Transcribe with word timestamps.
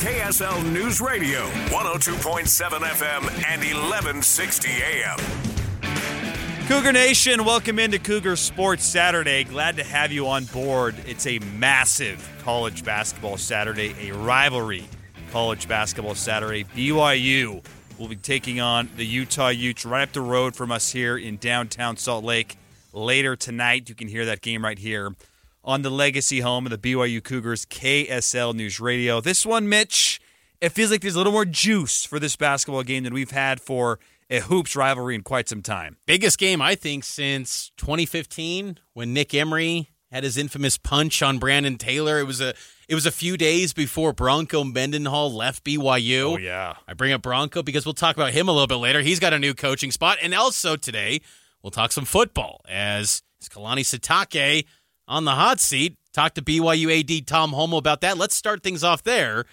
KSL 0.00 0.72
News 0.72 0.98
Radio, 1.02 1.46
102.7 1.68 2.70
FM 2.70 3.20
and 3.46 3.60
1160 3.60 4.70
AM. 4.70 5.18
Cougar 6.66 6.92
Nation, 6.92 7.44
welcome 7.44 7.78
into 7.78 7.98
Cougar 7.98 8.36
Sports 8.36 8.82
Saturday. 8.82 9.44
Glad 9.44 9.76
to 9.76 9.84
have 9.84 10.10
you 10.10 10.26
on 10.26 10.46
board. 10.46 10.94
It's 11.04 11.26
a 11.26 11.38
massive 11.58 12.26
college 12.42 12.82
basketball 12.82 13.36
Saturday, 13.36 13.94
a 14.08 14.14
rivalry 14.16 14.88
college 15.32 15.68
basketball 15.68 16.14
Saturday. 16.14 16.64
BYU 16.64 17.62
will 17.98 18.08
be 18.08 18.16
taking 18.16 18.58
on 18.58 18.88
the 18.96 19.04
Utah 19.04 19.48
Utes 19.48 19.84
right 19.84 20.04
up 20.04 20.14
the 20.14 20.22
road 20.22 20.56
from 20.56 20.72
us 20.72 20.90
here 20.90 21.18
in 21.18 21.36
downtown 21.36 21.98
Salt 21.98 22.24
Lake 22.24 22.56
later 22.94 23.36
tonight. 23.36 23.90
You 23.90 23.94
can 23.94 24.08
hear 24.08 24.24
that 24.24 24.40
game 24.40 24.64
right 24.64 24.78
here 24.78 25.14
on 25.62 25.82
the 25.82 25.90
legacy 25.90 26.40
home 26.40 26.66
of 26.66 26.70
the 26.70 26.78
BYU 26.78 27.22
Cougars, 27.22 27.66
KSL 27.66 28.54
News 28.54 28.80
Radio. 28.80 29.20
This 29.20 29.44
one, 29.44 29.68
Mitch, 29.68 30.20
it 30.60 30.70
feels 30.70 30.90
like 30.90 31.00
there's 31.00 31.14
a 31.14 31.18
little 31.18 31.32
more 31.32 31.44
juice 31.44 32.04
for 32.04 32.18
this 32.18 32.36
basketball 32.36 32.82
game 32.82 33.04
than 33.04 33.14
we've 33.14 33.30
had 33.30 33.60
for 33.60 33.98
a 34.30 34.40
hoops 34.40 34.76
rivalry 34.76 35.14
in 35.14 35.22
quite 35.22 35.48
some 35.48 35.62
time. 35.62 35.96
Biggest 36.06 36.38
game, 36.38 36.62
I 36.62 36.74
think, 36.74 37.04
since 37.04 37.72
2015 37.76 38.78
when 38.94 39.12
Nick 39.12 39.34
Emery 39.34 39.90
had 40.10 40.24
his 40.24 40.36
infamous 40.36 40.76
punch 40.76 41.22
on 41.22 41.38
Brandon 41.38 41.76
Taylor. 41.76 42.18
It 42.18 42.24
was 42.24 42.40
a 42.40 42.54
it 42.88 42.94
was 42.94 43.06
a 43.06 43.12
few 43.12 43.36
days 43.36 43.72
before 43.72 44.12
Bronco 44.12 44.64
Mendenhall 44.64 45.32
left 45.32 45.64
BYU. 45.64 46.34
Oh 46.34 46.36
yeah. 46.36 46.74
I 46.88 46.94
bring 46.94 47.12
up 47.12 47.22
Bronco 47.22 47.62
because 47.62 47.84
we'll 47.84 47.94
talk 47.94 48.16
about 48.16 48.32
him 48.32 48.48
a 48.48 48.52
little 48.52 48.66
bit 48.66 48.76
later. 48.76 49.00
He's 49.02 49.20
got 49.20 49.32
a 49.32 49.38
new 49.38 49.54
coaching 49.54 49.90
spot, 49.90 50.18
and 50.22 50.34
also 50.34 50.76
today 50.76 51.20
we'll 51.62 51.70
talk 51.70 51.92
some 51.92 52.04
football 52.04 52.60
as 52.68 53.22
Kalani 53.48 53.80
Sitake 53.82 54.64
on 55.10 55.24
the 55.24 55.32
hot 55.32 55.60
seat. 55.60 55.96
Talk 56.14 56.34
to 56.34 56.42
BYU 56.42 57.00
AD 57.00 57.26
Tom 57.26 57.52
Holmoe 57.52 57.76
about 57.76 58.00
that. 58.00 58.16
Let's 58.16 58.34
start 58.34 58.62
things 58.62 58.82
off 58.82 59.02
there 59.02 59.44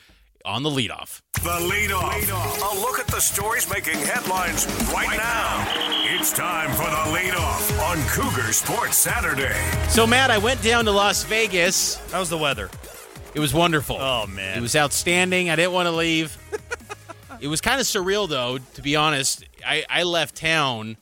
on 0.45 0.63
the 0.63 0.69
leadoff. 0.69 1.21
The 1.33 1.49
leadoff. 1.49 2.11
leadoff. 2.11 2.77
A 2.77 2.79
look 2.79 2.99
at 2.99 3.07
the 3.07 3.19
stories 3.19 3.69
making 3.69 3.97
headlines 3.99 4.65
right 4.93 5.17
now. 5.17 5.65
It's 6.15 6.31
time 6.31 6.69
for 6.71 6.83
the 6.83 7.17
leadoff 7.17 7.79
on 7.89 7.97
Cougar 8.07 8.53
Sports 8.53 8.97
Saturday. 8.97 9.55
So, 9.89 10.07
Matt, 10.07 10.31
I 10.31 10.37
went 10.37 10.61
down 10.61 10.85
to 10.85 10.91
Las 10.91 11.23
Vegas. 11.25 11.95
How's 12.11 12.29
the 12.29 12.37
weather? 12.37 12.69
It 13.33 13.39
was 13.39 13.53
wonderful. 13.53 13.97
Oh, 13.99 14.25
man. 14.27 14.57
It 14.57 14.61
was 14.61 14.75
outstanding. 14.75 15.49
I 15.49 15.55
didn't 15.55 15.73
want 15.73 15.87
to 15.87 15.91
leave. 15.91 16.37
it 17.41 17.47
was 17.47 17.61
kind 17.61 17.81
of 17.81 17.85
surreal, 17.85 18.29
though, 18.29 18.59
to 18.75 18.81
be 18.81 18.95
honest. 18.95 19.43
I, 19.65 19.85
I 19.89 20.03
left 20.03 20.35
town 20.35 20.97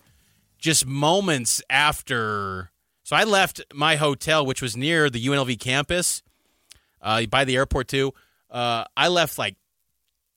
just 0.57 0.85
moments 0.85 1.61
after. 1.69 2.71
So 3.05 3.15
I 3.15 3.23
left 3.23 3.61
my 3.71 3.97
hotel, 3.97 4.43
which 4.43 4.63
was 4.63 4.75
near 4.75 5.11
the 5.11 5.23
UNLV 5.23 5.59
campus, 5.59 6.23
uh, 7.03 7.27
by 7.27 7.45
the 7.45 7.55
airport 7.55 7.87
too. 7.87 8.15
Uh, 8.49 8.85
I 8.97 9.09
left 9.09 9.37
like 9.37 9.57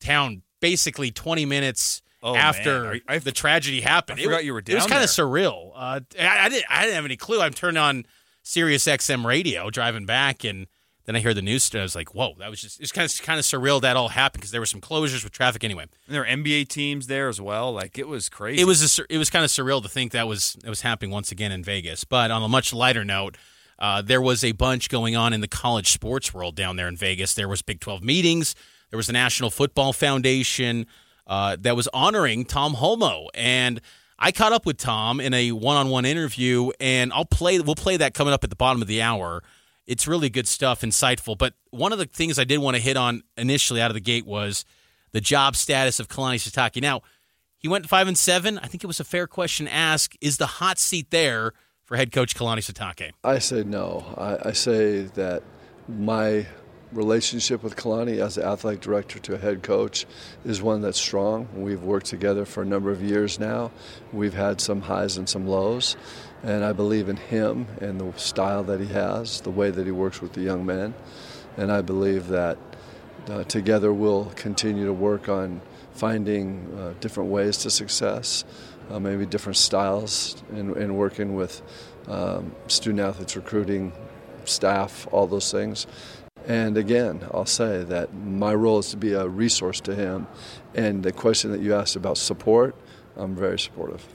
town 0.00 0.42
basically 0.60 1.10
20 1.10 1.46
minutes 1.46 2.02
Oh, 2.22 2.36
after. 2.36 3.00
I- 3.08 3.18
the 3.20 3.32
tragedy 3.32 3.80
happened. 3.80 4.20
I 4.20 4.24
forgot 4.24 4.40
it, 4.40 4.44
you 4.44 4.52
were 4.52 4.58
It 4.58 4.74
was 4.74 4.86
kind 4.86 5.02
of 5.02 5.08
surreal. 5.08 5.70
Uh, 5.74 6.00
I, 6.20 6.44
I 6.44 6.48
didn't. 6.50 6.64
I 6.68 6.82
didn't 6.82 6.96
have 6.96 7.04
any 7.06 7.16
clue. 7.16 7.40
I'm 7.40 7.54
turning 7.54 7.78
on 7.78 8.04
Sirius 8.42 8.84
XM 8.86 9.24
radio, 9.24 9.70
driving 9.70 10.04
back, 10.04 10.44
and 10.44 10.66
then 11.08 11.16
I 11.16 11.20
hear 11.20 11.32
the 11.32 11.40
news. 11.40 11.72
And 11.72 11.80
I 11.80 11.84
was 11.84 11.94
like, 11.94 12.14
"Whoa!" 12.14 12.34
That 12.38 12.50
was 12.50 12.60
just. 12.60 12.82
It's 12.82 12.92
kind 12.92 13.10
of 13.10 13.22
kind 13.22 13.38
of 13.38 13.46
surreal 13.46 13.80
that 13.80 13.96
all 13.96 14.10
happened 14.10 14.42
because 14.42 14.50
there 14.50 14.60
were 14.60 14.66
some 14.66 14.82
closures 14.82 15.24
with 15.24 15.32
traffic. 15.32 15.64
Anyway, 15.64 15.84
And 15.84 16.14
there 16.14 16.20
were 16.20 16.26
NBA 16.26 16.68
teams 16.68 17.06
there 17.06 17.30
as 17.30 17.40
well. 17.40 17.72
Like 17.72 17.96
it 17.98 18.06
was 18.06 18.28
crazy. 18.28 18.60
it 18.60 18.66
was 18.66 18.98
a, 18.98 19.04
it 19.08 19.16
was 19.16 19.30
kind 19.30 19.42
of 19.42 19.50
surreal 19.50 19.82
to 19.82 19.88
think 19.88 20.12
that 20.12 20.28
was 20.28 20.58
that 20.62 20.68
was 20.68 20.82
happening 20.82 21.10
once 21.10 21.32
again 21.32 21.50
in 21.50 21.64
Vegas. 21.64 22.04
But 22.04 22.30
on 22.30 22.42
a 22.42 22.48
much 22.48 22.74
lighter 22.74 23.06
note, 23.06 23.38
uh, 23.78 24.02
there 24.02 24.20
was 24.20 24.44
a 24.44 24.52
bunch 24.52 24.90
going 24.90 25.16
on 25.16 25.32
in 25.32 25.40
the 25.40 25.48
college 25.48 25.92
sports 25.92 26.34
world 26.34 26.54
down 26.54 26.76
there 26.76 26.88
in 26.88 26.96
Vegas. 26.96 27.32
There 27.34 27.48
was 27.48 27.62
Big 27.62 27.80
Twelve 27.80 28.04
meetings. 28.04 28.54
There 28.90 28.98
was 28.98 29.06
the 29.06 29.14
National 29.14 29.48
Football 29.50 29.94
Foundation 29.94 30.86
uh, 31.26 31.56
that 31.60 31.74
was 31.74 31.88
honoring 31.94 32.44
Tom 32.44 32.74
Holmoe, 32.74 33.28
and 33.32 33.80
I 34.18 34.30
caught 34.30 34.52
up 34.52 34.66
with 34.66 34.76
Tom 34.76 35.20
in 35.20 35.32
a 35.32 35.52
one-on-one 35.52 36.04
interview, 36.04 36.70
and 36.80 37.14
I'll 37.14 37.24
play. 37.24 37.60
We'll 37.60 37.76
play 37.76 37.96
that 37.96 38.12
coming 38.12 38.34
up 38.34 38.44
at 38.44 38.50
the 38.50 38.56
bottom 38.56 38.82
of 38.82 38.88
the 38.88 39.00
hour. 39.00 39.42
It's 39.88 40.06
really 40.06 40.28
good 40.28 40.46
stuff, 40.46 40.82
insightful. 40.82 41.36
But 41.36 41.54
one 41.70 41.92
of 41.94 41.98
the 41.98 42.04
things 42.04 42.38
I 42.38 42.44
did 42.44 42.58
want 42.58 42.76
to 42.76 42.82
hit 42.82 42.98
on 42.98 43.22
initially 43.38 43.80
out 43.80 43.90
of 43.90 43.94
the 43.94 44.00
gate 44.00 44.26
was 44.26 44.66
the 45.12 45.20
job 45.20 45.56
status 45.56 45.98
of 45.98 46.08
Kalani 46.08 46.36
Sitake. 46.36 46.82
Now, 46.82 47.00
he 47.56 47.68
went 47.68 47.88
five 47.88 48.06
and 48.06 48.16
seven. 48.16 48.58
I 48.58 48.66
think 48.66 48.84
it 48.84 48.86
was 48.86 49.00
a 49.00 49.04
fair 49.04 49.26
question 49.26 49.64
to 49.64 49.72
ask. 49.72 50.14
Is 50.20 50.36
the 50.36 50.46
hot 50.46 50.78
seat 50.78 51.10
there 51.10 51.54
for 51.84 51.96
head 51.96 52.12
coach 52.12 52.36
Kalani 52.36 52.58
Sitake? 52.58 53.12
I 53.24 53.38
say 53.38 53.64
no. 53.64 54.04
I, 54.18 54.50
I 54.50 54.52
say 54.52 55.04
that 55.14 55.42
my 55.88 56.46
relationship 56.92 57.62
with 57.62 57.76
Kalani 57.76 58.18
as 58.18 58.34
the 58.34 58.44
athletic 58.44 58.80
director 58.80 59.18
to 59.18 59.34
a 59.34 59.38
head 59.38 59.62
coach 59.62 60.06
is 60.44 60.62
one 60.62 60.82
that's 60.82 61.00
strong. 61.00 61.48
We've 61.54 61.82
worked 61.82 62.06
together 62.06 62.44
for 62.44 62.62
a 62.62 62.66
number 62.66 62.90
of 62.90 63.02
years 63.02 63.38
now. 63.38 63.70
We've 64.12 64.34
had 64.34 64.60
some 64.60 64.82
highs 64.82 65.16
and 65.16 65.28
some 65.28 65.46
lows. 65.46 65.96
And 66.42 66.64
I 66.64 66.72
believe 66.72 67.08
in 67.08 67.16
him 67.16 67.66
and 67.80 68.00
the 68.00 68.12
style 68.18 68.62
that 68.64 68.80
he 68.80 68.86
has, 68.86 69.40
the 69.40 69.50
way 69.50 69.70
that 69.70 69.84
he 69.84 69.92
works 69.92 70.20
with 70.20 70.34
the 70.34 70.40
young 70.40 70.64
men. 70.64 70.94
And 71.56 71.72
I 71.72 71.82
believe 71.82 72.28
that 72.28 72.58
uh, 73.28 73.44
together 73.44 73.92
we'll 73.92 74.26
continue 74.36 74.86
to 74.86 74.92
work 74.92 75.28
on 75.28 75.60
finding 75.92 76.72
uh, 76.78 76.94
different 77.00 77.30
ways 77.30 77.58
to 77.58 77.70
success, 77.70 78.44
uh, 78.90 79.00
maybe 79.00 79.26
different 79.26 79.56
styles 79.56 80.42
in, 80.52 80.76
in 80.76 80.96
working 80.96 81.34
with 81.34 81.60
um, 82.06 82.54
student 82.68 83.00
athletes, 83.00 83.36
recruiting, 83.36 83.92
staff, 84.44 85.08
all 85.10 85.26
those 85.26 85.50
things. 85.50 85.86
And 86.46 86.78
again, 86.78 87.26
I'll 87.32 87.44
say 87.44 87.84
that 87.84 88.14
my 88.14 88.54
role 88.54 88.78
is 88.78 88.90
to 88.90 88.96
be 88.96 89.12
a 89.12 89.28
resource 89.28 89.80
to 89.82 89.94
him. 89.94 90.26
And 90.74 91.02
the 91.02 91.12
question 91.12 91.50
that 91.52 91.60
you 91.60 91.74
asked 91.74 91.96
about 91.96 92.16
support, 92.16 92.74
I'm 93.16 93.34
very 93.34 93.58
supportive. 93.58 94.06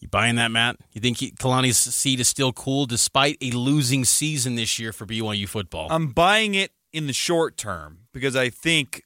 You 0.00 0.08
buying 0.08 0.36
that, 0.36 0.50
Matt? 0.50 0.76
You 0.92 1.00
think 1.00 1.18
he, 1.18 1.32
Kalani's 1.32 1.76
seat 1.76 2.20
is 2.20 2.28
still 2.28 2.52
cool 2.52 2.86
despite 2.86 3.36
a 3.42 3.50
losing 3.50 4.04
season 4.04 4.54
this 4.54 4.78
year 4.78 4.92
for 4.92 5.06
BYU 5.06 5.48
football? 5.48 5.88
I'm 5.90 6.08
buying 6.08 6.54
it 6.54 6.70
in 6.92 7.06
the 7.06 7.12
short 7.12 7.56
term 7.56 8.00
because 8.12 8.36
I 8.36 8.48
think 8.48 9.02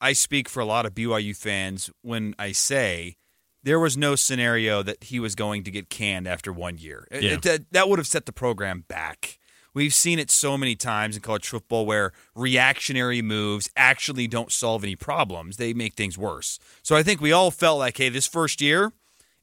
I 0.00 0.12
speak 0.12 0.48
for 0.48 0.60
a 0.60 0.64
lot 0.64 0.86
of 0.86 0.94
BYU 0.94 1.36
fans 1.36 1.90
when 2.02 2.34
I 2.38 2.52
say 2.52 3.16
there 3.64 3.80
was 3.80 3.96
no 3.96 4.14
scenario 4.14 4.82
that 4.84 5.02
he 5.04 5.18
was 5.18 5.34
going 5.34 5.64
to 5.64 5.70
get 5.72 5.90
canned 5.90 6.28
after 6.28 6.52
one 6.52 6.78
year. 6.78 7.08
Yeah. 7.10 7.32
it- 7.34 7.42
that, 7.42 7.72
that 7.72 7.88
would 7.88 7.98
have 7.98 8.06
set 8.06 8.26
the 8.26 8.32
program 8.32 8.84
back. 8.86 9.38
We've 9.74 9.92
seen 9.94 10.18
it 10.18 10.30
so 10.30 10.56
many 10.56 10.74
times 10.76 11.14
in 11.16 11.22
college 11.22 11.46
football 11.48 11.84
where 11.84 12.12
reactionary 12.34 13.22
moves 13.22 13.68
actually 13.76 14.26
don't 14.26 14.50
solve 14.50 14.82
any 14.82 14.96
problems. 14.96 15.56
They 15.56 15.72
make 15.74 15.94
things 15.94 16.16
worse. 16.16 16.58
So 16.82 16.96
I 16.96 17.02
think 17.02 17.20
we 17.20 17.32
all 17.32 17.50
felt 17.50 17.78
like, 17.78 17.96
hey, 17.98 18.08
this 18.08 18.26
first 18.26 18.60
year, 18.60 18.92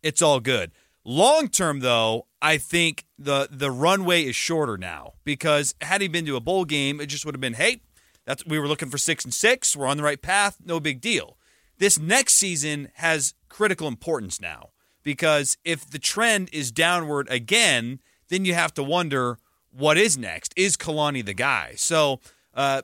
it's 0.01 0.21
all 0.21 0.39
good. 0.39 0.71
Long 1.07 1.49
term, 1.49 1.81
though, 1.81 2.25
I 2.41 2.57
think 2.57 3.05
the 3.17 3.47
the 3.51 3.69
runway 3.69 4.23
is 4.23 4.35
shorter 4.35 4.75
now 4.75 5.13
because 5.23 5.75
had 5.81 6.01
he 6.01 6.07
been 6.07 6.25
to 6.25 6.35
a 6.35 6.39
bowl 6.39 6.65
game, 6.65 6.99
it 6.99 7.05
just 7.05 7.25
would 7.25 7.35
have 7.35 7.41
been, 7.41 7.53
hey, 7.53 7.81
that's 8.25 8.43
we 8.45 8.57
were 8.57 8.67
looking 8.67 8.89
for 8.89 8.97
six 8.97 9.23
and 9.23 9.33
six. 9.33 9.75
We're 9.75 9.85
on 9.85 9.97
the 9.97 10.03
right 10.03 10.21
path. 10.21 10.57
No 10.65 10.79
big 10.79 10.99
deal. 10.99 11.37
This 11.77 11.99
next 11.99 12.35
season 12.35 12.89
has 12.95 13.35
critical 13.49 13.87
importance 13.87 14.41
now 14.41 14.69
because 15.03 15.57
if 15.63 15.87
the 15.89 15.99
trend 15.99 16.49
is 16.51 16.71
downward 16.71 17.27
again, 17.29 17.99
then 18.29 18.43
you 18.43 18.55
have 18.55 18.73
to 18.73 18.83
wonder 18.83 19.37
what 19.71 19.97
is 19.97 20.17
next. 20.17 20.53
Is 20.55 20.75
Kalani 20.75 21.23
the 21.23 21.33
guy? 21.33 21.73
So 21.75 22.19
uh, 22.53 22.81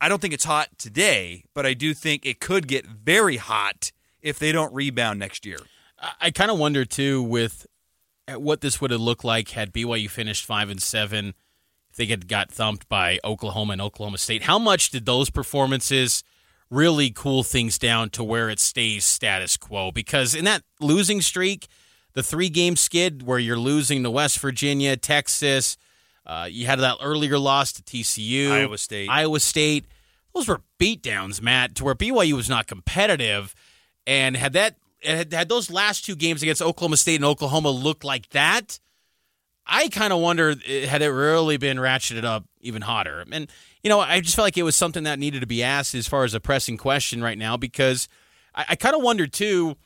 I 0.00 0.08
don't 0.08 0.20
think 0.20 0.34
it's 0.34 0.44
hot 0.44 0.68
today, 0.78 1.44
but 1.54 1.66
I 1.66 1.74
do 1.74 1.92
think 1.92 2.24
it 2.24 2.38
could 2.38 2.68
get 2.68 2.86
very 2.86 3.38
hot 3.38 3.90
if 4.22 4.38
they 4.38 4.52
don't 4.52 4.72
rebound 4.72 5.18
next 5.18 5.44
year. 5.44 5.58
I, 6.00 6.12
I 6.20 6.30
kind 6.30 6.50
of 6.50 6.58
wonder 6.58 6.84
too 6.84 7.22
with 7.22 7.66
what 8.36 8.60
this 8.60 8.80
would 8.80 8.90
have 8.90 9.00
looked 9.00 9.24
like 9.24 9.50
had 9.50 9.72
BYU 9.72 10.10
finished 10.10 10.44
five 10.44 10.70
and 10.70 10.82
seven. 10.82 11.34
If 11.90 11.96
they 11.96 12.06
had 12.06 12.28
got 12.28 12.50
thumped 12.50 12.88
by 12.88 13.18
Oklahoma 13.24 13.72
and 13.72 13.82
Oklahoma 13.82 14.18
State, 14.18 14.42
how 14.42 14.58
much 14.58 14.90
did 14.90 15.06
those 15.06 15.30
performances 15.30 16.22
really 16.70 17.10
cool 17.10 17.42
things 17.42 17.78
down 17.78 18.10
to 18.10 18.22
where 18.22 18.50
it 18.50 18.60
stays 18.60 19.04
status 19.04 19.56
quo? 19.56 19.90
Because 19.90 20.34
in 20.34 20.44
that 20.44 20.62
losing 20.80 21.22
streak, 21.22 21.66
the 22.12 22.22
three 22.22 22.50
game 22.50 22.76
skid 22.76 23.22
where 23.22 23.38
you're 23.38 23.58
losing 23.58 24.02
to 24.02 24.10
West 24.10 24.38
Virginia, 24.40 24.96
Texas, 24.96 25.78
uh, 26.26 26.46
you 26.50 26.66
had 26.66 26.78
that 26.80 26.98
earlier 27.00 27.38
loss 27.38 27.72
to 27.72 27.82
TCU, 27.82 28.50
Iowa 28.50 28.76
State. 28.76 29.08
Iowa 29.08 29.40
State. 29.40 29.86
Those 30.34 30.46
were 30.46 30.60
beatdowns, 30.78 31.40
Matt, 31.40 31.74
to 31.76 31.84
where 31.84 31.94
BYU 31.94 32.34
was 32.34 32.50
not 32.50 32.66
competitive. 32.66 33.54
And 34.06 34.36
had 34.36 34.52
that 34.52 34.76
had, 35.02 35.32
had 35.32 35.48
those 35.48 35.70
last 35.70 36.04
two 36.04 36.16
games 36.16 36.42
against 36.42 36.62
Oklahoma 36.62 36.96
State 36.96 37.16
and 37.16 37.24
Oklahoma 37.24 37.70
looked 37.70 38.04
like 38.04 38.28
that, 38.30 38.78
I 39.66 39.88
kind 39.88 40.12
of 40.12 40.20
wonder 40.20 40.54
eh, 40.66 40.86
had 40.86 41.02
it 41.02 41.10
really 41.10 41.56
been 41.56 41.76
ratcheted 41.76 42.24
up 42.24 42.44
even 42.60 42.82
hotter. 42.82 43.24
And 43.30 43.50
you 43.82 43.90
know, 43.90 44.00
I 44.00 44.20
just 44.20 44.34
felt 44.34 44.46
like 44.46 44.56
it 44.56 44.62
was 44.62 44.76
something 44.76 45.04
that 45.04 45.18
needed 45.18 45.40
to 45.40 45.46
be 45.46 45.62
asked 45.62 45.94
as 45.94 46.08
far 46.08 46.24
as 46.24 46.34
a 46.34 46.40
pressing 46.40 46.76
question 46.76 47.22
right 47.22 47.38
now 47.38 47.56
because 47.56 48.08
I, 48.54 48.66
I 48.70 48.76
kind 48.76 48.96
of 48.96 49.02
wonder 49.02 49.26
too, 49.26 49.76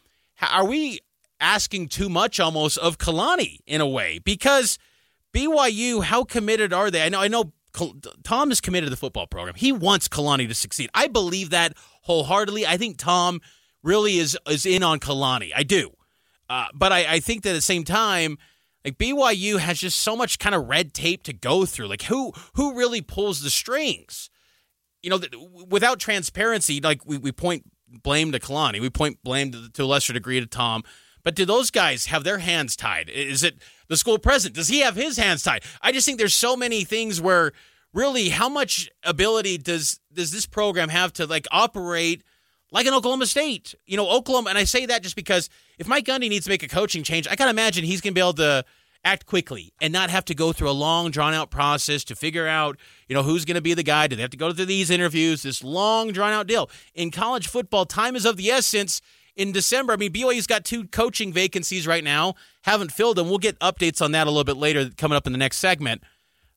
are 0.41 0.65
we 0.65 1.01
asking 1.41 1.89
too 1.89 2.09
much 2.09 2.41
almost 2.41 2.79
of 2.79 2.99
Kalani 2.99 3.59
in 3.67 3.81
a 3.81 3.89
way? 3.89 4.21
Because 4.25 4.79
BYU, 5.35 6.05
how 6.05 6.25
committed 6.25 6.73
are 6.73 6.91
they? 6.91 7.03
I 7.03 7.09
know, 7.09 7.21
I 7.21 7.29
know. 7.29 7.53
Tom 8.23 8.51
is 8.51 8.61
committed 8.61 8.87
to 8.87 8.91
the 8.91 8.99
football 8.99 9.27
program. 9.27 9.55
He 9.55 9.73
wants 9.73 10.07
Kalani 10.07 10.47
to 10.47 10.55
succeed. 10.55 10.91
I 10.93 11.07
believe 11.07 11.49
that 11.51 11.75
wholeheartedly. 12.03 12.67
I 12.67 12.77
think 12.77 12.99
Tom 12.99 13.41
really 13.83 14.19
is 14.19 14.37
is 14.49 14.67
in 14.67 14.83
on 14.83 15.01
Kalani. 15.01 15.51
I 15.55 15.63
do, 15.63 15.93
uh, 16.49 16.67
but 16.75 16.93
I, 16.93 17.15
I 17.15 17.21
think 17.21 17.43
that 17.43 17.51
at 17.51 17.55
the 17.55 17.61
same 17.61 17.85
time, 17.85 18.39
like 18.85 18.99
BYU 18.99 19.59
has 19.59 19.79
just 19.79 19.99
so 19.99 20.17
much 20.17 20.39
kind 20.39 20.55
of 20.55 20.69
red 20.69 20.93
tape 20.95 21.23
to 21.25 21.33
go 21.33 21.65
through. 21.65 21.89
Like 21.89 22.03
who 22.03 22.33
who 22.55 22.75
really 22.75 23.01
pulls 23.01 23.43
the 23.43 23.51
strings? 23.51 24.31
You 25.03 25.11
know, 25.11 25.21
without 25.69 25.99
transparency, 25.99 26.81
like 26.81 27.05
we, 27.05 27.19
we 27.19 27.33
point 27.33 27.65
blame 27.89 28.33
to 28.33 28.39
Kalani, 28.39 28.81
we 28.81 28.91
point 28.91 29.19
blame 29.25 29.53
to, 29.53 29.69
to 29.71 29.83
a 29.83 29.87
lesser 29.87 30.13
degree 30.13 30.41
to 30.41 30.47
Tom. 30.47 30.83
But 31.25 31.37
do 31.37 31.45
those 31.45 31.71
guys 31.71 32.07
have 32.07 32.25
their 32.25 32.39
hands 32.39 32.75
tied? 32.75 33.09
Is 33.09 33.45
it 33.45 33.59
the 33.89 33.97
school 33.97 34.19
president? 34.19 34.57
Does 34.57 34.69
he 34.69 34.81
have 34.81 34.97
his 34.97 35.17
hands 35.17 35.43
tied? 35.43 35.63
I 35.81 35.93
just 35.93 36.05
think 36.05 36.19
there's 36.19 36.35
so 36.35 36.57
many 36.57 36.83
things 36.83 37.21
where 37.21 37.53
really 37.93 38.31
how 38.31 38.49
much 38.49 38.91
ability 39.05 39.59
does 39.59 40.01
does 40.13 40.33
this 40.33 40.47
program 40.47 40.89
have 40.89 41.13
to 41.15 41.27
like 41.27 41.47
operate 41.51 42.23
like 42.73 42.87
an 42.87 42.95
Oklahoma 42.95 43.27
State. 43.27 43.75
You 43.87 43.97
know, 43.97 44.09
Oklahoma, 44.11 44.51
and 44.51 44.59
I 44.59 44.65
say 44.65 44.87
that 44.87 45.03
just 45.03 45.15
because 45.15 45.49
if 45.79 45.87
Mike 45.87 46.07
Gundy 46.07 46.29
needs 46.29 46.47
to 46.47 46.51
make 46.51 46.65
a 46.65 46.69
coaching 46.69 47.05
change, 47.05 47.29
I 47.29 47.37
can 47.37 47.49
imagine 47.49 47.85
he's 47.85 48.01
going 48.01 48.13
to 48.13 48.15
be 48.15 48.21
able 48.21 48.33
to 48.35 48.65
act 49.05 49.27
quickly 49.27 49.73
and 49.81 49.93
not 49.93 50.11
have 50.11 50.25
to 50.25 50.35
go 50.35 50.53
through 50.53 50.71
a 50.71 50.73
long, 50.73 51.11
drawn 51.11 51.35
out 51.35 51.51
process 51.51 52.05
to 52.05 52.17
figure 52.17 52.47
out, 52.47 52.79
you 53.09 53.15
know, 53.15 53.23
who's 53.23 53.45
going 53.45 53.57
to 53.57 53.61
be 53.61 53.75
the 53.75 53.83
guy. 53.83 54.07
Do 54.07 54.17
they 54.17 54.23
have 54.23 54.31
to 54.31 54.37
go 54.37 54.53
through 54.53 54.67
these 54.67 54.91
interviews, 54.91 55.43
this 55.43 55.63
long, 55.63 56.13
drawn 56.13 56.33
out 56.33 56.47
deal? 56.47 56.71
In 56.95 57.11
college 57.11 57.47
football, 57.47 57.85
time 57.85 58.17
is 58.17 58.25
of 58.25 58.37
the 58.37 58.51
essence. 58.51 59.01
In 59.35 59.51
December, 59.51 59.95
I 59.95 59.97
mean, 59.97 60.13
BYU's 60.13 60.47
got 60.47 60.65
two 60.65 60.87
coaching 60.89 61.33
vacancies 61.33 61.87
right 61.87 62.05
now, 62.05 62.35
haven't 62.65 62.93
filled 62.93 63.17
them. 63.17 63.29
We'll 63.29 63.39
get 63.39 63.59
updates 63.61 64.03
on 64.03 64.13
that 64.13 64.27
a 64.27 64.31
little 64.31 64.45
bit 64.45 64.59
later, 64.59 64.91
coming 64.97 65.17
up 65.17 65.27
in 65.27 65.33
the 65.33 65.39
next 65.39 65.57
segment. 65.57 66.03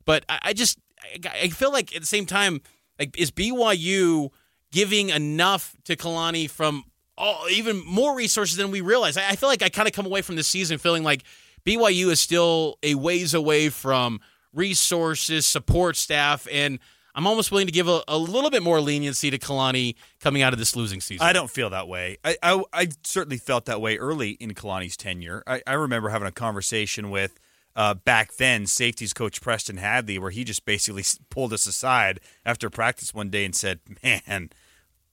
But 0.05 0.25
I, 0.27 0.39
I 0.43 0.53
just, 0.53 0.77
I 1.25 1.47
feel 1.49 1.71
like 1.71 1.95
at 1.95 2.01
the 2.01 2.07
same 2.07 2.25
time, 2.25 2.61
like, 2.99 3.17
is 3.17 3.31
BYU 3.31 4.29
giving 4.75 5.07
enough 5.07 5.73
to 5.85 5.95
Kalani 5.95 6.49
from 6.49 6.83
all, 7.17 7.45
even 7.49 7.81
more 7.85 8.13
resources 8.13 8.57
than 8.57 8.71
we 8.71 8.81
realize. 8.81 9.15
I, 9.15 9.29
I 9.29 9.35
feel 9.37 9.47
like 9.47 9.63
I 9.63 9.69
kind 9.69 9.87
of 9.87 9.93
come 9.93 10.05
away 10.05 10.21
from 10.21 10.35
this 10.35 10.49
season 10.49 10.79
feeling 10.79 11.01
like 11.01 11.23
BYU 11.65 12.11
is 12.11 12.19
still 12.19 12.77
a 12.83 12.93
ways 12.95 13.33
away 13.33 13.69
from 13.69 14.19
resources, 14.53 15.47
support 15.47 15.95
staff, 15.95 16.45
and 16.51 16.79
I'm 17.15 17.25
almost 17.25 17.51
willing 17.51 17.67
to 17.67 17.71
give 17.71 17.87
a, 17.87 18.03
a, 18.09 18.17
little 18.17 18.49
bit 18.49 18.61
more 18.63 18.81
leniency 18.81 19.31
to 19.31 19.39
Kalani 19.39 19.95
coming 20.19 20.41
out 20.41 20.51
of 20.51 20.59
this 20.59 20.75
losing 20.75 20.99
season. 20.99 21.25
I 21.25 21.31
don't 21.31 21.49
feel 21.49 21.69
that 21.69 21.87
way. 21.87 22.17
I, 22.25 22.35
I, 22.43 22.63
I 22.73 22.87
certainly 23.05 23.37
felt 23.37 23.65
that 23.65 23.79
way 23.79 23.97
early 23.97 24.31
in 24.31 24.53
Kalani's 24.53 24.97
tenure. 24.97 25.41
I, 25.47 25.61
I 25.65 25.73
remember 25.73 26.09
having 26.09 26.27
a 26.27 26.33
conversation 26.33 27.09
with 27.11 27.39
uh, 27.77 27.93
back 27.93 28.35
then 28.35 28.65
safeties 28.65 29.13
coach 29.13 29.39
Preston 29.39 29.77
Hadley, 29.77 30.19
where 30.19 30.31
he 30.31 30.43
just 30.43 30.65
basically 30.65 31.05
pulled 31.29 31.53
us 31.53 31.65
aside 31.65 32.19
after 32.45 32.69
practice 32.69 33.13
one 33.13 33.29
day 33.29 33.45
and 33.45 33.55
said, 33.55 33.79
"Man." 34.03 34.49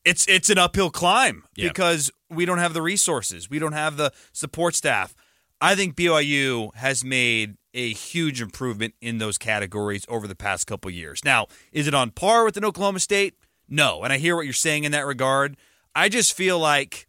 It's 0.05 0.27
it's 0.29 0.51
an 0.51 0.59
uphill 0.59 0.91
climb 0.91 1.45
yeah. 1.57 1.69
because 1.69 2.11
we 2.31 2.45
don't 2.45 2.59
have 2.59 2.75
the 2.75 2.83
resources, 2.83 3.49
we 3.49 3.59
don't 3.59 3.73
have 3.73 3.97
the 3.97 4.13
support 4.33 4.75
staff. 4.75 5.15
I 5.61 5.77
think 5.77 5.95
BYU 5.95 6.75
has 6.75 7.05
made 7.05 7.57
a 7.73 7.93
huge 7.93 8.43
improvement 8.43 8.95
in 9.01 9.19
those 9.19 9.39
categories 9.39 10.05
over 10.09 10.27
the 10.27 10.35
past 10.35 10.67
couple 10.67 10.91
years. 10.91 11.25
Now, 11.25 11.47
is 11.71 11.87
it 11.87 11.95
on 11.95 12.11
par 12.11 12.45
with 12.45 12.57
an 12.57 12.65
Oklahoma 12.65 12.99
State? 12.99 13.35
No, 13.69 14.03
and 14.03 14.13
I 14.13 14.19
hear 14.19 14.35
what 14.35 14.45
you're 14.45 14.53
saying 14.53 14.85
in 14.85 14.93
that 14.93 15.07
regard. 15.07 15.57
I 15.95 16.09
just 16.09 16.33
feel 16.35 16.59
like 16.59 17.07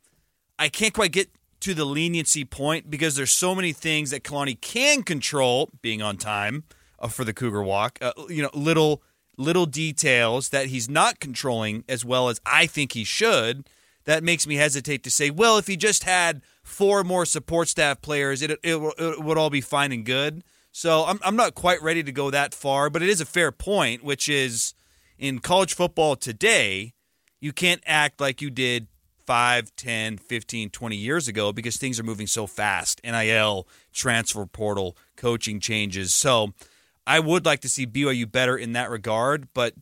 I 0.60 0.70
can't 0.70 0.94
quite 0.94 1.12
get 1.12 1.30
to 1.62 1.74
the 1.74 1.86
leniency 1.86 2.46
point 2.46 2.90
because 2.90 3.16
there's 3.16 3.32
so 3.32 3.56
many 3.56 3.74
things 3.74 4.12
that 4.12 4.24
Kalani 4.24 4.60
can 4.60 5.02
control, 5.02 5.70
being 5.82 6.02
on 6.02 6.18
time 6.18 6.64
uh, 7.00 7.08
for 7.08 7.24
the 7.24 7.34
Cougar 7.34 7.64
Walk. 7.64 7.98
Uh, 8.02 8.12
you 8.30 8.44
know, 8.44 8.50
little 8.54 9.02
little 9.38 9.66
details 9.66 10.50
that 10.50 10.68
he's 10.68 10.90
not 10.90 11.20
controlling 11.20 11.84
as 11.88 12.06
well 12.06 12.30
as 12.30 12.40
I 12.46 12.66
think 12.66 12.94
he 12.94 13.04
should, 13.04 13.68
that 14.06 14.24
makes 14.24 14.46
me 14.46 14.56
hesitate 14.56 15.04
to 15.04 15.12
say, 15.12 15.30
well, 15.30 15.58
if 15.58 15.68
he 15.68 15.78
just 15.78 16.04
had 16.04 16.42
four 16.64 17.04
more 17.04 17.26
support 17.26 17.68
staff 17.68 18.02
players, 18.02 18.42
it, 18.42 18.52
it, 18.52 18.60
it 18.64 19.24
would 19.24 19.38
all 19.38 19.50
be 19.50 19.62
fine 19.62 19.92
and 19.92 20.06
good. 20.06 20.44
So 20.72 21.06
I'm, 21.06 21.20
I'm 21.24 21.36
not 21.36 21.56
quite 21.56 21.82
ready 21.82 22.04
to 22.04 22.12
go 22.12 22.32
that 22.32 22.54
far, 22.54 22.90
but 22.90 23.02
it 23.02 23.10
is 23.10 23.22
a 23.22 23.26
fair 23.26 23.52
point, 23.52 24.04
which 24.04 24.28
is 24.28 24.74
in 25.18 25.40
college 25.40 25.74
football 25.74 26.16
today, 26.16 26.94
you 27.40 27.54
can't 27.54 27.84
act 27.86 28.20
like 28.20 28.42
you 28.42 28.50
did 28.50 28.88
5, 29.26 29.76
10, 29.76 30.18
15, 30.18 30.70
20 30.70 30.96
years 30.96 31.28
ago 31.28 31.54
because 31.54 31.78
things 31.78 32.00
are 32.00 32.04
moving 32.04 32.28
so 32.28 32.48
fast. 32.48 33.02
NIL, 33.04 33.68
transfer 33.94 34.46
portal, 34.46 34.98
coaching 35.16 35.60
changes. 35.60 36.14
So 36.14 36.54
I 37.06 37.20
would 37.20 37.46
like 37.46 37.62
to 37.62 37.70
see 37.70 37.86
BYU 37.86 38.32
better 38.32 38.58
in 38.58 38.74
that 38.74 38.90
regard, 38.90 39.50
but 39.54 39.74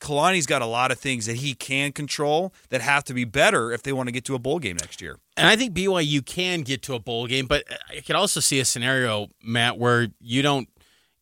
Kalani's 0.00 0.46
got 0.46 0.62
a 0.62 0.66
lot 0.66 0.90
of 0.90 0.98
things 0.98 1.26
that 1.26 1.36
he 1.36 1.54
can 1.54 1.92
control 1.92 2.54
that 2.70 2.80
have 2.80 3.04
to 3.04 3.14
be 3.14 3.24
better 3.24 3.70
if 3.70 3.82
they 3.82 3.92
want 3.92 4.08
to 4.08 4.12
get 4.12 4.24
to 4.26 4.34
a 4.34 4.38
bowl 4.38 4.58
game 4.58 4.76
next 4.80 5.02
year. 5.02 5.18
And 5.36 5.46
I 5.46 5.56
think 5.56 5.74
BYU 5.74 6.24
can 6.24 6.62
get 6.62 6.82
to 6.82 6.94
a 6.94 6.98
bowl 6.98 7.26
game, 7.26 7.46
but 7.46 7.64
I 7.88 8.00
could 8.00 8.16
also 8.16 8.40
see 8.40 8.60
a 8.60 8.64
scenario, 8.64 9.28
Matt, 9.42 9.78
where 9.78 10.08
you 10.20 10.42
don't 10.42 10.68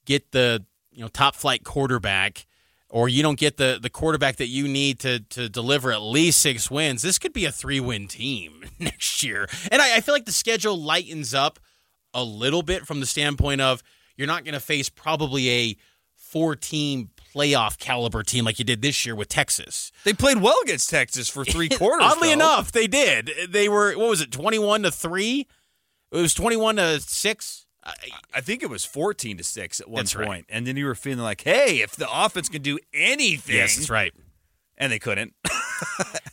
get 0.04 0.30
the 0.30 0.64
you 0.92 1.02
know 1.02 1.08
top 1.08 1.34
flight 1.34 1.64
quarterback 1.64 2.46
or 2.88 3.08
you 3.08 3.22
don't 3.22 3.38
get 3.38 3.56
the 3.56 3.78
the 3.80 3.90
quarterback 3.90 4.36
that 4.36 4.46
you 4.46 4.68
need 4.68 5.00
to 5.00 5.20
to 5.20 5.48
deliver 5.48 5.90
at 5.90 6.02
least 6.02 6.40
six 6.40 6.70
wins. 6.70 7.02
This 7.02 7.18
could 7.18 7.32
be 7.32 7.46
a 7.46 7.52
three 7.52 7.80
win 7.80 8.06
team 8.06 8.62
next 8.78 9.24
year. 9.24 9.48
And 9.72 9.82
I, 9.82 9.96
I 9.96 10.00
feel 10.00 10.14
like 10.14 10.24
the 10.24 10.32
schedule 10.32 10.80
lightens 10.80 11.34
up 11.34 11.58
a 12.14 12.22
little 12.22 12.62
bit 12.62 12.86
from 12.86 13.00
the 13.00 13.06
standpoint 13.06 13.60
of– 13.60 13.82
you're 14.18 14.26
not 14.26 14.44
going 14.44 14.54
to 14.54 14.60
face 14.60 14.90
probably 14.90 15.48
a 15.48 15.76
four 16.14 16.54
team 16.56 17.08
playoff 17.34 17.78
caliber 17.78 18.22
team 18.22 18.44
like 18.44 18.58
you 18.58 18.64
did 18.64 18.82
this 18.82 19.06
year 19.06 19.14
with 19.14 19.28
Texas. 19.28 19.92
They 20.04 20.12
played 20.12 20.42
well 20.42 20.58
against 20.62 20.90
Texas 20.90 21.28
for 21.28 21.44
three 21.44 21.68
quarters. 21.70 22.02
Oddly 22.04 22.28
though. 22.28 22.34
enough, 22.34 22.72
they 22.72 22.86
did. 22.86 23.30
They 23.48 23.68
were 23.68 23.96
what 23.96 24.10
was 24.10 24.20
it, 24.20 24.30
twenty 24.30 24.58
one 24.58 24.82
to 24.82 24.90
three? 24.90 25.46
It 26.12 26.16
was 26.16 26.34
twenty 26.34 26.56
one 26.56 26.76
to 26.76 27.00
six. 27.00 27.64
I 28.34 28.42
think 28.42 28.62
it 28.62 28.68
was 28.68 28.84
fourteen 28.84 29.38
to 29.38 29.44
six 29.44 29.80
at 29.80 29.88
one 29.88 30.06
point, 30.06 30.28
right. 30.28 30.44
and 30.50 30.66
then 30.66 30.76
you 30.76 30.84
were 30.84 30.94
feeling 30.94 31.20
like, 31.20 31.40
"Hey, 31.40 31.80
if 31.80 31.96
the 31.96 32.08
offense 32.10 32.50
can 32.50 32.60
do 32.60 32.78
anything, 32.92 33.56
yes, 33.56 33.76
that's 33.76 33.88
right," 33.88 34.12
and 34.76 34.92
they 34.92 34.98
couldn't. 34.98 35.32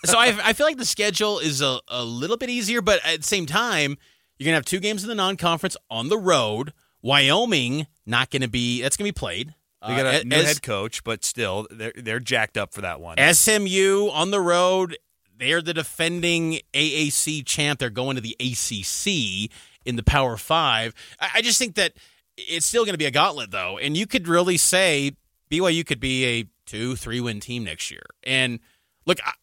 so 0.03 0.17
I, 0.17 0.37
I 0.43 0.51
feel 0.53 0.65
like 0.65 0.77
the 0.77 0.85
schedule 0.85 1.39
is 1.39 1.61
a, 1.61 1.79
a 1.87 2.03
little 2.03 2.35
bit 2.35 2.49
easier, 2.49 2.81
but 2.81 2.99
at 3.05 3.21
the 3.21 3.27
same 3.27 3.45
time, 3.45 3.97
you're 4.37 4.45
gonna 4.45 4.55
have 4.55 4.65
two 4.65 4.81
games 4.81 5.03
in 5.03 5.07
the 5.07 5.15
non 5.15 5.37
conference 5.37 5.77
on 5.89 6.09
the 6.09 6.17
road 6.17 6.73
Wyoming 7.05 7.85
not 8.07 8.31
going 8.31 8.41
to 8.41 8.47
be 8.47 8.81
that's 8.81 8.97
going 8.97 9.07
to 9.07 9.13
be 9.13 9.17
played. 9.17 9.53
They 9.85 9.95
got 9.95 10.07
a 10.07 10.21
uh, 10.21 10.23
new 10.23 10.37
as, 10.37 10.45
head 10.45 10.63
coach, 10.63 11.03
but 11.03 11.23
still 11.23 11.67
they're 11.69 11.93
they're 11.95 12.19
jacked 12.19 12.57
up 12.57 12.73
for 12.73 12.81
that 12.81 12.99
one. 12.99 13.17
SMU 13.19 14.09
on 14.11 14.31
the 14.31 14.41
road. 14.41 14.97
They're 15.37 15.61
the 15.61 15.73
defending 15.73 16.61
AAC 16.73 17.45
champ. 17.45 17.79
They're 17.79 17.91
going 17.91 18.15
to 18.15 18.21
the 18.21 18.35
ACC 18.39 19.51
in 19.85 19.97
the 19.97 20.03
Power 20.03 20.35
Five. 20.35 20.95
I, 21.19 21.29
I 21.35 21.41
just 21.43 21.59
think 21.59 21.75
that 21.75 21.93
it's 22.37 22.65
still 22.65 22.85
going 22.85 22.95
to 22.95 22.97
be 22.97 23.05
a 23.05 23.11
gauntlet, 23.11 23.51
though, 23.51 23.77
and 23.77 23.95
you 23.95 24.07
could 24.07 24.27
really 24.27 24.57
say 24.57 25.11
BYU 25.51 25.85
could 25.85 25.99
be 25.99 26.25
a 26.25 26.45
two, 26.65 26.95
three 26.95 27.21
win 27.21 27.39
team 27.39 27.65
next 27.65 27.91
year. 27.91 28.03
And 28.23 28.59
look, 29.05 29.19
I, 29.23 29.33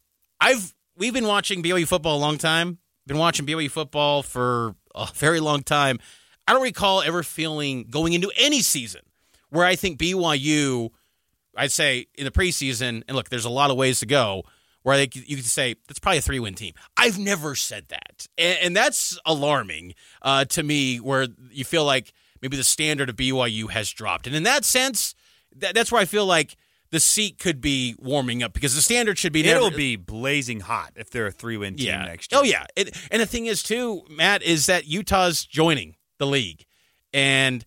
I've 0.41 0.75
we've 0.97 1.15
been 1.15 1.29
watching 1.29 1.63
BYU 1.63 1.87
football 1.87 2.17
a 2.17 2.19
long 2.19 2.39
time. 2.39 2.79
Been 3.07 3.19
watching 3.19 3.47
BYU 3.47 3.71
football 3.71 4.25
for 4.25 4.75
a 4.97 5.07
very 5.15 5.39
long 5.39 5.63
time. 5.63 6.01
I 6.47 6.53
don't 6.53 6.63
recall 6.63 7.03
ever 7.03 7.23
feeling 7.23 7.85
going 7.89 8.13
into 8.13 8.31
any 8.37 8.61
season 8.61 9.03
where 9.51 9.67
I 9.67 9.77
think 9.77 9.99
BYU, 9.99 10.91
I'd 11.57 11.73
say 11.73 12.07
in 12.15 12.25
the 12.25 12.31
preseason, 12.31 13.03
and 13.07 13.17
look, 13.17 13.29
there's 13.29 13.45
a 13.45 13.51
lot 13.51 13.71
of 13.71 13.77
ways 13.77 14.01
to 14.01 14.07
go, 14.07 14.45
where 14.83 14.97
they, 14.97 15.09
you 15.13 15.37
could 15.37 15.45
say 15.45 15.77
that's 15.87 16.01
probably 16.01 16.19
a 16.19 16.23
three 16.23 16.41
win 16.41 16.55
team. 16.55 16.75
I've 16.97 17.19
never 17.19 17.55
said 17.55 17.89
that. 17.89 18.27
And, 18.37 18.59
and 18.63 18.77
that's 18.77 19.19
alarming 19.25 19.95
uh, 20.23 20.47
to 20.47 20.63
me, 20.63 20.99
where 20.99 21.29
you 21.51 21.65
feel 21.65 21.85
like 21.85 22.13
maybe 22.41 22.57
the 22.57 22.65
standard 22.65 23.09
of 23.09 23.17
BYU 23.17 23.71
has 23.71 23.91
dropped. 23.91 24.27
And 24.27 24.35
in 24.35 24.43
that 24.43 24.65
sense, 24.65 25.15
that, 25.57 25.75
that's 25.75 25.93
where 25.93 26.01
I 26.01 26.07
feel 26.07 26.27
like 26.27 26.57
the 26.91 27.01
seat 27.01 27.39
could 27.39 27.61
be 27.61 27.95
warming 27.99 28.43
up 28.43 28.53
because 28.53 28.75
the 28.75 28.83
standard 28.83 29.19
should 29.19 29.33
be. 29.33 29.47
It'll 29.47 29.71
be 29.71 29.97
blazing 29.97 30.61
hot 30.61 30.93
if 30.97 31.11
they're 31.11 31.27
a 31.27 31.33
three 31.33 31.57
win 31.57 31.77
team 31.77 31.87
yeah. 31.87 32.05
next 32.05 32.33
year. 32.33 32.41
Oh 32.41 32.45
yeah, 32.45 32.67
it, 32.77 32.97
and 33.11 33.21
the 33.21 33.27
thing 33.27 33.47
is 33.47 33.63
too, 33.63 34.03
Matt, 34.11 34.43
is 34.43 34.67
that 34.67 34.87
Utah's 34.87 35.45
joining 35.45 35.97
the 36.23 36.31
league. 36.31 36.65
And 37.13 37.65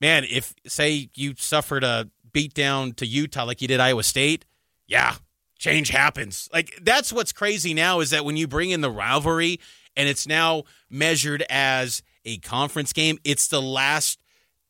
man, 0.00 0.24
if 0.24 0.54
say 0.66 1.08
you 1.14 1.34
suffered 1.36 1.82
a 1.82 2.10
beatdown 2.32 2.94
to 2.96 3.06
Utah 3.06 3.44
like 3.44 3.62
you 3.62 3.68
did 3.68 3.80
Iowa 3.80 4.02
State, 4.02 4.44
yeah, 4.86 5.16
change 5.58 5.88
happens. 5.88 6.48
Like 6.52 6.78
that's 6.82 7.12
what's 7.12 7.32
crazy 7.32 7.74
now 7.74 8.00
is 8.00 8.10
that 8.10 8.24
when 8.24 8.36
you 8.36 8.46
bring 8.46 8.70
in 8.70 8.82
the 8.82 8.90
rivalry 8.90 9.58
and 9.96 10.08
it's 10.08 10.26
now 10.26 10.64
measured 10.90 11.44
as 11.48 12.02
a 12.24 12.38
conference 12.38 12.92
game. 12.92 13.18
It's 13.24 13.48
the 13.48 13.62
last. 13.62 14.18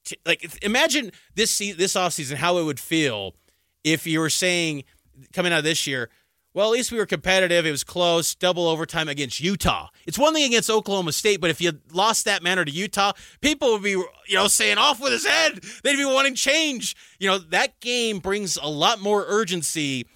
T- 0.04 0.18
like 0.26 0.62
imagine 0.62 1.12
this 1.34 1.50
se- 1.50 1.72
this 1.72 1.94
offseason 1.94 2.34
how 2.34 2.58
it 2.58 2.64
would 2.64 2.80
feel 2.80 3.34
if 3.84 4.06
you 4.06 4.20
were 4.20 4.30
saying 4.30 4.84
coming 5.32 5.52
out 5.52 5.58
of 5.58 5.64
this 5.64 5.86
year 5.86 6.10
well, 6.54 6.68
at 6.68 6.72
least 6.72 6.92
we 6.92 6.98
were 6.98 7.06
competitive. 7.06 7.66
It 7.66 7.70
was 7.70 7.84
close, 7.84 8.34
double 8.34 8.66
overtime 8.68 9.08
against 9.08 9.40
Utah. 9.40 9.88
It's 10.06 10.18
one 10.18 10.32
thing 10.32 10.44
against 10.44 10.70
Oklahoma 10.70 11.12
State, 11.12 11.40
but 11.40 11.50
if 11.50 11.60
you 11.60 11.72
lost 11.92 12.24
that 12.24 12.42
manner 12.42 12.64
to 12.64 12.70
Utah, 12.70 13.12
people 13.40 13.72
would 13.72 13.82
be, 13.82 13.90
you 13.90 14.08
know, 14.30 14.46
saying 14.46 14.78
off 14.78 15.00
with 15.00 15.12
his 15.12 15.26
head. 15.26 15.60
They'd 15.82 15.96
be 15.96 16.04
wanting 16.04 16.36
change. 16.36 16.96
You 17.18 17.28
know, 17.28 17.38
that 17.38 17.80
game 17.80 18.20
brings 18.20 18.56
a 18.56 18.68
lot 18.68 19.00
more 19.00 19.24
urgency 19.26 20.06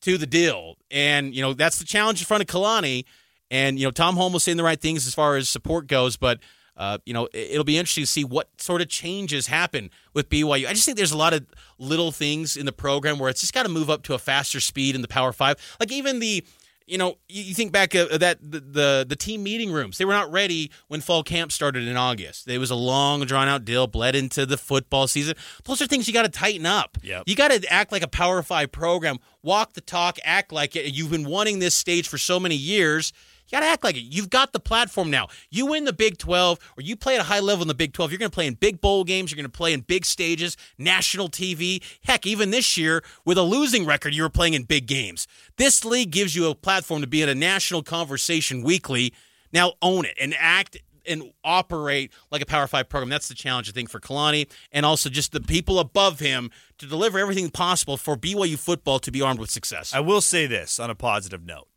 to 0.00 0.18
the 0.18 0.26
deal. 0.26 0.76
And, 0.90 1.34
you 1.34 1.42
know, 1.42 1.52
that's 1.52 1.78
the 1.78 1.84
challenge 1.84 2.20
in 2.20 2.26
front 2.26 2.42
of 2.42 2.48
Kalani. 2.48 3.04
And, 3.50 3.78
you 3.78 3.86
know, 3.86 3.90
Tom 3.90 4.16
Holmoe 4.16 4.34
was 4.34 4.42
saying 4.42 4.56
the 4.56 4.64
right 4.64 4.80
things 4.80 5.06
as 5.06 5.14
far 5.14 5.36
as 5.36 5.48
support 5.48 5.86
goes, 5.86 6.16
but– 6.16 6.40
uh, 6.76 6.98
you 7.04 7.12
know, 7.12 7.28
it'll 7.32 7.64
be 7.64 7.76
interesting 7.76 8.04
to 8.04 8.08
see 8.08 8.24
what 8.24 8.48
sort 8.58 8.80
of 8.80 8.88
changes 8.88 9.46
happen 9.46 9.90
with 10.14 10.28
BYU. 10.28 10.66
I 10.66 10.72
just 10.72 10.84
think 10.84 10.96
there's 10.96 11.12
a 11.12 11.18
lot 11.18 11.34
of 11.34 11.46
little 11.78 12.12
things 12.12 12.56
in 12.56 12.66
the 12.66 12.72
program 12.72 13.18
where 13.18 13.28
it's 13.28 13.40
just 13.40 13.52
got 13.52 13.64
to 13.64 13.68
move 13.68 13.90
up 13.90 14.02
to 14.04 14.14
a 14.14 14.18
faster 14.18 14.60
speed 14.60 14.94
in 14.94 15.02
the 15.02 15.08
Power 15.08 15.32
Five. 15.32 15.56
Like 15.78 15.92
even 15.92 16.18
the, 16.18 16.44
you 16.86 16.96
know, 16.96 17.18
you 17.28 17.52
think 17.54 17.72
back 17.72 17.94
uh, 17.94 18.16
that 18.16 18.38
the, 18.40 18.60
the, 18.60 19.06
the 19.06 19.16
team 19.16 19.42
meeting 19.42 19.70
rooms, 19.70 19.98
they 19.98 20.06
were 20.06 20.14
not 20.14 20.32
ready 20.32 20.70
when 20.88 21.02
fall 21.02 21.22
camp 21.22 21.52
started 21.52 21.86
in 21.86 21.96
August. 21.96 22.48
It 22.48 22.58
was 22.58 22.70
a 22.70 22.74
long, 22.74 23.24
drawn 23.26 23.48
out 23.48 23.66
deal, 23.66 23.86
bled 23.86 24.16
into 24.16 24.46
the 24.46 24.56
football 24.56 25.06
season. 25.06 25.34
Those 25.64 25.82
are 25.82 25.86
things 25.86 26.08
you 26.08 26.14
got 26.14 26.22
to 26.22 26.30
tighten 26.30 26.64
up. 26.64 26.96
Yep. 27.02 27.24
You 27.26 27.36
got 27.36 27.50
to 27.50 27.70
act 27.70 27.92
like 27.92 28.02
a 28.02 28.08
Power 28.08 28.42
Five 28.42 28.72
program, 28.72 29.18
walk 29.42 29.74
the 29.74 29.82
talk, 29.82 30.16
act 30.24 30.52
like 30.52 30.74
it. 30.74 30.94
You've 30.94 31.10
been 31.10 31.26
wanting 31.26 31.58
this 31.58 31.74
stage 31.74 32.08
for 32.08 32.16
so 32.16 32.40
many 32.40 32.56
years 32.56 33.12
you 33.52 33.58
got 33.58 33.66
to 33.66 33.70
act 33.70 33.84
like 33.84 33.96
it. 33.96 34.00
You've 34.00 34.30
got 34.30 34.54
the 34.54 34.60
platform 34.60 35.10
now. 35.10 35.28
You 35.50 35.66
win 35.66 35.84
the 35.84 35.92
Big 35.92 36.16
12 36.16 36.58
or 36.78 36.82
you 36.82 36.96
play 36.96 37.16
at 37.16 37.20
a 37.20 37.24
high 37.24 37.40
level 37.40 37.60
in 37.60 37.68
the 37.68 37.74
Big 37.74 37.92
12. 37.92 38.10
You're 38.10 38.18
going 38.18 38.30
to 38.30 38.34
play 38.34 38.46
in 38.46 38.54
big 38.54 38.80
bowl 38.80 39.04
games. 39.04 39.30
You're 39.30 39.36
going 39.36 39.44
to 39.44 39.54
play 39.54 39.74
in 39.74 39.80
big 39.80 40.06
stages, 40.06 40.56
national 40.78 41.28
TV. 41.28 41.82
Heck, 42.02 42.26
even 42.26 42.50
this 42.50 42.78
year 42.78 43.04
with 43.26 43.36
a 43.36 43.42
losing 43.42 43.84
record, 43.84 44.14
you 44.14 44.22
were 44.22 44.30
playing 44.30 44.54
in 44.54 44.62
big 44.62 44.86
games. 44.86 45.28
This 45.58 45.84
league 45.84 46.10
gives 46.10 46.34
you 46.34 46.48
a 46.48 46.54
platform 46.54 47.02
to 47.02 47.06
be 47.06 47.20
in 47.20 47.28
a 47.28 47.34
national 47.34 47.82
conversation 47.82 48.62
weekly. 48.62 49.12
Now 49.52 49.74
own 49.82 50.06
it 50.06 50.16
and 50.18 50.34
act 50.38 50.78
and 51.06 51.32
operate 51.44 52.10
like 52.30 52.40
a 52.40 52.46
Power 52.46 52.66
Five 52.66 52.88
program. 52.88 53.10
That's 53.10 53.28
the 53.28 53.34
challenge, 53.34 53.68
I 53.68 53.72
think, 53.72 53.90
for 53.90 54.00
Kalani 54.00 54.48
and 54.70 54.86
also 54.86 55.10
just 55.10 55.32
the 55.32 55.40
people 55.40 55.78
above 55.78 56.20
him 56.20 56.50
to 56.78 56.86
deliver 56.86 57.18
everything 57.18 57.50
possible 57.50 57.98
for 57.98 58.16
BYU 58.16 58.58
football 58.58 58.98
to 59.00 59.10
be 59.10 59.20
armed 59.20 59.40
with 59.40 59.50
success. 59.50 59.92
I 59.92 60.00
will 60.00 60.22
say 60.22 60.46
this 60.46 60.80
on 60.80 60.88
a 60.88 60.94
positive 60.94 61.44
note 61.44 61.68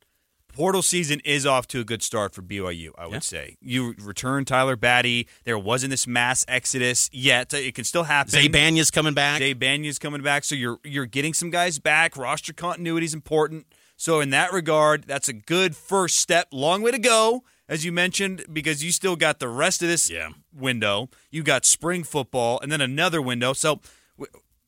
portal 0.55 0.81
season 0.81 1.21
is 1.25 1.45
off 1.45 1.67
to 1.67 1.79
a 1.81 1.83
good 1.83 2.01
start 2.01 2.33
for 2.33 2.41
BYU, 2.41 2.91
I 2.97 3.05
would 3.05 3.13
yeah. 3.13 3.19
say. 3.19 3.57
You 3.61 3.93
return 3.99 4.45
Tyler 4.45 4.75
Batty. 4.75 5.27
There 5.43 5.59
wasn't 5.59 5.91
this 5.91 6.07
mass 6.07 6.45
exodus 6.47 7.09
yet. 7.11 7.53
It 7.53 7.75
can 7.75 7.83
still 7.83 8.03
happen. 8.03 8.31
Zay 8.31 8.47
Bagnah's 8.47 8.91
coming 8.91 9.13
back. 9.13 9.39
Zay 9.39 9.53
Bagnah's 9.53 9.99
coming 9.99 10.21
back. 10.21 10.43
So 10.43 10.55
you're 10.55 10.79
you're 10.83 11.05
getting 11.05 11.33
some 11.33 11.49
guys 11.49 11.79
back. 11.79 12.17
Roster 12.17 12.53
continuity 12.53 13.05
is 13.05 13.13
important. 13.13 13.67
So 13.97 14.19
in 14.19 14.29
that 14.31 14.51
regard, 14.51 15.03
that's 15.03 15.29
a 15.29 15.33
good 15.33 15.75
first 15.75 16.17
step. 16.17 16.47
Long 16.51 16.81
way 16.81 16.91
to 16.91 16.99
go, 16.99 17.43
as 17.69 17.85
you 17.85 17.91
mentioned, 17.91 18.45
because 18.51 18.83
you 18.83 18.91
still 18.91 19.15
got 19.15 19.39
the 19.39 19.47
rest 19.47 19.81
of 19.81 19.87
this 19.87 20.09
yeah. 20.09 20.29
window. 20.53 21.09
You 21.31 21.43
got 21.43 21.65
spring 21.65 22.03
football 22.03 22.59
and 22.61 22.71
then 22.71 22.81
another 22.81 23.21
window. 23.21 23.53
So 23.53 23.79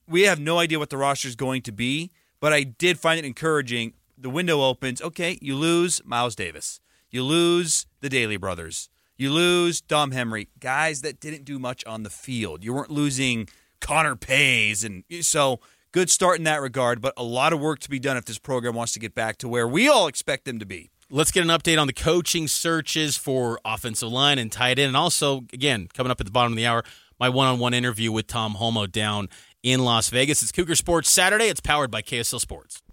we 0.08 0.24
have 0.24 0.40
no 0.40 0.60
idea 0.60 0.80
what 0.80 0.90
the 0.90 0.98
roster 0.98 1.28
is 1.28 1.36
going 1.36 1.62
to 1.64 1.72
be, 1.72 2.12
but 2.40 2.54
I 2.54 2.64
did 2.64 3.00
find 3.00 3.20
it 3.20 3.26
encouraging 3.26 3.94
the 4.18 4.30
window 4.30 4.62
opens. 4.64 5.02
Okay, 5.02 5.38
you 5.42 5.56
lose 5.56 6.02
Miles 6.04 6.36
Davis. 6.36 6.80
You 7.10 7.24
lose 7.24 7.86
the 8.02 8.10
Daly 8.10 8.38
brothers. 8.38 8.90
You 9.16 9.32
lose 9.32 9.82
Dom 9.82 10.12
Henry, 10.12 10.50
guys 10.60 11.02
that 11.02 11.20
didn't 11.20 11.46
do 11.46 11.58
much 11.58 11.84
on 11.86 12.04
the 12.04 12.10
field. 12.10 12.64
You 12.64 12.74
weren't 12.74 12.92
losing 12.92 13.48
Connor 13.80 14.16
Pays, 14.16 14.84
and 14.84 15.04
so 15.22 15.60
good 15.92 16.10
start 16.10 16.38
in 16.38 16.44
that 16.44 16.62
regard. 16.62 17.02
But 17.02 17.14
a 17.18 17.24
lot 17.24 17.54
of 17.54 17.60
work 17.60 17.80
to 17.80 17.90
be 17.90 18.00
done 18.00 18.18
if 18.18 18.26
this 18.26 18.38
program 18.38 18.76
wants 18.76 18.94
to 18.94 19.00
get 19.00 19.16
back 19.16 19.38
to 19.38 19.48
where 19.48 19.68
we 19.68 19.88
all 19.88 20.08
expect 20.08 20.46
them 20.46 20.60
to 20.60 20.66
be. 20.66 20.92
Let's 21.10 21.32
get 21.32 21.42
an 21.44 21.50
update 21.50 21.80
on 21.80 21.88
the 21.88 21.94
coaching 21.94 22.48
searches 22.48 23.16
for 23.18 23.60
offensive 23.64 24.12
line 24.12 24.38
and 24.38 24.52
tight 24.52 24.78
end, 24.78 24.90
and 24.90 24.98
also 24.98 25.46
again 25.54 25.88
coming 25.94 26.12
up 26.12 26.20
at 26.20 26.26
the 26.26 26.32
bottom 26.32 26.52
of 26.54 26.58
the 26.58 26.66
hour, 26.66 26.84
my 27.20 27.30
one-on-one 27.30 27.74
interview 27.74 28.12
with 28.12 28.28
Tom 28.28 28.56
Holmoe 28.56 28.92
down 28.92 29.30
in 29.64 29.80
Las 29.80 30.10
Vegas. 30.10 30.44
It's 30.44 30.52
Cougar 30.52 30.76
Sports 30.76 31.10
Saturday. 31.10 31.46
It's 31.46 31.62
powered 31.62 31.90
by 31.90 32.02
KSL 32.02 32.40
Sports. 32.40 32.84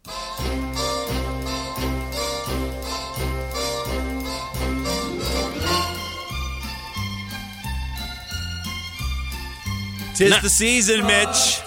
Tis 10.15 10.41
the 10.43 10.49
season, 10.49 11.05
Mitch. 11.07 11.61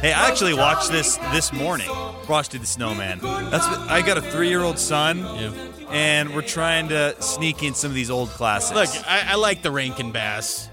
Hey, 0.00 0.12
I 0.12 0.28
actually 0.28 0.52
watched 0.52 0.90
this 0.90 1.16
this 1.32 1.50
morning. 1.50 1.88
Frosty 2.26 2.58
the 2.58 2.66
Snowman. 2.66 3.20
That's 3.20 3.66
I 3.66 4.02
got 4.02 4.18
a 4.18 4.22
three 4.22 4.48
year 4.48 4.60
old 4.60 4.78
son, 4.78 5.24
and 5.90 6.34
we're 6.34 6.42
trying 6.42 6.88
to 6.88 7.20
sneak 7.22 7.62
in 7.62 7.72
some 7.72 7.90
of 7.90 7.94
these 7.94 8.10
old 8.10 8.28
classics. 8.28 8.96
Look, 8.96 9.08
I, 9.08 9.32
I 9.32 9.34
like 9.36 9.62
the 9.62 9.70
Rankin 9.70 10.12
Bass 10.12 10.68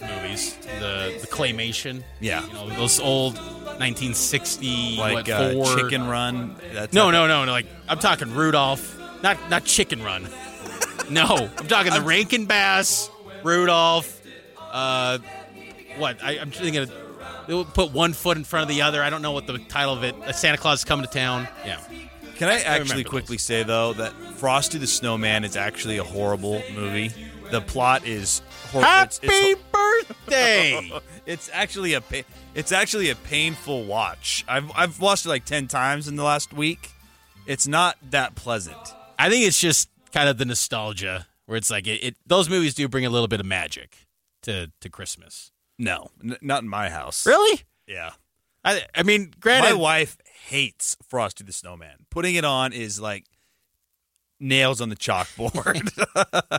movies, 0.00 0.56
the 0.80 1.18
the 1.20 1.26
claymation. 1.26 2.02
Yeah, 2.20 2.46
you 2.46 2.52
know 2.54 2.70
those 2.70 2.98
old 2.98 3.34
1960 3.36 4.96
like 4.98 5.14
what, 5.14 5.28
uh, 5.28 5.52
four... 5.52 5.76
Chicken 5.76 6.06
Run. 6.06 6.56
no, 6.92 7.10
no, 7.10 7.26
no, 7.26 7.44
no. 7.44 7.52
Like 7.52 7.66
I'm 7.86 7.98
talking 7.98 8.32
Rudolph, 8.32 8.98
not 9.22 9.50
not 9.50 9.64
Chicken 9.64 10.02
Run. 10.02 10.26
no, 11.10 11.50
I'm 11.58 11.66
talking 11.68 11.92
the 11.92 12.00
Rankin 12.00 12.46
Bass, 12.46 13.10
Rudolph. 13.42 14.14
Uh, 14.58 15.18
what 15.98 16.22
I, 16.22 16.36
am 16.36 16.50
thinking 16.50 16.82
of, 16.82 16.92
they'll 17.46 17.64
put 17.64 17.92
one 17.92 18.12
foot 18.12 18.36
in 18.36 18.44
front 18.44 18.62
of 18.62 18.74
the 18.74 18.82
other. 18.82 19.02
I 19.02 19.10
don't 19.10 19.22
know 19.22 19.32
what 19.32 19.46
the 19.46 19.58
title 19.58 19.94
of 19.94 20.04
it. 20.04 20.14
Uh, 20.14 20.32
Santa 20.32 20.58
Claus 20.58 20.80
is 20.80 20.84
coming 20.84 21.06
to 21.06 21.12
town. 21.12 21.48
Yeah. 21.64 21.80
Can 22.36 22.48
I 22.48 22.60
actually 22.60 23.00
I 23.00 23.08
quickly 23.08 23.36
those. 23.36 23.42
say 23.42 23.62
though 23.62 23.94
that 23.94 24.12
Frosty 24.36 24.78
the 24.78 24.86
Snowman 24.86 25.44
is 25.44 25.56
actually 25.56 25.96
a 25.98 26.04
horrible 26.04 26.62
movie. 26.74 27.10
The 27.50 27.60
plot 27.60 28.06
is 28.06 28.42
horrible. 28.70 28.88
Happy 28.88 29.06
it's, 29.06 29.20
it's, 29.22 29.60
birthday! 29.72 30.92
it's 31.26 31.50
actually 31.52 31.94
a 31.94 32.02
it's 32.54 32.72
actually 32.72 33.10
a 33.10 33.14
painful 33.14 33.84
watch. 33.84 34.44
I've 34.48 34.70
I've 34.74 35.00
watched 35.00 35.24
it 35.24 35.30
like 35.30 35.44
ten 35.44 35.66
times 35.66 36.08
in 36.08 36.16
the 36.16 36.24
last 36.24 36.52
week. 36.52 36.90
It's 37.46 37.66
not 37.66 37.96
that 38.10 38.34
pleasant. 38.34 38.76
I 39.18 39.30
think 39.30 39.46
it's 39.46 39.60
just 39.60 39.88
kind 40.12 40.28
of 40.28 40.36
the 40.36 40.44
nostalgia 40.44 41.26
where 41.46 41.56
it's 41.56 41.70
like 41.70 41.86
it, 41.86 42.04
it 42.04 42.16
those 42.26 42.48
movies 42.50 42.74
do 42.74 42.86
bring 42.88 43.06
a 43.06 43.10
little 43.10 43.28
bit 43.28 43.40
of 43.40 43.46
magic 43.46 44.06
to 44.42 44.70
to 44.80 44.90
Christmas. 44.90 45.52
No, 45.78 46.10
n- 46.22 46.38
not 46.40 46.62
in 46.62 46.68
my 46.68 46.88
house. 46.90 47.26
Really? 47.26 47.62
Yeah. 47.86 48.12
I 48.64 48.82
I 48.94 49.02
mean, 49.02 49.32
granted, 49.38 49.68
my 49.68 49.74
wife 49.74 50.18
hates 50.46 50.96
Frosty 51.08 51.44
the 51.44 51.52
Snowman. 51.52 52.06
Putting 52.10 52.34
it 52.34 52.44
on 52.44 52.72
is 52.72 53.00
like 53.00 53.24
nails 54.40 54.80
on 54.80 54.88
the 54.88 54.96
chalkboard. 54.96 55.90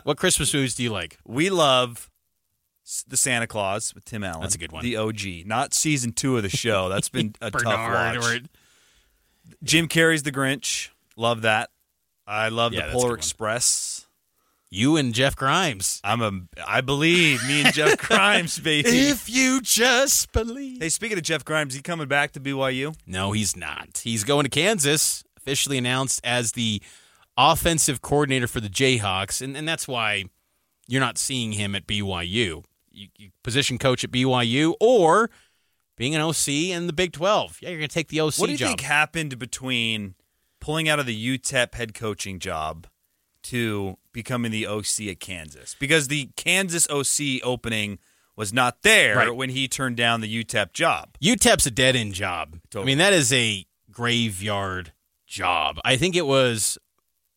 what 0.04 0.16
Christmas 0.16 0.52
movies 0.52 0.74
do 0.74 0.82
you 0.82 0.90
like? 0.90 1.18
We 1.26 1.50
love 1.50 2.10
the 3.06 3.16
Santa 3.16 3.46
Claus 3.46 3.94
with 3.94 4.04
Tim 4.04 4.24
Allen. 4.24 4.40
That's 4.40 4.54
a 4.54 4.58
good 4.58 4.72
one. 4.72 4.82
The 4.82 4.96
OG, 4.96 5.46
not 5.46 5.74
season 5.74 6.12
two 6.12 6.36
of 6.36 6.42
the 6.42 6.48
show. 6.48 6.88
That's 6.88 7.08
been 7.08 7.34
a 7.40 7.50
tough 7.50 7.64
watch. 7.64 8.16
Or... 8.16 8.38
Jim 9.62 9.88
Carrey's 9.88 10.22
The 10.22 10.32
Grinch. 10.32 10.88
Love 11.16 11.42
that. 11.42 11.70
I 12.26 12.48
love 12.48 12.72
yeah, 12.72 12.86
the 12.86 12.92
Polar 12.92 13.14
Express. 13.14 14.06
You 14.70 14.96
and 14.96 15.14
Jeff 15.14 15.34
Grimes. 15.34 16.00
I'm 16.04 16.20
a. 16.20 16.32
I 16.66 16.82
believe 16.82 17.46
me 17.46 17.62
and 17.62 17.72
Jeff 17.72 17.96
Grimes, 18.08 18.58
baby. 18.58 18.88
If 18.88 19.30
you 19.30 19.62
just 19.62 20.30
believe. 20.32 20.82
Hey, 20.82 20.90
speaking 20.90 21.16
of 21.16 21.24
Jeff 21.24 21.44
Grimes, 21.44 21.74
he 21.74 21.80
coming 21.80 22.06
back 22.06 22.32
to 22.32 22.40
BYU? 22.40 22.94
No, 23.06 23.32
he's 23.32 23.56
not. 23.56 24.02
He's 24.04 24.24
going 24.24 24.44
to 24.44 24.50
Kansas. 24.50 25.24
Officially 25.38 25.78
announced 25.78 26.20
as 26.22 26.52
the 26.52 26.82
offensive 27.38 28.02
coordinator 28.02 28.46
for 28.46 28.60
the 28.60 28.68
Jayhawks, 28.68 29.40
and 29.40 29.56
and 29.56 29.66
that's 29.66 29.88
why 29.88 30.24
you're 30.86 31.00
not 31.00 31.16
seeing 31.16 31.52
him 31.52 31.74
at 31.74 31.86
BYU. 31.86 32.64
You, 32.90 33.08
you 33.16 33.30
position 33.42 33.78
coach 33.78 34.04
at 34.04 34.10
BYU 34.10 34.74
or 34.80 35.30
being 35.96 36.14
an 36.14 36.20
OC 36.20 36.48
in 36.48 36.86
the 36.86 36.92
Big 36.92 37.12
12. 37.12 37.60
Yeah, 37.62 37.70
you're 37.70 37.78
going 37.78 37.88
to 37.88 37.94
take 37.94 38.08
the 38.08 38.20
OC. 38.20 38.34
What 38.38 38.46
do 38.46 38.52
you 38.52 38.58
job. 38.58 38.68
think 38.68 38.80
happened 38.82 39.38
between 39.38 40.14
pulling 40.60 40.88
out 40.88 40.98
of 40.98 41.06
the 41.06 41.38
UTEP 41.38 41.74
head 41.74 41.94
coaching 41.94 42.38
job? 42.38 42.86
to 43.48 43.96
becoming 44.18 44.50
the 44.50 44.66
OC 44.66 45.02
at 45.08 45.20
Kansas 45.20 45.76
because 45.78 46.08
the 46.08 46.30
Kansas 46.34 46.88
OC 46.90 47.40
opening 47.44 48.00
was 48.34 48.52
not 48.52 48.82
there 48.82 49.14
right. 49.14 49.36
when 49.36 49.48
he 49.50 49.68
turned 49.68 49.96
down 49.96 50.20
the 50.20 50.44
UTEP 50.44 50.72
job. 50.72 51.10
UTEP's 51.22 51.66
a 51.66 51.70
dead 51.70 51.94
end 51.94 52.14
job. 52.14 52.58
Totally. 52.68 52.82
I 52.82 52.86
mean, 52.86 52.98
that 52.98 53.12
is 53.12 53.32
a 53.32 53.64
graveyard 53.92 54.92
job. 55.24 55.78
I 55.84 55.96
think 55.96 56.16
it 56.16 56.26
was 56.26 56.78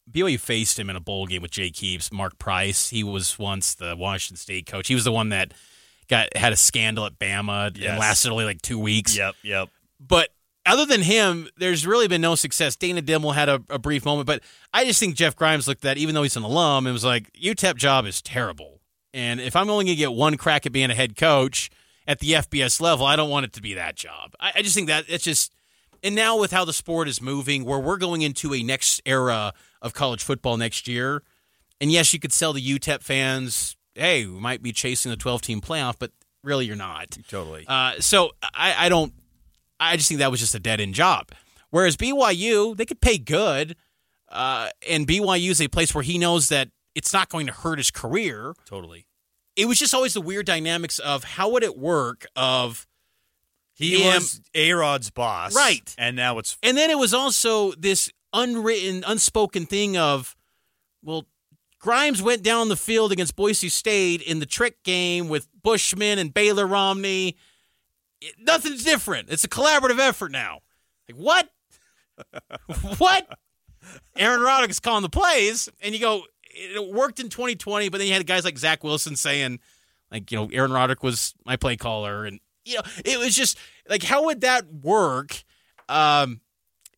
BYU 0.10 0.40
faced 0.40 0.80
him 0.80 0.90
in 0.90 0.96
a 0.96 1.00
bowl 1.00 1.28
game 1.28 1.44
with 1.44 1.52
Jay 1.52 1.70
Keeps, 1.70 2.12
Mark 2.12 2.40
Price. 2.40 2.90
He 2.90 3.04
was 3.04 3.38
once 3.38 3.76
the 3.76 3.96
Washington 3.96 4.38
State 4.38 4.66
coach. 4.66 4.88
He 4.88 4.96
was 4.96 5.04
the 5.04 5.12
one 5.12 5.30
that 5.30 5.54
got 6.08 6.36
had 6.36 6.52
a 6.52 6.58
scandal 6.58 7.06
at 7.06 7.20
Bama 7.20 7.78
yes. 7.78 7.92
and 7.92 8.00
lasted 8.00 8.32
only 8.32 8.46
like 8.46 8.64
two 8.64 8.80
weeks. 8.80 9.16
Yep, 9.16 9.36
yep. 9.44 9.70
But 10.00 10.30
other 10.66 10.86
than 10.86 11.02
him, 11.02 11.50
there's 11.58 11.88
really 11.88 12.08
been 12.08 12.22
no 12.22 12.36
success. 12.36 12.76
Dana 12.76 13.02
Dimel 13.02 13.34
had 13.34 13.50
a, 13.50 13.62
a, 13.70 13.80
brief 13.80 14.06
moment, 14.06 14.28
but 14.28 14.42
I 14.74 14.86
just 14.86 15.00
think 15.00 15.16
Jeff 15.16 15.36
Grimes 15.36 15.68
looked 15.68 15.84
at 15.86 15.98
even 15.98 16.14
though 16.14 16.24
he's 16.24 16.38
an 16.38 16.44
alum, 16.44 16.86
and 16.86 16.94
was 16.94 17.04
like, 17.04 17.32
UTEP 17.34 17.76
job 17.76 18.06
is 18.06 18.22
terrible. 18.22 18.82
And 19.14 19.42
if 19.42 19.56
I'm 19.56 19.70
only 19.70 19.86
going 19.86 19.96
to 19.96 20.00
get 20.00 20.14
one 20.14 20.38
crack 20.38 20.66
at 20.66 20.72
being 20.72 20.92
a 20.92 20.94
head 20.96 21.16
coach 21.16 21.70
at 22.08 22.20
the 22.20 22.34
FBS 22.34 22.80
level, 22.80 23.06
I 23.06 23.16
don't 23.16 23.30
want 23.30 23.46
it 23.46 23.54
to 23.54 23.62
be 23.62 23.74
that 23.74 23.96
job. 23.96 24.34
I, 24.40 24.52
I 24.56 24.62
just 24.62 24.76
think 24.76 24.88
that 24.88 25.06
it's 25.08 25.24
just. 25.24 25.54
And 26.04 26.16
now 26.16 26.40
with 26.40 26.52
how 26.52 26.66
the 26.66 26.74
sport 26.74 27.08
is 27.08 27.22
moving, 27.22 27.64
where 27.64 27.78
we're 27.78 27.98
going 27.98 28.24
into 28.24 28.56
a 28.56 28.64
next 28.64 29.02
era 29.06 29.54
of 29.84 29.94
college 29.94 30.24
football 30.24 30.58
next 30.58 30.88
year, 30.88 31.22
and 31.80 31.92
yes, 31.92 32.12
you 32.12 32.20
could 32.20 32.34
sell 32.34 32.54
the 32.54 32.62
UTEP 32.62 33.04
fans, 33.04 33.76
hey, 33.94 34.26
we 34.26 34.40
might 34.40 34.64
be 34.64 34.72
chasing 34.72 35.12
the 35.12 35.16
12 35.16 35.44
team 35.44 35.62
playoff, 35.62 35.96
but 36.00 36.12
really 36.44 36.66
you're 36.66 36.76
not. 36.76 37.20
Totally. 37.28 37.66
Uh, 37.68 38.00
so 38.00 38.32
I, 38.42 38.86
I 38.86 38.90
don't 38.90 39.14
I 39.82 39.98
just 39.98 40.08
think 40.08 40.20
that 40.20 40.32
was 40.32 40.40
just 40.40 40.56
a 40.56 40.60
dead 40.60 40.80
end 40.80 40.94
job. 40.94 41.30
Whereas 41.72 41.98
BYU, 41.98 42.78
they 42.78 42.86
could 42.86 43.02
pay 43.02 43.18
good, 43.18 43.76
uh, 44.30 44.70
and 44.88 45.08
BYU 45.08 45.50
is 45.50 45.62
a 45.62 45.68
place 45.68 45.96
where 45.96 46.04
he 46.04 46.18
knows 46.18 46.50
that 46.50 46.70
it's 46.96 47.12
not 47.14 47.30
going 47.30 47.48
to 47.48 47.54
hurt 47.54 47.80
his 47.80 47.92
career. 47.92 48.54
Totally. 48.66 49.08
It 49.56 49.66
was 49.66 49.80
just 49.80 49.94
always 49.94 50.14
the 50.14 50.22
weird 50.22 50.46
dynamics 50.46 51.00
of 51.00 51.24
how 51.24 51.50
would 51.50 51.64
it 51.64 51.78
work 51.78 52.26
of 52.36 52.88
he 53.74 54.02
him, 54.02 54.16
was 54.16 54.42
A 54.54 54.72
Rod's 54.74 55.10
boss, 55.10 55.56
right? 55.56 55.94
And 55.98 56.16
now 56.16 56.38
it's 56.38 56.58
and 56.62 56.78
then 56.78 56.90
it 56.90 56.98
was 56.98 57.14
also 57.14 57.72
this 57.74 58.12
unwritten, 58.34 59.04
unspoken 59.06 59.66
thing 59.66 59.98
of, 59.98 60.36
well, 61.04 61.26
Grimes 61.80 62.22
went 62.22 62.44
down 62.44 62.70
the 62.70 62.78
field 62.78 63.12
against 63.12 63.36
Boise 63.36 63.70
State 63.70 64.22
in 64.22 64.40
the 64.40 64.46
trick 64.46 64.84
game 64.84 65.28
with 65.30 65.48
Bushman 65.64 66.20
and 66.20 66.34
Baylor 66.34 66.68
Romney 66.68 67.36
nothing's 68.40 68.84
different. 68.84 69.30
It's 69.30 69.44
a 69.44 69.50
collaborative 69.50 70.00
effort 70.00 70.32
now. 70.32 70.60
Like 71.10 71.18
what? 71.18 71.50
what? 72.98 73.28
Aaron 74.16 74.42
Roderick's 74.42 74.80
calling 74.80 75.02
the 75.02 75.10
plays, 75.10 75.70
and 75.82 75.94
you 75.94 76.00
go, 76.00 76.24
it 76.44 76.94
worked 76.94 77.20
in 77.20 77.30
2020, 77.30 77.90
but 77.90 77.98
then 77.98 78.08
you 78.08 78.14
had 78.14 78.26
guys 78.28 78.46
like 78.46 78.58
Zach 78.58 78.84
Wilson 78.84 79.16
saying, 79.16 79.60
like, 80.12 80.32
you 80.32 80.38
know, 80.38 80.50
Aaron 80.52 80.72
Roderick 80.72 81.04
was 81.04 81.34
my 81.46 81.56
play 81.56 81.78
caller, 81.78 82.26
and 82.26 82.40
you 82.66 82.76
know, 82.76 82.82
it 83.06 83.18
was 83.18 83.36
just 83.36 83.58
like, 83.90 84.04
how 84.04 84.26
would 84.26 84.42
that 84.42 84.72
work? 84.72 85.44
Um, 85.90 86.42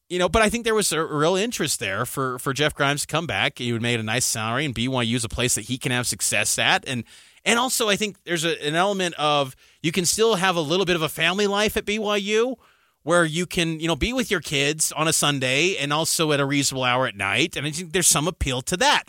you 0.10 0.20
know, 0.20 0.30
but 0.30 0.42
I 0.42 0.50
think 0.50 0.65
there 0.65 0.75
was 0.75 0.92
a 0.92 1.03
real 1.03 1.36
interest 1.36 1.80
there 1.80 2.06
for 2.06 2.38
for 2.39 2.53
Jeff 2.53 2.75
Grimes 2.75 3.01
to 3.01 3.08
come 3.08 3.25
back. 3.25 3.60
He 3.60 3.72
would 3.72 3.82
made 3.82 4.00
a 4.00 4.03
nice 4.03 4.25
salary, 4.25 4.65
and 4.65 4.75
BYU 4.75 5.15
is 5.15 5.24
a 5.24 5.30
place 5.30 5.56
that 5.56 5.65
he 5.65 5.77
can 5.77 5.92
have 5.92 6.06
success 6.06 6.60
at, 6.60 6.88
and 6.88 7.03
and 7.45 7.59
also, 7.59 7.89
I 7.89 7.95
think 7.95 8.23
there's 8.23 8.45
a, 8.45 8.65
an 8.65 8.75
element 8.75 9.15
of 9.15 9.55
you 9.81 9.91
can 9.91 10.05
still 10.05 10.35
have 10.35 10.55
a 10.55 10.62
little 10.62 10.85
bit 10.85 10.95
of 10.95 11.01
a 11.01 11.09
family 11.09 11.47
life 11.47 11.75
at 11.75 11.85
BYU 11.85 12.55
where 13.03 13.25
you 13.25 13.45
can, 13.45 13.79
you 13.81 13.88
know, 13.88 13.97
be 13.97 14.13
with 14.13 14.31
your 14.31 14.39
kids 14.39 14.93
on 14.93 15.07
a 15.09 15.13
Sunday 15.13 15.75
and 15.75 15.91
also 15.91 16.31
at 16.31 16.39
a 16.39 16.45
reasonable 16.45 16.85
hour 16.85 17.05
at 17.05 17.15
night. 17.15 17.57
And 17.57 17.67
I 17.67 17.71
think 17.71 17.91
there's 17.91 18.07
some 18.07 18.29
appeal 18.29 18.62
to 18.62 18.77
that. 18.77 19.03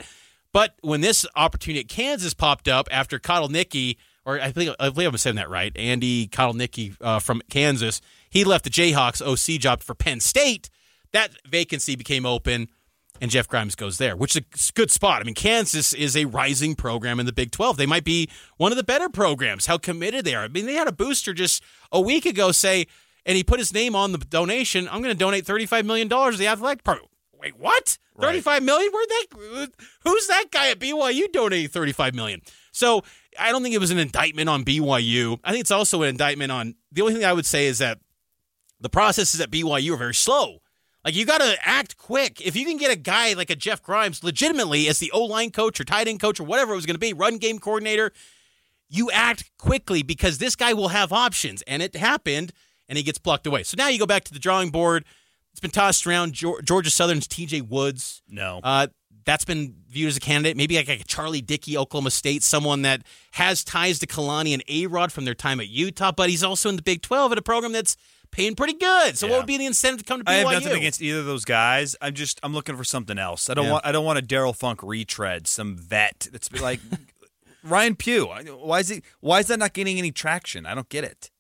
But 0.53 0.75
when 0.83 1.01
this 1.01 1.25
opportunity 1.37 1.81
at 1.81 1.89
Kansas 1.89 2.35
popped 2.35 2.67
up 2.67 2.89
after 2.91 3.21
Kotelnicki, 3.21 3.97
or 4.25 4.41
I 4.41 4.51
think 4.51 4.75
I 4.81 4.91
believe 4.91 5.09
I'm 5.09 5.17
saying 5.17 5.37
that 5.37 5.51
right, 5.51 5.77
Andy 5.77 6.27
Kotelnicki 6.27 6.97
uh, 7.01 7.21
from 7.21 7.41
Kansas, 7.51 8.01
he 8.31 8.43
left 8.43 8.65
the 8.65 8.71
Jayhawks 8.71 9.23
OC 9.23 9.61
job 9.61 9.81
for 9.81 9.95
Penn 9.95 10.19
State. 10.19 10.71
That 11.13 11.31
vacancy 11.47 11.95
became 11.95 12.27
open 12.27 12.69
and 13.21 13.31
Jeff 13.31 13.49
Grimes 13.49 13.75
goes 13.75 13.99
there, 13.99 14.17
which 14.17 14.37
is 14.37 14.43
a 14.43 14.73
good 14.73 14.91
spot. 14.91 15.21
I 15.21 15.25
mean, 15.25 15.35
Kansas 15.35 15.93
is 15.93 16.17
a 16.17 16.25
rising 16.25 16.75
program 16.75 17.21
in 17.21 17.27
the 17.27 17.33
Big 17.33 17.51
12. 17.51 17.77
They 17.77 17.87
might 17.87 18.05
be 18.05 18.29
one 18.57 18.73
of 18.73 18.77
the 18.77 18.85
better 18.85 19.09
programs, 19.09 19.67
how 19.67 19.79
committed 19.79 20.25
they 20.25 20.35
are. 20.35 20.45
I 20.45 20.49
mean, 20.49 20.67
they 20.67 20.75
had 20.75 20.89
a 20.89 20.93
booster 20.93 21.33
just 21.33 21.63
a 21.93 22.01
week 22.01 22.27
ago 22.27 22.53
say, 22.53 22.87
and 23.25 23.37
he 23.37 23.45
put 23.45 23.59
his 23.59 23.73
name 23.73 23.95
on 23.97 24.13
the 24.13 24.19
donation, 24.19 24.89
I'm 24.89 25.01
going 25.01 25.15
to 25.15 25.19
donate 25.19 25.45
$35 25.45 25.85
million 25.85 26.09
to 26.09 26.37
the 26.37 26.49
athletic 26.49 26.79
department. 26.79 27.11
Wait, 27.33 27.59
what? 27.59 27.99
Right. 28.17 28.29
35 28.29 28.63
million? 28.63 28.93
Where 28.93 29.07
that 29.07 29.69
who's 30.05 30.27
that 30.29 30.47
guy 30.51 30.71
at 30.71 30.79
BYU 30.79 31.31
donating 31.33 31.69
35 31.69 32.15
million? 32.15 32.41
So 32.73 33.03
I 33.39 33.51
don't 33.51 33.63
think 33.63 33.75
it 33.75 33.81
was 33.81 33.91
an 33.91 33.99
indictment 33.99 34.49
on 34.49 34.65
BYU. 34.65 35.39
I 35.45 35.51
think 35.51 35.61
it's 35.61 35.71
also 35.71 36.03
an 36.03 36.09
indictment 36.09 36.53
on 36.53 36.75
the 36.93 37.03
only 37.03 37.15
thing 37.15 37.25
I 37.25 37.33
would 37.33 37.47
say 37.47 37.67
is 37.67 37.79
that 37.79 37.99
the 38.81 38.89
processes 38.89 39.41
at 39.41 39.51
BYU 39.51 39.93
are 39.93 39.97
very 39.97 40.15
slow. 40.15 40.61
Like 41.05 41.15
you 41.15 41.27
got 41.27 41.41
to 41.41 41.57
act 41.63 41.99
quick. 41.99 42.41
If 42.41 42.57
you 42.57 42.65
can 42.65 42.79
get 42.79 42.91
a 42.91 42.97
guy 42.97 43.35
like 43.35 43.51
a 43.51 43.57
Jeff 43.57 43.83
Grimes 43.83 44.25
legitimately 44.25 44.89
as 44.89 44.99
the 44.99 45.11
O 45.13 45.25
line 45.25 45.51
coach 45.51 45.79
or 45.79 45.85
tight 45.85 46.09
end 46.09 46.21
coach 46.21 46.41
or 46.41 46.45
whatever 46.45 46.73
it 46.73 46.77
was 46.77 46.87
going 46.87 46.95
to 46.95 47.01
be, 47.01 47.13
run 47.13 47.37
game 47.37 47.59
coordinator, 47.59 48.13
you 48.89 49.11
act 49.11 49.51
quickly 49.59 50.03
because 50.03 50.39
this 50.39 50.57
guy 50.57 50.73
will 50.73 50.89
have 50.89 51.13
options. 51.13 51.63
And 51.63 51.83
it 51.83 51.95
happened, 51.95 52.53
and 52.89 52.97
he 52.97 53.05
gets 53.05 53.19
plucked 53.19 53.47
away. 53.47 53.63
So 53.65 53.75
now 53.77 53.89
you 53.89 53.99
go 53.99 54.07
back 54.07 54.25
to 54.25 54.33
the 54.33 54.39
drawing 54.39 54.71
board. 54.71 55.05
It's 55.53 55.61
been 55.61 55.71
tossed 55.71 56.07
around. 56.07 56.33
Georgia 56.33 56.91
Southern's 56.91 57.29
T.J. 57.29 57.61
Woods. 57.63 58.23
No. 58.29 58.61
Uh, 58.63 58.89
that's 59.25 59.45
been 59.45 59.75
viewed 59.89 60.09
as 60.09 60.17
a 60.17 60.21
candidate. 60.21 60.57
Maybe 60.57 60.77
like 60.77 60.89
a 60.89 60.99
Charlie 61.05 61.41
Dickey, 61.41 61.79
Oklahoma 61.79 62.11
State, 62.11 62.43
someone 62.43 62.83
that 62.83 63.03
has 63.33 63.65
ties 63.65 63.99
to 64.01 64.07
Kalani 64.07 64.53
and 64.53 64.63
A 64.69 64.87
Rod 64.87 65.13
from 65.13 65.25
their 65.25 65.35
time 65.35 65.61
at 65.61 65.69
Utah, 65.69 66.13
but 66.13 66.29
he's 66.29 66.43
also 66.43 66.69
in 66.69 66.77
the 66.77 66.83
Big 66.83 67.03
12 67.03 67.33
at 67.33 67.39
a 67.39 67.43
program 67.43 67.73
that's 67.73 67.97
paying 68.35 68.55
pretty 68.57 68.75
good. 68.75 69.17
So 69.17 69.27
yeah. 69.27 69.33
what 69.33 69.39
would 69.39 69.47
be 69.47 69.57
the 69.57 69.67
incentive 69.67 70.01
to 70.01 70.05
come 70.05 70.21
to 70.21 70.25
BYU? 70.25 70.29
I 70.29 70.35
have 70.35 70.53
nothing 70.53 70.77
against 70.77 71.01
either 71.01 71.21
of 71.21 71.27
those 71.27 71.45
guys. 71.45 71.97
I'm 72.03 72.15
just 72.15 72.41
I'm 72.43 72.53
looking 72.53 72.77
for 72.77 72.85
something 72.85 73.19
else. 73.19 73.49
I 73.49 73.55
don't 73.55 73.67
yeah. 73.67 73.73
want 73.73 73.87
I 73.87 73.93
don't 73.93 74.05
want 74.05 74.19
a 74.19 74.23
Darrell 74.23 74.53
Funk 74.53 74.83
retread, 74.83 75.47
some 75.47 75.77
vet 75.77 76.29
that's 76.31 76.53
like 76.61 76.81
Ryan 77.65 77.95
Pugh. 77.95 78.27
Why 78.27 78.81
is 78.81 78.89
he 78.89 79.03
why 79.21 79.39
is 79.39 79.47
that 79.47 79.59
not 79.59 79.73
getting 79.73 79.99
any 79.99 80.11
traction? 80.11 80.67
I 80.67 80.75
don't 80.75 80.89
get 80.89 81.05
it. 81.05 81.31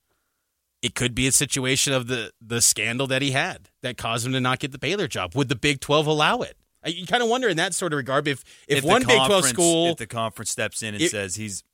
It 0.82 0.94
could 0.94 1.14
be 1.14 1.26
a 1.26 1.32
situation 1.32 1.92
of 1.92 2.06
the 2.06 2.30
the 2.40 2.60
scandal 2.60 3.06
that 3.08 3.22
he 3.22 3.32
had 3.32 3.70
that 3.82 3.96
caused 3.96 4.24
him 4.26 4.32
to 4.32 4.40
not 4.40 4.60
get 4.60 4.72
the 4.72 4.78
Baylor 4.78 5.08
job. 5.08 5.34
Would 5.34 5.48
the 5.48 5.56
Big 5.56 5.80
12 5.80 6.06
allow 6.06 6.40
it? 6.40 6.56
You 6.86 7.06
kind 7.06 7.22
of 7.22 7.28
wonder 7.28 7.48
in 7.48 7.56
that 7.56 7.74
sort 7.74 7.92
of 7.92 7.96
regard 7.96 8.28
if 8.28 8.44
if, 8.68 8.78
if 8.78 8.84
one 8.84 9.04
Big 9.04 9.24
12 9.24 9.46
school 9.46 9.92
if 9.92 9.96
the 9.96 10.06
conference 10.06 10.50
steps 10.50 10.82
in 10.82 10.94
and 10.94 11.02
it, 11.02 11.10
says 11.10 11.34
he's 11.34 11.64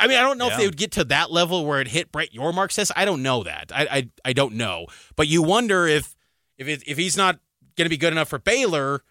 I 0.00 0.06
mean, 0.06 0.18
I 0.18 0.22
don't 0.22 0.38
know 0.38 0.46
yeah. 0.46 0.52
if 0.52 0.58
they 0.58 0.66
would 0.66 0.76
get 0.76 0.92
to 0.92 1.04
that 1.04 1.30
level 1.30 1.64
where 1.64 1.80
it 1.80 1.88
hit 1.88 2.12
Brett 2.12 2.32
Yormark's 2.32 2.74
says. 2.74 2.92
I 2.94 3.04
don't 3.04 3.22
know 3.22 3.42
that. 3.42 3.70
I, 3.74 3.86
I, 3.90 4.10
I 4.26 4.32
don't 4.32 4.54
know. 4.54 4.86
But 5.16 5.28
you 5.28 5.42
wonder 5.42 5.86
if 5.86 6.14
if 6.58 6.68
it, 6.68 6.82
if 6.86 6.98
he's 6.98 7.16
not 7.16 7.38
going 7.76 7.86
to 7.86 7.90
be 7.90 7.96
good 7.96 8.12
enough 8.12 8.28
for 8.28 8.38
Baylor, 8.38 9.02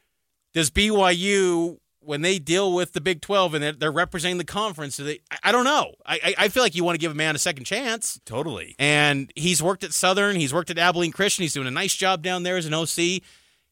does 0.54 0.70
BYU 0.70 1.78
when 2.00 2.22
they 2.22 2.40
deal 2.40 2.74
with 2.74 2.94
the 2.94 3.02
Big 3.02 3.22
Twelve 3.22 3.54
and 3.54 3.64
they're, 3.64 3.72
they're 3.74 3.92
representing 3.92 4.38
the 4.38 4.44
conference? 4.44 4.98
They, 4.98 5.20
I, 5.32 5.38
I, 5.46 5.52
don't 5.52 5.66
know. 5.66 5.94
I, 6.06 6.36
I 6.38 6.48
feel 6.48 6.64
like 6.64 6.76
you 6.76 6.84
want 6.84 6.96
to 6.96 7.00
give 7.00 7.12
a 7.12 7.16
man 7.16 7.36
a 7.36 7.40
second 7.40 7.66
chance. 7.66 8.20
Totally. 8.26 8.76
And 8.80 9.32
he's 9.36 9.62
worked 9.62 9.84
at 9.84 9.94
Southern. 9.94 10.36
He's 10.36 10.54
worked 10.54 10.70
at 10.70 10.78
Abilene 10.78 11.12
Christian. 11.12 11.44
He's 11.44 11.54
doing 11.54 11.68
a 11.68 11.72
nice 11.72 11.96
job 11.96 12.22
down 12.22 12.44
there 12.44 12.58
as 12.58 12.66
an 12.66 12.74
OC. 12.74 13.22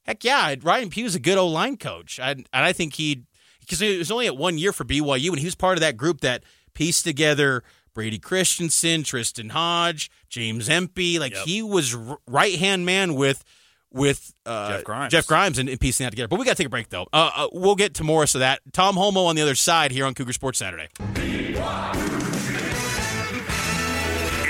Heck 0.03 0.23
yeah, 0.23 0.55
Ryan 0.61 0.89
Pugh's 0.89 1.15
a 1.15 1.19
good 1.19 1.37
O 1.37 1.47
line 1.47 1.77
coach. 1.77 2.19
I, 2.19 2.31
and 2.31 2.47
I 2.53 2.73
think 2.73 2.95
he 2.95 3.23
because 3.59 3.79
he 3.79 3.97
was 3.97 4.09
only 4.09 4.25
at 4.25 4.35
one 4.35 4.57
year 4.57 4.73
for 4.73 4.83
BYU 4.83 5.29
and 5.29 5.39
he 5.39 5.45
was 5.45 5.55
part 5.55 5.77
of 5.77 5.81
that 5.81 5.95
group 5.95 6.21
that 6.21 6.43
pieced 6.79 7.03
together 7.03 7.61
Brady 7.93 8.17
Christensen, 8.17 9.03
Tristen 9.03 9.49
Hoge, 9.49 10.09
James 10.29 10.69
Empey. 10.69 11.19
Like 11.19 11.33
yep. 11.33 11.45
he 11.45 11.61
was 11.61 11.93
r- 11.93 12.17
right 12.25 12.57
hand 12.57 12.85
man 12.85 13.15
with 13.15 13.43
with 13.91 14.33
uh, 14.45 14.69
Jeff 14.69 14.83
Grimes, 14.85 15.11
Jeff 15.11 15.27
Grimes 15.27 15.59
and, 15.59 15.67
and, 15.67 15.77
piecing 15.79 16.05
that 16.05 16.11
together. 16.11 16.29
But 16.29 16.39
we 16.39 16.45
got 16.45 16.51
to 16.51 16.57
take 16.57 16.67
a 16.67 16.69
break 16.69 16.87
though. 16.87 17.07
Uh, 17.11 17.31
uh, 17.35 17.47
we'll 17.51 17.75
get 17.75 17.95
to 17.95 18.05
more 18.05 18.23
of 18.23 18.31
that. 18.33 18.61
Tom 18.71 18.95
Holmoe 18.95 19.25
on 19.25 19.35
the 19.35 19.41
other 19.41 19.55
side 19.55 19.91
here 19.91 20.05
on 20.05 20.13
Cougar 20.13 20.31
Sports 20.31 20.59
Saturday. 20.59 20.87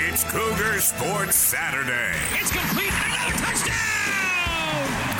It's 0.08 0.24
Cougar 0.24 0.80
Sports 0.80 1.34
Saturday. 1.34 2.16
It's 2.38 2.52
complete. 2.52 2.92
Another 2.92 3.36
touchdown. 3.38 3.79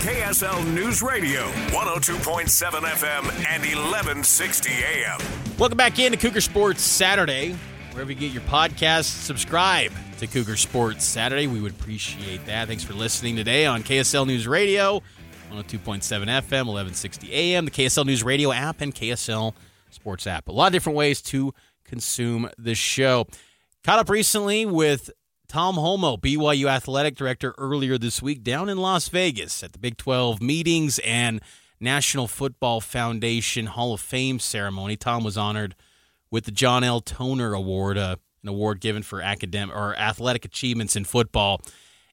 KSL 0.00 0.74
News 0.74 1.02
Radio, 1.02 1.42
102.7 1.70 2.70
FM 2.70 3.22
and 3.48 3.62
1160 3.62 4.70
AM. 4.70 5.18
Welcome 5.58 5.76
back 5.76 5.98
into 5.98 6.16
Cougar 6.16 6.40
Sports 6.42 6.82
Saturday. 6.82 7.56
Wherever 7.92 8.12
you 8.12 8.18
get 8.18 8.30
your 8.32 8.42
podcasts, 8.42 9.04
subscribe 9.04 9.92
to 10.18 10.26
Cougar 10.26 10.56
Sports 10.56 11.04
Saturday. 11.04 11.46
We 11.46 11.60
would 11.60 11.72
appreciate 11.72 12.44
that. 12.46 12.68
Thanks 12.68 12.84
for 12.84 12.92
listening 12.94 13.36
today 13.36 13.66
on 13.66 13.82
KSL 13.82 14.26
News 14.26 14.46
Radio, 14.46 15.00
102.7 15.50 16.02
FM, 16.26 16.66
1160 16.66 17.32
AM, 17.32 17.64
the 17.64 17.70
KSL 17.70 18.06
News 18.06 18.22
Radio 18.22 18.52
app, 18.52 18.80
and 18.80 18.94
KSL 18.94 19.54
Sports 19.90 20.26
app. 20.26 20.48
A 20.48 20.52
lot 20.52 20.66
of 20.66 20.72
different 20.72 20.96
ways 20.96 21.20
to 21.22 21.52
consume 21.84 22.48
the 22.58 22.74
show. 22.74 23.26
Caught 23.82 23.98
up 24.00 24.10
recently 24.10 24.66
with 24.66 25.10
Tom 25.48 25.76
Holmoe, 25.76 26.16
BYU 26.20 26.66
athletic 26.66 27.14
director, 27.14 27.54
earlier 27.58 27.98
this 27.98 28.20
week 28.20 28.42
down 28.42 28.68
in 28.68 28.78
Las 28.78 29.08
Vegas 29.08 29.62
at 29.62 29.72
the 29.72 29.78
Big 29.78 29.96
12 29.96 30.42
meetings 30.42 30.98
and 31.00 31.40
National 31.78 32.26
Football 32.26 32.80
Foundation 32.80 33.66
Hall 33.66 33.92
of 33.92 34.00
Fame 34.00 34.38
ceremony. 34.38 34.96
Tom 34.96 35.22
was 35.22 35.36
honored 35.36 35.74
with 36.30 36.44
the 36.44 36.50
John 36.50 36.82
L. 36.82 37.00
Toner 37.00 37.54
Award, 37.54 37.96
uh, 37.96 38.16
an 38.42 38.48
award 38.48 38.80
given 38.80 39.02
for 39.02 39.20
academic 39.20 39.74
or 39.74 39.96
athletic 39.96 40.44
achievements 40.44 40.96
in 40.96 41.04
football. 41.04 41.60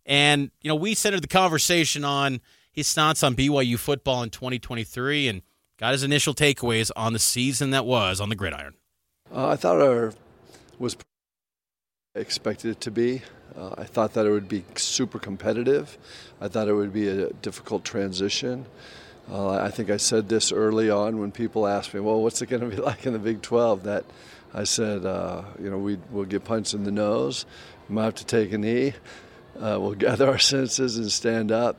And 0.05 0.51
you 0.61 0.67
know, 0.67 0.75
we 0.75 0.93
centered 0.93 1.23
the 1.23 1.27
conversation 1.27 2.03
on 2.03 2.39
his 2.71 2.93
thoughts 2.93 3.23
on 3.23 3.35
BYU 3.35 3.77
football 3.79 4.21
in 4.23 4.29
2023 4.29 5.27
and 5.27 5.41
got 5.77 5.93
his 5.93 6.03
initial 6.03 6.33
takeaways 6.33 6.91
on 6.95 7.13
the 7.13 7.19
season 7.19 7.71
that 7.71 7.85
was 7.85 8.21
on 8.21 8.29
the 8.29 8.35
gridiron. 8.35 8.75
Uh, 9.33 9.49
I 9.49 9.55
thought 9.55 9.81
our 9.81 10.13
was 10.77 10.97
expected 12.21 12.69
it 12.69 12.81
to 12.81 12.91
be. 12.91 13.23
Uh, 13.57 13.73
I 13.75 13.85
thought 13.85 14.13
that 14.13 14.27
it 14.27 14.29
would 14.29 14.47
be 14.47 14.63
super 14.75 15.17
competitive. 15.17 15.97
I 16.39 16.47
thought 16.47 16.67
it 16.67 16.73
would 16.73 16.93
be 16.93 17.07
a 17.07 17.33
difficult 17.33 17.83
transition. 17.83 18.67
Uh, 19.31 19.53
I 19.55 19.71
think 19.71 19.89
I 19.89 19.97
said 19.97 20.29
this 20.29 20.51
early 20.51 20.91
on 20.91 21.17
when 21.19 21.31
people 21.31 21.65
asked 21.65 21.91
me, 21.91 21.99
"Well, 22.01 22.21
what's 22.21 22.39
it 22.43 22.49
going 22.49 22.61
to 22.61 22.67
be 22.67 22.75
like 22.89 23.07
in 23.07 23.13
the 23.13 23.19
Big 23.19 23.41
12?" 23.41 23.81
That 23.83 24.05
I 24.53 24.63
said, 24.63 25.07
uh, 25.07 25.41
you 25.59 25.71
know, 25.71 25.79
we 25.79 25.97
will 26.11 26.25
get 26.25 26.43
punched 26.43 26.75
in 26.75 26.83
the 26.83 26.91
nose, 26.91 27.47
we 27.89 27.95
might 27.95 28.03
have 28.03 28.15
to 28.15 28.25
take 28.25 28.53
a 28.53 28.59
knee, 28.59 28.93
uh, 29.59 29.79
we'll 29.81 29.95
gather 29.95 30.27
our 30.27 30.37
senses 30.37 30.99
and 30.99 31.11
stand 31.11 31.51
up 31.51 31.77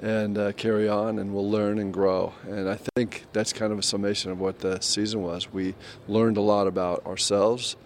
and 0.00 0.36
uh, 0.36 0.50
carry 0.54 0.88
on, 0.88 1.20
and 1.20 1.32
we'll 1.32 1.48
learn 1.48 1.78
and 1.78 1.92
grow. 1.92 2.32
And 2.48 2.68
I 2.68 2.76
think 2.96 3.26
that's 3.32 3.52
kind 3.52 3.72
of 3.72 3.78
a 3.78 3.84
summation 3.84 4.32
of 4.32 4.40
what 4.40 4.58
the 4.58 4.80
season 4.80 5.22
was. 5.22 5.52
We 5.52 5.76
learned 6.08 6.38
a 6.38 6.42
lot 6.42 6.66
about 6.66 7.06
ourselves. 7.06 7.76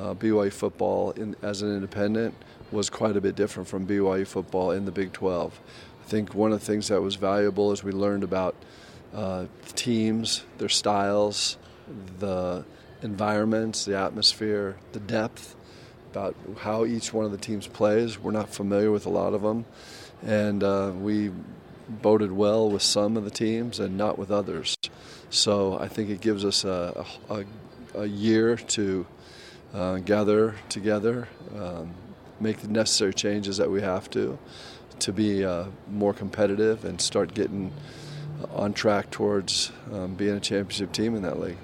Uh, 0.00 0.14
BYU 0.14 0.50
football 0.50 1.10
in, 1.10 1.36
as 1.42 1.60
an 1.60 1.74
independent 1.74 2.34
was 2.72 2.88
quite 2.88 3.18
a 3.18 3.20
bit 3.20 3.36
different 3.36 3.68
from 3.68 3.86
BYU 3.86 4.26
football 4.26 4.70
in 4.70 4.86
the 4.86 4.90
Big 4.90 5.12
12. 5.12 5.60
I 6.02 6.08
think 6.08 6.34
one 6.34 6.52
of 6.52 6.60
the 6.60 6.64
things 6.64 6.88
that 6.88 7.02
was 7.02 7.16
valuable 7.16 7.70
is 7.70 7.84
we 7.84 7.92
learned 7.92 8.24
about 8.24 8.56
uh, 9.14 9.44
teams, 9.66 10.42
their 10.56 10.70
styles, 10.70 11.58
the 12.18 12.64
environments, 13.02 13.84
the 13.84 13.94
atmosphere, 13.94 14.78
the 14.92 15.00
depth, 15.00 15.54
about 16.12 16.34
how 16.60 16.86
each 16.86 17.12
one 17.12 17.26
of 17.26 17.30
the 17.30 17.38
teams 17.38 17.66
plays. 17.66 18.18
We're 18.18 18.30
not 18.30 18.48
familiar 18.48 18.90
with 18.90 19.04
a 19.04 19.10
lot 19.10 19.34
of 19.34 19.42
them, 19.42 19.66
and 20.22 20.64
uh, 20.64 20.92
we 20.96 21.30
voted 22.00 22.32
well 22.32 22.70
with 22.70 22.82
some 22.82 23.18
of 23.18 23.24
the 23.24 23.30
teams 23.30 23.78
and 23.78 23.98
not 23.98 24.18
with 24.18 24.30
others. 24.30 24.78
So 25.28 25.78
I 25.78 25.88
think 25.88 26.08
it 26.08 26.22
gives 26.22 26.42
us 26.42 26.64
a, 26.64 27.04
a, 27.28 27.44
a 27.94 28.06
year 28.06 28.56
to 28.56 29.06
uh, 29.74 29.98
gather 29.98 30.54
together, 30.68 31.28
um, 31.56 31.94
make 32.40 32.58
the 32.58 32.68
necessary 32.68 33.14
changes 33.14 33.56
that 33.58 33.70
we 33.70 33.80
have 33.82 34.10
to, 34.10 34.38
to 35.00 35.12
be 35.12 35.44
uh, 35.44 35.66
more 35.90 36.12
competitive 36.12 36.84
and 36.84 37.00
start 37.00 37.34
getting 37.34 37.72
on 38.52 38.72
track 38.72 39.10
towards 39.10 39.72
um, 39.92 40.14
being 40.14 40.36
a 40.36 40.40
championship 40.40 40.92
team 40.92 41.14
in 41.14 41.22
that 41.22 41.38
league. 41.38 41.58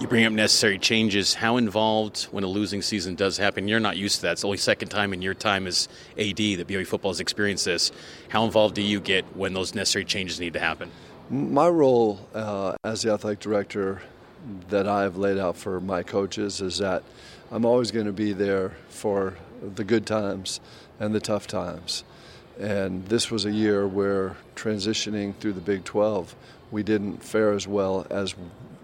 You 0.00 0.08
bring 0.08 0.24
up 0.24 0.32
necessary 0.32 0.78
changes. 0.78 1.34
How 1.34 1.58
involved 1.58 2.24
when 2.24 2.42
a 2.42 2.48
losing 2.48 2.82
season 2.82 3.14
does 3.14 3.36
happen? 3.36 3.68
You're 3.68 3.78
not 3.78 3.96
used 3.96 4.16
to 4.16 4.22
that. 4.22 4.32
It's 4.32 4.40
the 4.40 4.48
only 4.48 4.58
second 4.58 4.88
time 4.88 5.12
in 5.12 5.22
your 5.22 5.34
time 5.34 5.66
as 5.66 5.88
AD 6.18 6.36
that 6.36 6.66
BYU 6.66 6.86
football 6.86 7.12
has 7.12 7.20
experienced 7.20 7.66
this. 7.66 7.92
How 8.28 8.44
involved 8.44 8.74
do 8.74 8.82
you 8.82 8.98
get 8.98 9.24
when 9.36 9.54
those 9.54 9.74
necessary 9.76 10.04
changes 10.04 10.40
need 10.40 10.54
to 10.54 10.58
happen? 10.58 10.90
My 11.30 11.68
role 11.68 12.26
uh, 12.34 12.74
as 12.82 13.02
the 13.02 13.12
athletic 13.12 13.38
director 13.38 14.02
that 14.70 14.88
I've 14.88 15.16
laid 15.16 15.38
out 15.38 15.56
for 15.56 15.80
my 15.80 16.02
coaches 16.02 16.60
is 16.60 16.78
that 16.78 17.04
I'm 17.52 17.66
always 17.66 17.90
going 17.90 18.06
to 18.06 18.14
be 18.14 18.32
there 18.32 18.72
for 18.88 19.34
the 19.60 19.84
good 19.84 20.06
times 20.06 20.58
and 20.98 21.14
the 21.14 21.20
tough 21.20 21.46
times. 21.46 22.02
And 22.58 23.04
this 23.08 23.30
was 23.30 23.44
a 23.44 23.50
year 23.50 23.86
where 23.86 24.38
transitioning 24.56 25.36
through 25.36 25.52
the 25.52 25.60
Big 25.60 25.84
12, 25.84 26.34
we 26.70 26.82
didn't 26.82 27.22
fare 27.22 27.52
as 27.52 27.68
well 27.68 28.06
as 28.08 28.34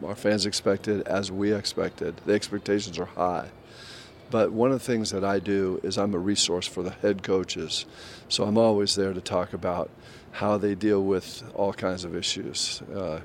our 0.04 0.14
fans 0.14 0.44
expected 0.44 1.08
as 1.08 1.32
we 1.32 1.50
expected. 1.50 2.18
The 2.26 2.34
expectations 2.34 2.98
are 2.98 3.06
high. 3.06 3.48
But 4.30 4.52
one 4.52 4.70
of 4.70 4.80
the 4.80 4.84
things 4.84 5.12
that 5.12 5.24
I 5.24 5.38
do 5.38 5.80
is 5.82 5.96
I'm 5.96 6.12
a 6.12 6.18
resource 6.18 6.66
for 6.66 6.82
the 6.82 6.90
head 6.90 7.22
coaches. 7.22 7.86
So 8.28 8.44
I'm 8.44 8.58
always 8.58 8.94
there 8.96 9.14
to 9.14 9.20
talk 9.22 9.54
about 9.54 9.88
how 10.32 10.58
they 10.58 10.74
deal 10.74 11.02
with 11.02 11.42
all 11.54 11.72
kinds 11.72 12.04
of 12.04 12.14
issues. 12.14 12.82
Uh, 12.94 13.20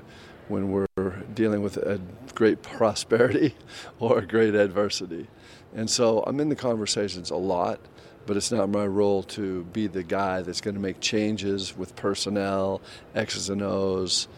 when 0.48 0.70
we're 0.70 1.10
dealing 1.34 1.62
with 1.62 1.76
a 1.76 2.00
great 2.34 2.62
prosperity 2.62 3.54
or 3.98 4.18
a 4.18 4.26
great 4.26 4.54
adversity. 4.54 5.26
And 5.74 5.90
so 5.90 6.22
I'm 6.26 6.40
in 6.40 6.48
the 6.48 6.56
conversations 6.56 7.30
a 7.30 7.36
lot, 7.36 7.80
but 8.26 8.36
it's 8.36 8.52
not 8.52 8.68
my 8.68 8.86
role 8.86 9.22
to 9.22 9.64
be 9.64 9.86
the 9.86 10.02
guy 10.02 10.42
that's 10.42 10.60
going 10.60 10.74
to 10.74 10.80
make 10.80 11.00
changes 11.00 11.76
with 11.76 11.96
personnel, 11.96 12.80
X's 13.14 13.50
and 13.50 13.62
O's, 13.62 14.28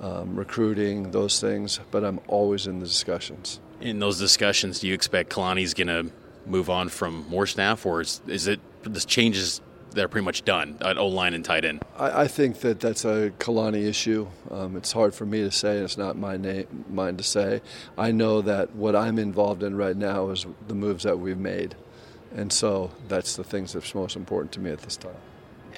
um, 0.00 0.36
recruiting, 0.36 1.10
those 1.10 1.40
things, 1.40 1.80
but 1.90 2.04
I'm 2.04 2.20
always 2.28 2.66
in 2.66 2.80
the 2.80 2.86
discussions. 2.86 3.60
In 3.80 3.98
those 3.98 4.18
discussions, 4.18 4.80
do 4.80 4.88
you 4.88 4.94
expect 4.94 5.30
Kalani's 5.30 5.74
going 5.74 5.88
to 5.88 6.10
move 6.46 6.70
on 6.70 6.88
from 6.88 7.28
more 7.28 7.46
staff, 7.46 7.84
or 7.86 8.00
is, 8.00 8.20
is 8.26 8.46
it 8.46 8.60
the 8.82 9.00
changes 9.00 9.60
that 9.92 10.04
are 10.04 10.08
pretty 10.08 10.24
much 10.24 10.44
done 10.44 10.76
at 10.80 10.98
O 10.98 11.06
line 11.06 11.34
and 11.34 11.44
tight 11.44 11.64
end? 11.64 11.82
I, 11.96 12.22
I, 12.22 12.28
think 12.28 12.60
that 12.60 12.80
that's 12.80 13.04
a 13.04 13.32
Kalani 13.38 13.86
issue. 13.86 14.26
Um, 14.50 14.76
it's 14.76 14.92
hard 14.92 15.14
for 15.14 15.26
me 15.26 15.40
to 15.40 15.50
say, 15.50 15.76
and 15.76 15.84
it's 15.84 15.96
not 15.96 16.16
my 16.16 16.36
name, 16.36 16.84
mine 16.90 17.16
to 17.16 17.24
say. 17.24 17.62
I 17.96 18.12
know 18.12 18.42
that 18.42 18.74
what 18.74 18.94
I'm 18.94 19.18
involved 19.18 19.62
in 19.62 19.76
right 19.76 19.96
now 19.96 20.30
is 20.30 20.46
the 20.68 20.74
moves 20.74 21.04
that 21.04 21.18
we've 21.18 21.38
made, 21.38 21.74
and 22.34 22.52
so 22.52 22.90
that's 23.08 23.36
the 23.36 23.44
things 23.44 23.72
that's 23.72 23.94
most 23.94 24.16
important 24.16 24.52
to 24.52 24.60
me 24.60 24.70
at 24.70 24.80
this 24.80 24.96
time 24.96 25.16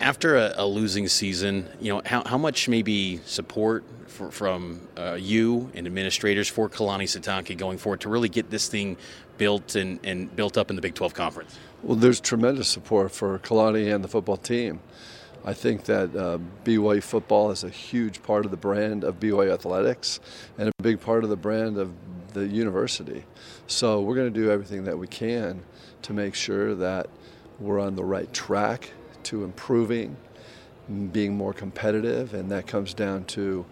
after 0.01 0.37
a, 0.37 0.55
a, 0.57 0.67
losing 0.67 1.09
season, 1.09 1.69
you 1.81 1.93
know, 1.93 2.03
how, 2.05 2.23
how 2.25 2.39
much 2.39 2.69
maybe 2.69 3.19
support 3.25 3.85
for, 4.07 4.31
from 4.31 4.81
uh, 4.97 5.17
you 5.19 5.71
and 5.75 5.87
administrators 5.87 6.49
for 6.49 6.69
Kalani 6.69 7.05
Sitake 7.05 7.57
going 7.57 7.79
forward 7.79 8.01
to 8.03 8.09
really 8.09 8.29
get 8.29 8.51
this 8.51 8.69
thing 8.69 8.97
built 9.37 9.75
and, 9.75 10.01
and 10.05 10.35
built 10.35 10.57
up 10.57 10.71
in 10.71 10.77
the 10.77 10.83
Big 10.83 10.95
12 10.95 11.15
Conference? 11.15 11.59
Well, 11.83 11.97
there's 11.97 12.21
tremendous 12.21 12.69
support 12.69 13.13
for 13.13 13.39
Kalani 13.39 13.95
and 13.95 14.03
the 14.03 14.09
football 14.09 14.37
team. 14.37 14.81
I 15.45 15.55
think 15.55 15.85
that 15.85 16.15
uh, 16.17 16.39
BYU 16.65 17.01
football 17.01 17.53
is 17.53 17.63
a 17.63 17.71
huge 17.71 18.21
part 18.25 18.45
of 18.45 18.51
the 18.51 18.57
brand 18.57 19.05
of 19.05 19.21
BYU 19.21 19.53
athletics 19.53 20.19
and 20.59 20.69
a 20.69 20.73
big 20.83 21.01
part 21.01 21.23
of 21.23 21.31
the 21.31 21.37
brand 21.37 21.79
of 21.79 21.93
the 22.35 22.49
university. 22.49 23.25
So 23.69 24.01
we're 24.01 24.17
going 24.17 24.33
to 24.33 24.41
do 24.41 24.51
everything 24.51 24.85
that 24.85 24.99
we 24.99 25.07
can 25.07 25.63
to 26.03 26.13
make 26.13 26.35
sure 26.35 26.75
that 26.75 27.09
we're 27.61 27.79
on 27.79 27.95
the 27.95 28.05
right 28.05 28.33
track 28.33 28.91
to 29.25 29.45
improving, 29.45 30.17
being 31.13 31.37
more 31.37 31.53
competitive, 31.53 32.35
and 32.35 32.51
that 32.51 32.67
comes 32.67 32.93
down 32.93 33.25
to 33.27 33.65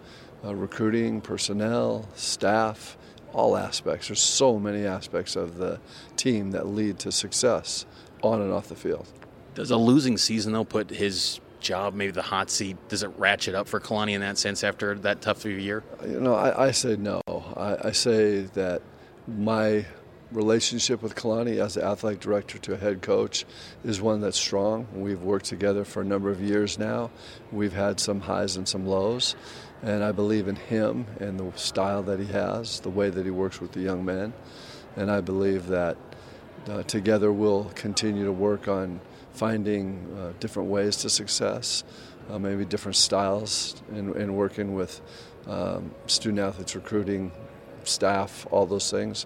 uh, 0.45 0.55
recruiting, 0.55 1.19
personnel, 1.19 2.07
staff, 2.15 2.97
all 3.33 3.57
aspects. 3.57 4.07
There's 4.07 4.21
so 4.21 4.59
many 4.59 4.85
aspects 4.85 5.35
of 5.35 5.57
the 5.57 5.79
team 6.15 6.51
that 6.51 6.67
lead 6.67 6.99
to 6.99 7.11
success 7.11 7.85
on 8.21 8.41
and 8.41 8.51
off 8.51 8.67
the 8.67 8.75
field. 8.75 9.07
Does 9.55 9.71
a 9.71 9.77
losing 9.77 10.17
season, 10.17 10.53
though, 10.53 10.63
put 10.63 10.89
his 10.89 11.39
job, 11.59 11.93
maybe 11.93 12.11
the 12.11 12.21
hot 12.21 12.49
seat, 12.49 12.77
does 12.89 13.03
it 13.03 13.11
ratchet 13.17 13.55
up 13.55 13.67
for 13.67 13.79
Kalani 13.79 14.11
in 14.11 14.21
that 14.21 14.37
sense 14.37 14.63
after 14.63 14.95
that 14.95 15.21
tough 15.21 15.45
year? 15.45 15.83
You 16.05 16.19
know, 16.19 16.35
I, 16.35 16.67
I 16.67 16.71
say 16.71 16.95
no. 16.95 17.21
I, 17.27 17.89
I 17.89 17.91
say 17.91 18.41
that 18.53 18.81
my 19.27 19.85
relationship 20.31 21.01
with 21.01 21.15
Kalani 21.15 21.63
as 21.63 21.75
the 21.75 21.85
athletic 21.85 22.19
director 22.19 22.57
to 22.57 22.73
a 22.73 22.77
head 22.77 23.01
coach 23.01 23.45
is 23.83 24.01
one 24.01 24.21
that's 24.21 24.37
strong. 24.37 24.87
We've 24.93 25.21
worked 25.21 25.45
together 25.45 25.85
for 25.85 26.01
a 26.01 26.05
number 26.05 26.29
of 26.29 26.41
years 26.41 26.77
now. 26.77 27.11
We've 27.51 27.73
had 27.73 27.99
some 27.99 28.21
highs 28.21 28.57
and 28.57 28.67
some 28.67 28.85
lows, 28.85 29.35
and 29.81 30.03
I 30.03 30.11
believe 30.11 30.47
in 30.47 30.55
him 30.55 31.05
and 31.19 31.39
the 31.39 31.57
style 31.57 32.03
that 32.03 32.19
he 32.19 32.25
has, 32.27 32.81
the 32.81 32.89
way 32.89 33.09
that 33.09 33.25
he 33.25 33.31
works 33.31 33.61
with 33.61 33.71
the 33.71 33.81
young 33.81 34.03
men, 34.03 34.33
and 34.95 35.09
I 35.09 35.21
believe 35.21 35.67
that 35.67 35.97
uh, 36.67 36.83
together 36.83 37.31
we'll 37.31 37.71
continue 37.75 38.25
to 38.25 38.31
work 38.31 38.67
on 38.67 38.99
finding 39.31 40.13
uh, 40.17 40.33
different 40.39 40.69
ways 40.69 40.97
to 40.97 41.09
success, 41.09 41.83
uh, 42.29 42.37
maybe 42.37 42.65
different 42.65 42.95
styles 42.95 43.81
in, 43.91 44.13
in 44.17 44.35
working 44.35 44.73
with 44.73 44.99
um, 45.47 45.91
student 46.07 46.39
athletes, 46.39 46.75
recruiting, 46.75 47.31
staff, 47.83 48.45
all 48.51 48.65
those 48.65 48.91
things. 48.91 49.25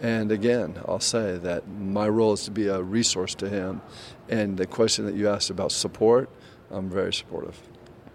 And 0.00 0.32
again, 0.32 0.76
I'll 0.86 1.00
say 1.00 1.36
that 1.38 1.68
my 1.68 2.08
role 2.08 2.32
is 2.32 2.44
to 2.44 2.50
be 2.50 2.68
a 2.68 2.82
resource 2.82 3.34
to 3.36 3.48
him. 3.48 3.82
And 4.28 4.56
the 4.56 4.66
question 4.66 5.04
that 5.06 5.14
you 5.14 5.28
asked 5.28 5.50
about 5.50 5.72
support, 5.72 6.30
I'm 6.70 6.88
very 6.88 7.12
supportive. 7.12 7.60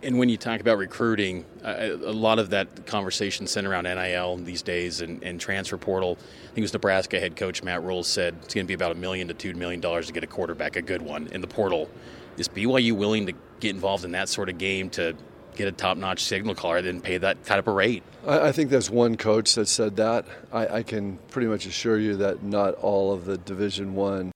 And 0.01 0.19
when 0.19 0.29
you 0.29 0.37
talk 0.37 0.61
about 0.61 0.77
recruiting, 0.77 1.45
uh, 1.63 1.89
a 2.03 2.11
lot 2.11 2.37
of 2.37 2.51
that 2.51 2.85
conversation 2.85 3.47
centered 3.47 3.71
around 3.71 3.85
NIL 3.85 4.37
these 4.37 4.61
days 4.61 5.01
and, 5.01 5.23
and, 5.23 5.39
transfer 5.39 5.77
portal. 5.77 6.17
I 6.19 6.47
think 6.47 6.59
it 6.59 6.61
was 6.61 6.73
Nebraska 6.73 7.19
head 7.19 7.35
coach 7.35 7.63
Matt 7.63 7.81
Rhule 7.81 8.03
said 8.03 8.35
it's 8.43 8.53
going 8.53 8.65
to 8.65 8.67
be 8.67 8.75
about 8.75 8.91
a 8.91 8.95
million 8.95 9.27
to 9.29 9.33
two 9.33 9.53
million 9.55 9.81
dollars 9.81 10.07
to 10.07 10.13
get 10.13 10.23
a 10.23 10.27
quarterback, 10.27 10.75
a 10.75 10.81
good 10.81 11.01
one, 11.01 11.27
in 11.27 11.41
the 11.41 11.47
portal. 11.47 11.89
Is 12.37 12.47
BYU 12.47 12.91
willing 12.91 13.25
to 13.25 13.33
get 13.59 13.73
involved 13.73 14.05
in 14.05 14.11
that 14.11 14.29
sort 14.29 14.49
of 14.49 14.57
game 14.57 14.89
to 14.91 15.15
get 15.55 15.67
a 15.67 15.71
top-notch 15.71 16.23
signal 16.23 16.55
caller 16.55 16.77
and 16.77 17.03
pay 17.03 17.17
that 17.17 17.45
kind 17.45 17.59
of 17.59 17.67
a 17.67 17.71
rate. 17.71 18.03
I, 18.25 18.47
I 18.47 18.51
think 18.51 18.69
there's 18.69 18.89
one 18.89 19.17
coach 19.17 19.55
that 19.55 19.67
said 19.67 19.95
that. 19.97 20.25
I, 20.51 20.67
I, 20.67 20.83
can 20.83 21.17
pretty 21.29 21.47
much 21.47 21.65
assure 21.65 21.97
you 21.97 22.17
that 22.17 22.43
not 22.43 22.75
all 22.75 23.13
of 23.13 23.25
the 23.25 23.37
Division 23.37 23.95
One 23.95 24.31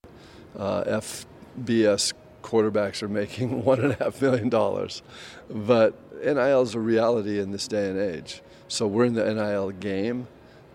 uh, 0.58 0.84
FBS 0.84 2.14
quarterbacks 2.42 3.04
are 3.04 3.10
making 3.10 3.64
one 3.66 3.80
and 3.82 3.92
a 3.94 4.04
half 4.04 4.22
million 4.22 4.50
dollars. 4.50 5.02
But 5.50 5.96
NIL 6.24 6.62
is 6.62 6.76
a 6.76 6.80
reality 6.80 7.40
in 7.40 7.52
this 7.52 7.68
day 7.68 7.90
and 7.90 8.00
age. 8.00 8.42
So 8.68 8.88
we're 8.88 9.06
in 9.06 9.14
the 9.14 9.34
NIL 9.34 9.72
game. 9.72 10.28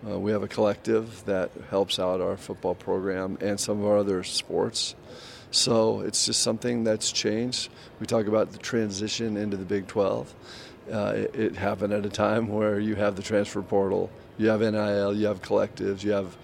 Uh, 0.07 0.19
we 0.19 0.31
have 0.31 0.43
a 0.43 0.47
collective 0.47 1.25
that 1.25 1.51
helps 1.69 1.97
out 1.97 2.21
our 2.21 2.37
football 2.37 2.75
program 2.75 3.37
and 3.41 3.59
some 3.59 3.79
of 3.79 3.85
our 3.85 3.97
other 3.97 4.23
sports. 4.23 4.95
So 5.51 6.01
it's 6.01 6.25
just 6.25 6.41
something 6.41 6.83
that's 6.83 7.11
changed. 7.11 7.69
We 7.99 8.05
talk 8.05 8.27
about 8.27 8.51
the 8.51 8.57
transition 8.57 9.37
into 9.37 9.57
the 9.57 9.65
Big 9.65 9.87
12. 9.87 10.33
Uh, 10.91 10.97
it, 11.15 11.35
it, 11.35 11.55
happened 11.55 11.93
at 11.93 12.05
a 12.05 12.09
time 12.09 12.47
where 12.47 12.79
you 12.79 12.93
have 12.95 13.15
the 13.15 13.23
transfer 13.23 13.61
portal, 13.61 14.11
you 14.37 14.49
have 14.49 14.59
NIL, 14.59 15.15
you 15.15 15.25
have 15.25 15.41
collectives, 15.41 16.03
you 16.03 16.11
have 16.11 16.37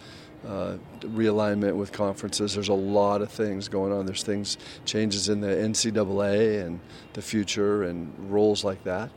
uh, 0.47 0.77
realignment 1.01 1.75
with 1.75 1.91
conferences. 1.91 2.55
There's 2.55 2.69
a 2.69 2.73
lot 2.73 3.21
of 3.21 3.29
things 3.29 3.67
going 3.67 3.93
on. 3.93 4.05
There's 4.05 4.23
things, 4.23 4.57
changes 4.85 5.29
in 5.29 5.41
the 5.41 5.49
NCAA 5.49 6.65
and 6.65 6.79
the 7.13 7.21
future 7.21 7.83
and 7.83 8.11
roles 8.31 8.63
like 8.63 8.83
that. 8.85 9.11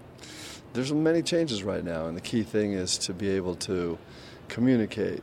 There's 0.75 0.93
many 0.93 1.23
changes 1.23 1.63
right 1.63 1.85
now, 1.85 2.07
and 2.07 2.17
the 2.17 2.21
key 2.21 2.43
thing 2.43 2.73
is 2.73 2.99
to 2.99 3.15
be 3.15 3.31
able 3.31 3.55
to 3.57 3.97
communicate, 4.49 5.23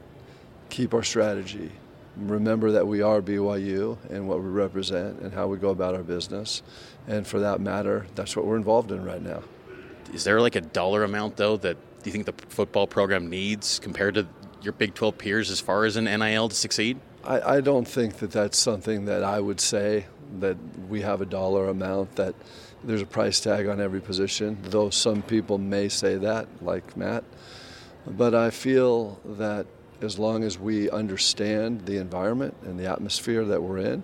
keep 0.69 0.93
our 0.93 1.03
strategy, 1.03 1.71
remember 2.17 2.71
that 2.71 2.87
we 2.87 3.01
are 3.01 3.21
BYU 3.21 3.97
and 4.09 4.27
what 4.27 4.41
we 4.41 4.49
represent 4.49 5.19
and 5.19 5.33
how 5.33 5.47
we 5.47 5.57
go 5.57 5.69
about 5.69 5.95
our 5.95 6.03
business. 6.03 6.61
And 7.07 7.25
for 7.25 7.39
that 7.39 7.61
matter, 7.61 8.05
that's 8.15 8.35
what 8.35 8.45
we're 8.45 8.57
involved 8.57 8.91
in 8.91 9.03
right 9.03 9.21
now. 9.21 9.43
Is 10.13 10.23
there 10.23 10.41
like 10.41 10.55
a 10.55 10.61
dollar 10.61 11.03
amount, 11.03 11.37
though, 11.37 11.57
that 11.57 11.77
do 12.03 12.09
you 12.09 12.11
think 12.11 12.25
the 12.25 12.33
football 12.49 12.87
program 12.87 13.29
needs 13.29 13.79
compared 13.79 14.15
to 14.15 14.27
your 14.61 14.73
Big 14.73 14.93
12 14.93 15.17
peers 15.17 15.51
as 15.51 15.59
far 15.59 15.85
as 15.85 15.95
an 15.95 16.05
NIL 16.05 16.49
to 16.49 16.55
succeed? 16.55 16.99
I, 17.23 17.41
I 17.41 17.61
don't 17.61 17.87
think 17.87 18.17
that 18.17 18.31
that's 18.31 18.57
something 18.57 19.05
that 19.05 19.23
I 19.23 19.39
would 19.39 19.59
say 19.59 20.05
that 20.39 20.57
we 20.89 21.01
have 21.01 21.21
a 21.21 21.25
dollar 21.25 21.67
amount 21.69 22.15
that 22.15 22.35
there's 22.83 23.01
a 23.01 23.05
price 23.05 23.39
tag 23.39 23.67
on 23.67 23.79
every 23.79 24.01
position, 24.01 24.57
though 24.63 24.89
some 24.89 25.21
people 25.21 25.57
may 25.57 25.87
say 25.87 26.15
that, 26.15 26.47
like 26.61 26.97
Matt. 26.97 27.23
But 28.07 28.33
I 28.33 28.49
feel 28.49 29.19
that 29.25 29.67
as 30.03 30.17
long 30.17 30.43
as 30.43 30.57
we 30.57 30.89
understand 30.89 31.85
the 31.85 31.97
environment 31.97 32.55
and 32.63 32.79
the 32.79 32.89
atmosphere 32.89 33.45
that 33.45 33.61
we're 33.61 33.77
in, 33.77 34.03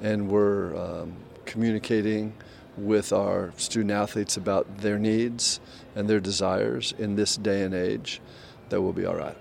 and 0.00 0.28
we're 0.28 0.76
um, 0.76 1.14
communicating 1.44 2.34
with 2.76 3.12
our 3.12 3.52
student 3.56 3.90
athletes 3.90 4.36
about 4.36 4.78
their 4.78 4.98
needs 4.98 5.60
and 5.94 6.08
their 6.08 6.20
desires 6.20 6.94
in 6.98 7.16
this 7.16 7.36
day 7.36 7.62
and 7.62 7.74
age, 7.74 8.20
that 8.70 8.80
we'll 8.80 8.92
be 8.92 9.04
all 9.04 9.14
right. 9.14 9.36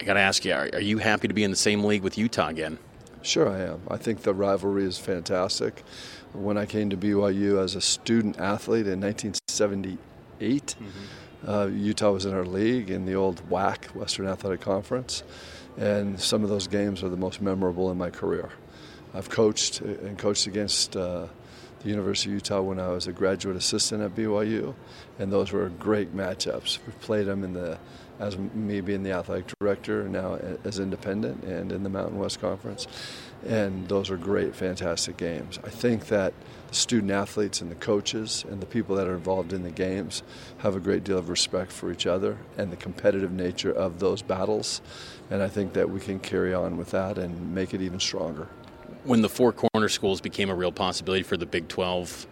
I 0.00 0.04
got 0.04 0.14
to 0.14 0.20
ask 0.20 0.44
you, 0.44 0.54
are, 0.54 0.80
you 0.80 0.98
happy 0.98 1.28
to 1.28 1.34
be 1.34 1.44
in 1.44 1.50
the 1.50 1.56
same 1.56 1.84
league 1.84 2.02
with 2.02 2.16
Utah 2.16 2.48
again? 2.48 2.78
Sure, 3.22 3.50
I 3.50 3.60
am. 3.60 3.82
I 3.88 3.98
think 3.98 4.22
the 4.22 4.32
rivalry 4.32 4.84
is 4.84 4.96
fantastic. 4.96 5.84
When 6.32 6.56
I 6.56 6.64
came 6.64 6.88
to 6.90 6.96
BYU 6.96 7.62
as 7.62 7.74
a 7.74 7.82
student 7.82 8.38
athlete 8.38 8.86
in 8.86 9.00
1978, 9.00 9.98
mm-hmm 10.40 11.19
uh, 11.46 11.66
Utah 11.66 12.12
was 12.12 12.26
in 12.26 12.34
our 12.34 12.44
league 12.44 12.90
in 12.90 13.06
the 13.06 13.14
old 13.14 13.48
WAC, 13.48 13.94
Western 13.94 14.26
Athletic 14.26 14.60
Conference, 14.60 15.22
and 15.76 16.20
some 16.20 16.42
of 16.42 16.50
those 16.50 16.66
games 16.66 17.02
are 17.02 17.08
the 17.08 17.16
most 17.16 17.40
memorable 17.40 17.90
in 17.90 17.98
my 17.98 18.10
career. 18.10 18.50
I've 19.14 19.30
coached 19.30 19.80
and 19.80 20.18
coached 20.18 20.46
against 20.46 20.96
uh, 20.96 21.26
the 21.82 21.88
University 21.88 22.30
of 22.30 22.34
Utah 22.34 22.60
when 22.60 22.78
I 22.78 22.88
was 22.88 23.06
a 23.06 23.12
graduate 23.12 23.56
assistant 23.56 24.02
at 24.02 24.14
BYU, 24.14 24.74
and 25.18 25.32
those 25.32 25.52
were 25.52 25.68
great 25.70 26.14
matchups. 26.14 26.78
We 26.86 26.92
played 27.00 27.26
them 27.26 27.42
in 27.42 27.54
the 27.54 27.78
as 28.20 28.36
me 28.36 28.82
being 28.82 29.02
the 29.02 29.12
athletic 29.12 29.50
director, 29.58 30.06
now 30.06 30.34
as 30.62 30.78
independent 30.78 31.42
and 31.42 31.72
in 31.72 31.82
the 31.82 31.88
Mountain 31.88 32.18
West 32.18 32.38
Conference, 32.38 32.86
and 33.46 33.88
those 33.88 34.10
are 34.10 34.18
great, 34.18 34.54
fantastic 34.54 35.16
games. 35.16 35.58
I 35.64 35.70
think 35.70 36.08
that 36.08 36.34
the 36.70 36.76
student 36.76 37.10
athletes 37.10 37.60
and 37.60 37.70
the 37.70 37.74
coaches 37.76 38.44
and 38.48 38.62
the 38.62 38.66
people 38.66 38.96
that 38.96 39.08
are 39.08 39.14
involved 39.14 39.52
in 39.52 39.64
the 39.64 39.70
games 39.70 40.22
have 40.58 40.76
a 40.76 40.80
great 40.80 41.02
deal 41.02 41.18
of 41.18 41.28
respect 41.28 41.72
for 41.72 41.90
each 41.90 42.06
other 42.06 42.38
and 42.56 42.70
the 42.70 42.76
competitive 42.76 43.32
nature 43.32 43.72
of 43.72 43.98
those 43.98 44.22
battles. 44.22 44.80
And 45.30 45.42
I 45.42 45.48
think 45.48 45.72
that 45.72 45.90
we 45.90 46.00
can 46.00 46.20
carry 46.20 46.54
on 46.54 46.76
with 46.76 46.92
that 46.92 47.18
and 47.18 47.54
make 47.54 47.74
it 47.74 47.82
even 47.82 47.98
stronger. 47.98 48.48
When 49.02 49.20
the 49.20 49.28
four 49.28 49.52
corner 49.52 49.88
schools 49.88 50.20
became 50.20 50.48
a 50.48 50.54
real 50.54 50.72
possibility 50.72 51.24
for 51.24 51.36
the 51.36 51.46
Big 51.46 51.66
12, 51.68 52.26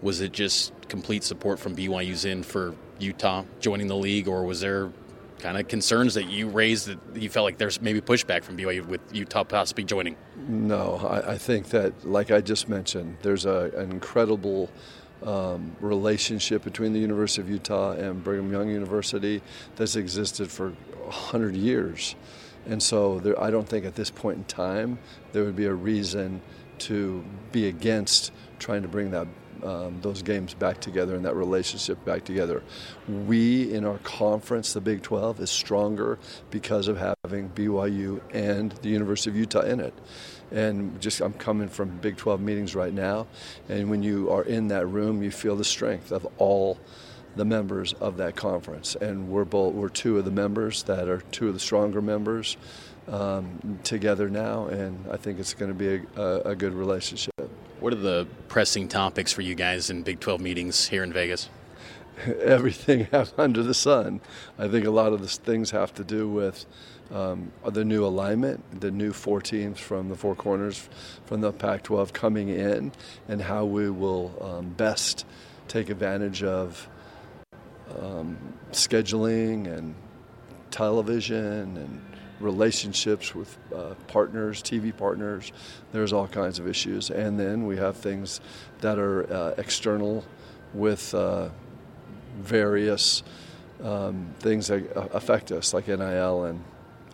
was 0.00 0.20
it 0.20 0.32
just 0.32 0.72
complete 0.88 1.22
support 1.22 1.58
from 1.58 1.76
BYU's 1.76 2.24
in 2.24 2.42
for 2.42 2.74
Utah 2.98 3.44
joining 3.60 3.88
the 3.88 3.96
league, 3.96 4.26
or 4.26 4.44
was 4.44 4.60
there 4.60 4.90
kind 5.38 5.58
of 5.58 5.66
concerns 5.68 6.14
that 6.14 6.28
you 6.28 6.48
raised 6.48 6.86
that 6.86 7.20
you 7.20 7.28
felt 7.28 7.44
like 7.44 7.58
there's 7.58 7.80
maybe 7.82 8.00
pushback 8.00 8.44
from 8.44 8.56
BYU 8.56 8.86
with 8.86 9.00
Utah 9.12 9.44
possibly 9.44 9.84
joining? 9.84 10.16
No, 10.48 10.96
I, 10.96 11.32
I 11.32 11.38
think 11.38 11.68
that, 11.70 12.06
like 12.06 12.30
I 12.30 12.40
just 12.40 12.68
mentioned, 12.68 13.16
there's 13.22 13.46
a, 13.46 13.70
an 13.76 13.90
incredible 13.90 14.70
um, 15.22 15.76
relationship 15.80 16.64
between 16.64 16.92
the 16.92 16.98
University 16.98 17.42
of 17.42 17.50
Utah 17.50 17.92
and 17.92 18.22
Brigham 18.24 18.50
Young 18.50 18.68
University 18.68 19.40
that's 19.76 19.96
existed 19.96 20.50
for 20.50 20.70
100 20.70 21.54
years. 21.54 22.16
And 22.66 22.82
so 22.82 23.20
there, 23.20 23.40
I 23.40 23.50
don't 23.50 23.68
think 23.68 23.84
at 23.84 23.94
this 23.94 24.10
point 24.10 24.38
in 24.38 24.44
time 24.44 24.98
there 25.32 25.44
would 25.44 25.56
be 25.56 25.66
a 25.66 25.74
reason 25.74 26.40
to 26.78 27.24
be 27.52 27.68
against 27.68 28.32
trying 28.58 28.82
to 28.82 28.88
bring 28.88 29.10
that 29.12 29.26
um, 29.62 30.00
those 30.00 30.22
games 30.22 30.54
back 30.54 30.80
together 30.80 31.14
and 31.14 31.24
that 31.24 31.34
relationship 31.34 32.04
back 32.04 32.24
together. 32.24 32.62
We 33.08 33.72
in 33.72 33.84
our 33.84 33.98
conference, 33.98 34.72
the 34.72 34.80
Big 34.80 35.02
12, 35.02 35.40
is 35.40 35.50
stronger 35.50 36.18
because 36.50 36.88
of 36.88 36.96
having 36.98 37.50
BYU 37.50 38.20
and 38.32 38.72
the 38.72 38.88
University 38.88 39.30
of 39.30 39.36
Utah 39.36 39.62
in 39.62 39.80
it. 39.80 39.94
And 40.50 41.00
just 41.00 41.20
I'm 41.20 41.32
coming 41.32 41.68
from 41.68 41.96
Big 41.98 42.16
12 42.16 42.40
meetings 42.40 42.74
right 42.74 42.92
now, 42.92 43.26
and 43.68 43.88
when 43.88 44.02
you 44.02 44.30
are 44.30 44.42
in 44.42 44.68
that 44.68 44.86
room, 44.86 45.22
you 45.22 45.30
feel 45.30 45.56
the 45.56 45.64
strength 45.64 46.12
of 46.12 46.26
all 46.38 46.78
the 47.36 47.44
members 47.44 47.94
of 47.94 48.18
that 48.18 48.36
conference. 48.36 48.94
And 48.94 49.28
we're 49.28 49.46
both 49.46 49.72
we're 49.74 49.88
two 49.88 50.18
of 50.18 50.24
the 50.24 50.30
members 50.30 50.82
that 50.84 51.08
are 51.08 51.22
two 51.32 51.48
of 51.48 51.54
the 51.54 51.60
stronger 51.60 52.02
members 52.02 52.58
um, 53.08 53.78
together 53.82 54.28
now, 54.28 54.66
and 54.66 55.06
I 55.10 55.16
think 55.16 55.40
it's 55.40 55.54
going 55.54 55.70
to 55.70 55.74
be 55.74 56.06
a, 56.16 56.20
a, 56.20 56.50
a 56.50 56.54
good 56.54 56.74
relationship. 56.74 57.32
What 57.82 57.92
are 57.92 57.96
the 57.96 58.28
pressing 58.46 58.86
topics 58.86 59.32
for 59.32 59.42
you 59.42 59.56
guys 59.56 59.90
in 59.90 60.04
Big 60.04 60.20
12 60.20 60.40
meetings 60.40 60.86
here 60.86 61.02
in 61.02 61.12
Vegas? 61.12 61.48
Everything 62.40 63.08
under 63.36 63.64
the 63.64 63.74
sun. 63.74 64.20
I 64.56 64.68
think 64.68 64.86
a 64.86 64.90
lot 64.92 65.12
of 65.12 65.20
the 65.20 65.26
things 65.26 65.72
have 65.72 65.92
to 65.94 66.04
do 66.04 66.28
with 66.28 66.64
um, 67.10 67.50
the 67.68 67.84
new 67.84 68.06
alignment, 68.06 68.80
the 68.80 68.92
new 68.92 69.12
four 69.12 69.40
teams 69.40 69.80
from 69.80 70.10
the 70.10 70.14
four 70.14 70.36
corners 70.36 70.88
from 71.26 71.40
the 71.40 71.50
Pac 71.50 71.82
12 71.82 72.12
coming 72.12 72.50
in, 72.50 72.92
and 73.26 73.42
how 73.42 73.64
we 73.64 73.90
will 73.90 74.32
um, 74.40 74.68
best 74.68 75.26
take 75.66 75.90
advantage 75.90 76.44
of 76.44 76.88
um, 78.00 78.38
scheduling 78.70 79.66
and 79.66 79.96
television 80.70 81.76
and 81.76 82.00
relationships 82.40 83.34
with 83.34 83.56
uh, 83.74 83.94
partners, 84.08 84.62
TV 84.62 84.96
partners. 84.96 85.52
There's 85.92 86.12
all 86.12 86.28
kinds 86.28 86.58
of 86.58 86.66
issues. 86.66 87.10
And 87.10 87.38
then 87.38 87.66
we 87.66 87.76
have 87.76 87.96
things 87.96 88.40
that 88.80 88.98
are 88.98 89.32
uh, 89.32 89.54
external 89.58 90.24
with 90.74 91.14
uh, 91.14 91.48
various 92.38 93.22
um, 93.82 94.28
things 94.38 94.68
that 94.68 94.84
affect 95.14 95.52
us, 95.52 95.74
like 95.74 95.88
NIL 95.88 96.44
and 96.44 96.64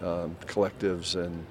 um, 0.02 0.36
collectives 0.46 1.16
and 1.16 1.44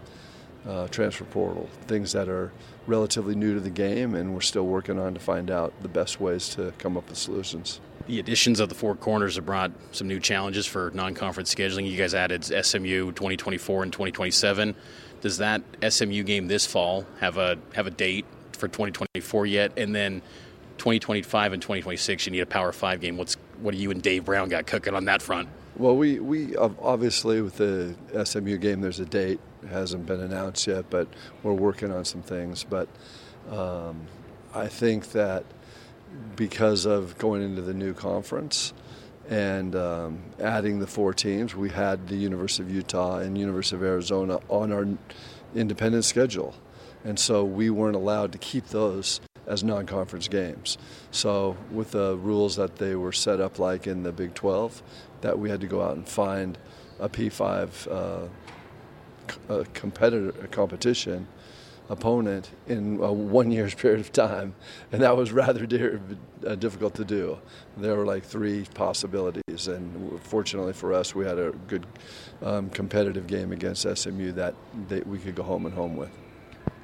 uh, 0.68 0.88
transfer 0.88 1.24
portal, 1.26 1.70
things 1.88 2.12
that 2.12 2.30
are 2.30 2.52
relatively 2.88 3.36
new 3.36 3.54
to 3.54 3.60
the 3.60 3.70
game, 3.70 4.16
and 4.16 4.34
we're 4.34 4.42
still 4.42 4.66
working 4.66 5.00
on 5.00 5.14
to 5.14 5.20
find 5.20 5.52
out 5.52 5.74
the 5.82 5.88
best 5.88 6.20
ways 6.20 6.50
to 6.50 6.74
come 6.78 6.98
up 6.98 7.08
with 7.10 7.18
solutions. 7.18 7.80
The 8.08 8.20
additions 8.20 8.60
of 8.62 8.70
the 8.70 8.76
four 8.76 8.96
corners 8.96 9.36
have 9.36 9.46
brought 9.46 9.72
some 9.92 10.08
new 10.08 10.20
challenges 10.20 10.66
for 10.66 10.92
non-conference 10.94 11.54
scheduling. 11.54 11.90
You 11.90 11.98
guys 11.98 12.14
added 12.14 12.46
SMU 12.46 13.12
2024 13.12 13.84
and 13.84 13.92
2027. 13.92 14.76
Does 15.20 15.38
that 15.40 15.62
SMU 15.88 16.24
game 16.24 16.48
this 16.48 16.66
fall 16.66 17.06
have 17.20 17.38
a 17.38 17.58
have 17.74 17.86
a 17.86 17.92
date 17.92 18.26
for 18.54 18.70
2024 18.70 19.46
yet? 19.46 19.74
And 19.78 19.94
then 19.94 20.22
2025 20.78 21.54
and 21.54 21.62
2026, 21.62 22.26
you 22.26 22.32
need 22.32 22.40
a 22.40 22.46
Power 22.46 22.72
Five 22.72 23.02
game. 23.02 23.18
What's 23.18 23.36
what 23.60 23.74
do 23.74 23.78
you 23.78 23.92
and 23.92 24.02
Dave 24.02 24.26
Brown 24.26 24.48
got 24.48 24.68
cooking 24.68 24.94
on 24.94 25.06
that 25.06 25.22
front? 25.22 25.50
Well, 25.76 25.96
we, 25.96 26.20
we 26.20 26.56
obviously 26.56 27.42
with 27.42 27.58
the 27.58 27.96
SMU 28.26 28.58
game, 28.58 28.82
there's 28.82 29.00
a 29.00 29.06
date. 29.06 29.40
It 29.64 29.70
hasn't 29.70 30.06
been 30.06 30.22
announced 30.22 30.66
yet, 30.66 30.90
but 30.90 31.08
we're 31.44 31.54
working 31.54 31.92
on 31.92 32.06
some 32.06 32.22
things. 32.22 32.64
But 32.64 32.88
um, 33.52 34.08
I 34.56 34.68
think 34.68 35.12
that 35.12 35.44
because 36.36 36.86
of 36.86 37.18
going 37.18 37.42
into 37.42 37.62
the 37.62 37.74
new 37.74 37.94
conference 37.94 38.74
and 39.30 39.76
um, 39.76 40.24
adding 40.40 40.80
the 40.80 40.88
four 40.88 41.14
teams, 41.14 41.56
we 41.56 41.70
had 41.70 42.08
the 42.08 42.16
University 42.16 42.64
of 42.64 42.72
Utah 42.72 43.18
and 43.18 43.38
University 43.38 43.76
of 43.76 43.84
Arizona 43.84 44.40
on 44.48 44.72
our 44.72 44.88
independent 45.56 46.06
schedule, 46.06 46.56
and 47.04 47.20
so 47.20 47.44
we 47.44 47.70
weren't 47.70 47.96
allowed 47.96 48.32
to 48.32 48.38
keep 48.38 48.68
those 48.68 49.20
as 49.46 49.64
non-conference 49.64 50.28
games. 50.28 50.78
So 51.12 51.58
with 51.72 51.92
the 51.92 52.18
rules 52.18 52.58
that 52.58 52.78
they 52.78 52.96
were 52.96 53.14
set 53.14 53.40
up 53.40 53.60
like 53.60 53.88
in 53.88 54.04
the 54.04 54.12
Big 54.12 54.34
12, 54.34 54.82
that 55.22 55.40
we 55.40 55.50
had 55.50 55.62
to 55.62 55.68
go 55.68 55.82
out 55.82 55.96
and 55.96 56.08
find 56.08 56.58
a 57.00 57.10
P5 57.10 57.92
uh, 57.92 58.28
a 59.50 59.66
competitor 59.74 60.30
a 60.42 60.48
competition 60.48 61.28
opponent 61.90 62.50
in 62.68 63.00
a 63.02 63.12
one 63.12 63.52
year's 63.52 63.74
period 63.74 64.00
of 64.00 64.12
time, 64.12 64.56
and 64.92 65.02
that 65.02 65.16
was 65.16 65.32
rather 65.32 65.66
dear, 65.66 66.02
uh, 66.46 66.56
difficult 66.56 66.96
to 66.96 67.06
do. 67.06 67.38
There 67.78 67.96
were 67.96 68.06
like 68.06 68.24
three 68.24 68.66
possibilities, 68.74 69.68
and 69.68 70.22
fortunately 70.22 70.74
for 70.74 70.94
us, 70.94 71.16
we 71.16 71.26
had 71.26 71.40
a 71.40 71.52
good 71.68 71.86
um, 72.42 72.70
competitive 72.70 73.28
game 73.28 73.52
against 73.52 73.88
SMU 73.98 74.32
that 74.34 74.56
they, 74.88 75.02
we 75.02 75.20
could 75.20 75.36
go 75.36 75.44
home 75.44 75.66
and 75.66 75.74
home 75.74 75.96
with. 75.96 76.12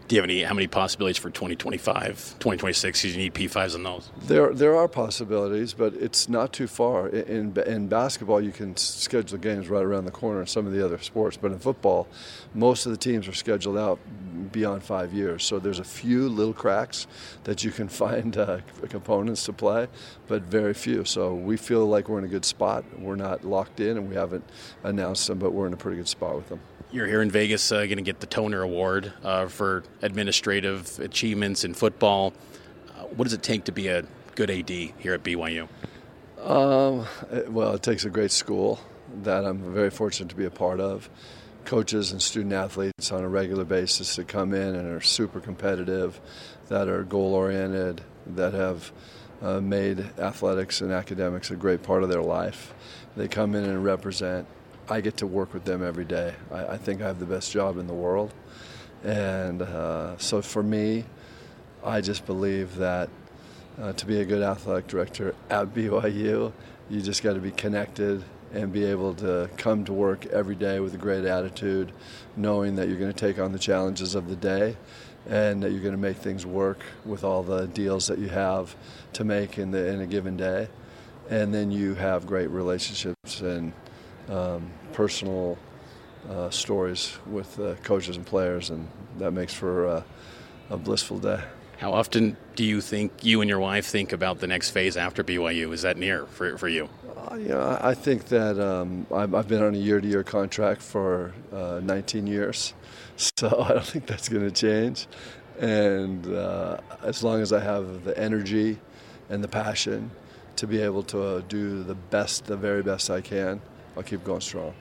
Do 0.07 0.15
you 0.15 0.21
have 0.21 0.29
any 0.29 0.43
how 0.43 0.53
many 0.53 0.67
possibilities 0.67 1.17
for 1.17 1.29
2025, 1.29 2.35
2026? 2.39 3.01
Because 3.01 3.15
you 3.15 3.21
need 3.21 3.33
P5s 3.33 3.73
on 3.73 3.83
those. 3.83 4.09
There, 4.23 4.53
there 4.53 4.75
are 4.75 4.89
possibilities, 4.89 5.73
but 5.73 5.93
it's 5.93 6.27
not 6.27 6.51
too 6.51 6.67
far. 6.67 7.07
In, 7.07 7.57
in 7.65 7.87
basketball, 7.87 8.41
you 8.41 8.51
can 8.51 8.75
schedule 8.75 9.37
games 9.37 9.69
right 9.69 9.83
around 9.83 10.05
the 10.05 10.11
corner 10.11 10.41
in 10.41 10.47
some 10.47 10.67
of 10.67 10.73
the 10.73 10.83
other 10.83 10.97
sports, 10.97 11.37
but 11.37 11.53
in 11.53 11.59
football, 11.59 12.07
most 12.53 12.85
of 12.85 12.91
the 12.91 12.97
teams 12.97 13.29
are 13.29 13.33
scheduled 13.33 13.77
out 13.77 13.97
beyond 14.51 14.83
five 14.83 15.13
years. 15.13 15.45
So 15.45 15.57
there's 15.57 15.79
a 15.79 15.85
few 15.85 16.27
little 16.27 16.53
cracks 16.53 17.07
that 17.45 17.63
you 17.63 17.71
can 17.71 17.87
find 18.03 18.37
uh, 18.37 18.59
components 18.89 19.45
to 19.45 19.53
play, 19.53 19.87
but 20.27 20.43
very 20.43 20.73
few. 20.73 21.05
So 21.05 21.33
we 21.33 21.55
feel 21.55 21.85
like 21.85 22.09
we're 22.09 22.19
in 22.19 22.25
a 22.25 22.29
good 22.29 22.45
spot. 22.45 22.83
We're 22.99 23.15
not 23.15 23.45
locked 23.45 23.79
in, 23.79 23.97
and 23.97 24.09
we 24.09 24.15
haven't 24.15 24.43
announced 24.83 25.27
them, 25.27 25.39
but 25.39 25.53
we're 25.53 25.67
in 25.67 25.73
a 25.73 25.77
pretty 25.77 25.97
good 25.97 26.09
spot 26.09 26.35
with 26.35 26.49
them. 26.49 26.59
You're 26.93 27.07
here 27.07 27.23
in 27.23 27.31
Vegas, 27.31 27.71
uh, 27.71 27.85
going 27.85 27.97
to 27.97 28.03
get 28.03 28.19
the 28.19 28.27
Toner 28.27 28.61
Award 28.61 29.11
uh, 29.23 29.47
for 29.47 29.83
administrative 30.03 30.99
achievements 30.99 31.63
in 31.63 31.73
football. 31.73 32.33
Uh, 32.89 33.03
what 33.05 33.23
does 33.23 33.33
it 33.33 33.41
take 33.41 33.63
to 33.65 33.71
be 33.71 33.87
a 33.87 34.03
good 34.35 34.51
AD 34.51 34.69
here 34.69 35.13
at 35.13 35.23
BYU? 35.23 35.67
Um, 36.39 37.05
well, 37.47 37.73
it 37.73 37.81
takes 37.81 38.05
a 38.05 38.09
great 38.09 38.31
school 38.31 38.79
that 39.23 39.45
I'm 39.45 39.73
very 39.73 39.89
fortunate 39.89 40.29
to 40.29 40.35
be 40.35 40.45
a 40.45 40.51
part 40.51 40.79
of. 40.79 41.09
Coaches 41.65 42.11
and 42.11 42.21
student 42.21 42.53
athletes 42.53 43.11
on 43.11 43.23
a 43.23 43.29
regular 43.29 43.63
basis 43.63 44.17
that 44.17 44.27
come 44.27 44.53
in 44.53 44.75
and 44.75 44.87
are 44.91 45.01
super 45.01 45.39
competitive, 45.39 46.19
that 46.67 46.89
are 46.89 47.03
goal 47.03 47.33
oriented, 47.33 48.01
that 48.27 48.53
have 48.53 48.91
uh, 49.41 49.61
made 49.61 49.99
athletics 50.19 50.81
and 50.81 50.91
academics 50.91 51.51
a 51.51 51.55
great 51.55 51.81
part 51.81 52.03
of 52.03 52.09
their 52.09 52.21
life. 52.21 52.73
They 53.15 53.29
come 53.29 53.55
in 53.55 53.63
and 53.63 53.83
represent 53.83 54.47
I 54.89 55.01
get 55.01 55.17
to 55.17 55.27
work 55.27 55.53
with 55.53 55.63
them 55.63 55.83
every 55.83 56.05
day. 56.05 56.33
I, 56.51 56.65
I 56.65 56.77
think 56.77 57.01
I 57.01 57.07
have 57.07 57.19
the 57.19 57.25
best 57.25 57.51
job 57.51 57.77
in 57.77 57.87
the 57.87 57.93
world. 57.93 58.33
And 59.03 59.61
uh, 59.61 60.17
so 60.17 60.41
for 60.41 60.63
me, 60.63 61.05
I 61.83 62.01
just 62.01 62.25
believe 62.25 62.75
that 62.77 63.09
uh, 63.81 63.93
to 63.93 64.05
be 64.05 64.21
a 64.21 64.25
good 64.25 64.41
athletic 64.41 64.87
director 64.87 65.35
at 65.49 65.73
BYU, 65.73 66.53
you 66.89 67.01
just 67.01 67.23
got 67.23 67.33
to 67.33 67.39
be 67.39 67.51
connected 67.51 68.23
and 68.53 68.71
be 68.71 68.85
able 68.85 69.15
to 69.15 69.49
come 69.57 69.83
to 69.83 69.93
work 69.93 70.25
every 70.27 70.55
day 70.55 70.79
with 70.79 70.93
a 70.93 70.97
great 70.97 71.25
attitude, 71.25 71.91
knowing 72.37 72.75
that 72.75 72.87
you're 72.87 72.99
going 72.99 73.11
to 73.11 73.17
take 73.17 73.39
on 73.39 73.51
the 73.51 73.59
challenges 73.59 74.15
of 74.15 74.29
the 74.29 74.35
day 74.35 74.77
and 75.27 75.63
that 75.63 75.71
you're 75.71 75.81
going 75.81 75.93
to 75.93 75.97
make 75.97 76.17
things 76.17 76.45
work 76.45 76.79
with 77.05 77.23
all 77.23 77.43
the 77.43 77.67
deals 77.67 78.07
that 78.07 78.19
you 78.19 78.29
have 78.29 78.75
to 79.13 79.23
make 79.23 79.57
in, 79.57 79.71
the, 79.71 79.87
in 79.87 80.01
a 80.01 80.07
given 80.07 80.37
day. 80.37 80.67
And 81.29 81.53
then 81.53 81.71
you 81.71 81.95
have 81.95 82.27
great 82.27 82.49
relationships 82.49 83.41
and 83.41 83.73
um, 84.29 84.69
personal 84.91 85.57
uh, 86.29 86.49
stories 86.49 87.17
with 87.25 87.59
uh, 87.59 87.75
coaches 87.83 88.17
and 88.17 88.25
players, 88.25 88.69
and 88.69 88.87
that 89.17 89.31
makes 89.31 89.53
for 89.53 89.87
uh, 89.87 90.03
a 90.69 90.77
blissful 90.77 91.19
day. 91.19 91.41
How 91.77 91.93
often 91.93 92.37
do 92.55 92.63
you 92.63 92.81
think 92.81 93.11
you 93.23 93.41
and 93.41 93.49
your 93.49 93.59
wife 93.59 93.85
think 93.85 94.13
about 94.13 94.39
the 94.39 94.47
next 94.47 94.69
phase 94.69 94.95
after 94.95 95.23
BYU? 95.23 95.73
Is 95.73 95.81
that 95.81 95.97
near 95.97 96.25
for, 96.27 96.57
for 96.57 96.67
you? 96.67 96.87
Uh, 97.17 97.35
you 97.35 97.49
know, 97.49 97.77
I 97.81 97.93
think 97.93 98.25
that 98.25 98.59
um, 98.59 99.05
I've, 99.13 99.33
I've, 99.33 99.47
been 99.47 99.61
on 99.61 99.75
a 99.75 99.77
year-to-year 99.77 100.23
contract 100.23 100.81
for 100.81 101.33
uh, 101.51 101.81
19 101.83 102.27
years, 102.27 102.73
so 103.17 103.61
I 103.61 103.73
don't 103.73 103.85
think 103.85 104.05
that's 104.05 104.29
going 104.29 104.49
to 104.49 104.51
change. 104.51 105.07
And 105.59 106.25
uh, 106.33 106.77
as 107.01 107.23
long 107.23 107.41
as 107.41 107.51
I 107.53 107.59
have 107.59 108.05
the 108.05 108.17
energy 108.17 108.79
and 109.29 109.43
the 109.43 109.47
passion 109.47 110.11
to 110.55 110.67
be 110.67 110.81
able 110.81 111.03
to 111.03 111.21
uh, 111.21 111.41
do 111.47 111.83
the 111.83 111.95
best, 111.95 112.45
the 112.45 112.57
very 112.57 112.83
best 112.83 113.09
I 113.09 113.21
can, 113.21 113.61
I'll 113.97 114.03
keep 114.03 114.23
going 114.23 114.41
strong. 114.41 114.73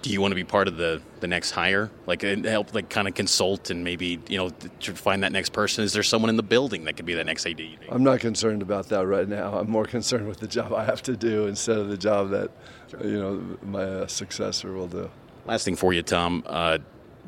Do 0.00 0.10
you 0.10 0.20
want 0.20 0.30
to 0.30 0.36
be 0.36 0.44
part 0.44 0.68
of 0.68 0.76
the, 0.76 1.02
the 1.20 1.26
next 1.26 1.50
hire, 1.50 1.90
like 2.06 2.22
help, 2.22 2.72
like 2.72 2.88
kind 2.88 3.08
of 3.08 3.14
consult 3.14 3.70
and 3.70 3.82
maybe 3.82 4.20
you 4.28 4.38
know 4.38 4.50
to 4.80 4.94
find 4.94 5.22
that 5.24 5.32
next 5.32 5.52
person? 5.52 5.82
Is 5.82 5.92
there 5.92 6.04
someone 6.04 6.30
in 6.30 6.36
the 6.36 6.42
building 6.42 6.84
that 6.84 6.96
could 6.96 7.06
be 7.06 7.14
that 7.14 7.26
next 7.26 7.46
AD? 7.46 7.60
I'm 7.88 8.04
not 8.04 8.20
concerned 8.20 8.62
about 8.62 8.88
that 8.90 9.06
right 9.06 9.28
now. 9.28 9.58
I'm 9.58 9.70
more 9.70 9.86
concerned 9.86 10.28
with 10.28 10.38
the 10.38 10.46
job 10.46 10.72
I 10.72 10.84
have 10.84 11.02
to 11.02 11.16
do 11.16 11.46
instead 11.46 11.78
of 11.78 11.88
the 11.88 11.96
job 11.96 12.30
that 12.30 12.50
you 13.02 13.18
know 13.18 13.58
my 13.62 13.82
uh, 13.82 14.06
successor 14.06 14.72
will 14.72 14.88
do. 14.88 15.10
Last 15.46 15.64
thing 15.64 15.76
for 15.76 15.92
you, 15.92 16.02
Tom. 16.02 16.44
Uh, 16.46 16.78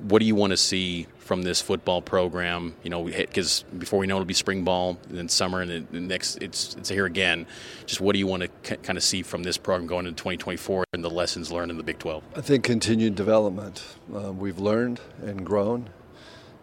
what 0.02 0.20
do 0.20 0.26
you 0.26 0.34
want 0.34 0.52
to 0.52 0.56
see 0.56 1.06
from 1.30 1.42
this 1.42 1.62
football 1.62 2.02
program? 2.02 2.74
You 2.82 2.90
know, 2.90 3.04
because 3.04 3.62
before 3.78 4.00
we 4.00 4.08
know 4.08 4.16
it'll 4.16 4.24
be 4.24 4.34
spring 4.34 4.64
ball, 4.64 4.98
and 5.08 5.16
then 5.16 5.28
summer, 5.28 5.60
and 5.60 5.70
then 5.70 6.08
next 6.08 6.38
it's 6.38 6.74
it's 6.74 6.88
here 6.88 7.06
again. 7.06 7.46
Just 7.86 8.00
what 8.00 8.14
do 8.14 8.18
you 8.18 8.26
want 8.26 8.42
to 8.42 8.76
kind 8.78 8.98
of 8.98 9.04
see 9.04 9.22
from 9.22 9.44
this 9.44 9.56
program 9.56 9.86
going 9.86 10.06
into 10.06 10.16
2024 10.16 10.86
and 10.92 11.04
the 11.04 11.08
lessons 11.08 11.52
learned 11.52 11.70
in 11.70 11.76
the 11.76 11.84
Big 11.84 12.00
12? 12.00 12.24
I 12.34 12.40
think 12.40 12.64
continued 12.64 13.14
development. 13.14 13.84
Uh, 14.12 14.32
we've 14.32 14.58
learned 14.58 15.00
and 15.22 15.46
grown 15.46 15.90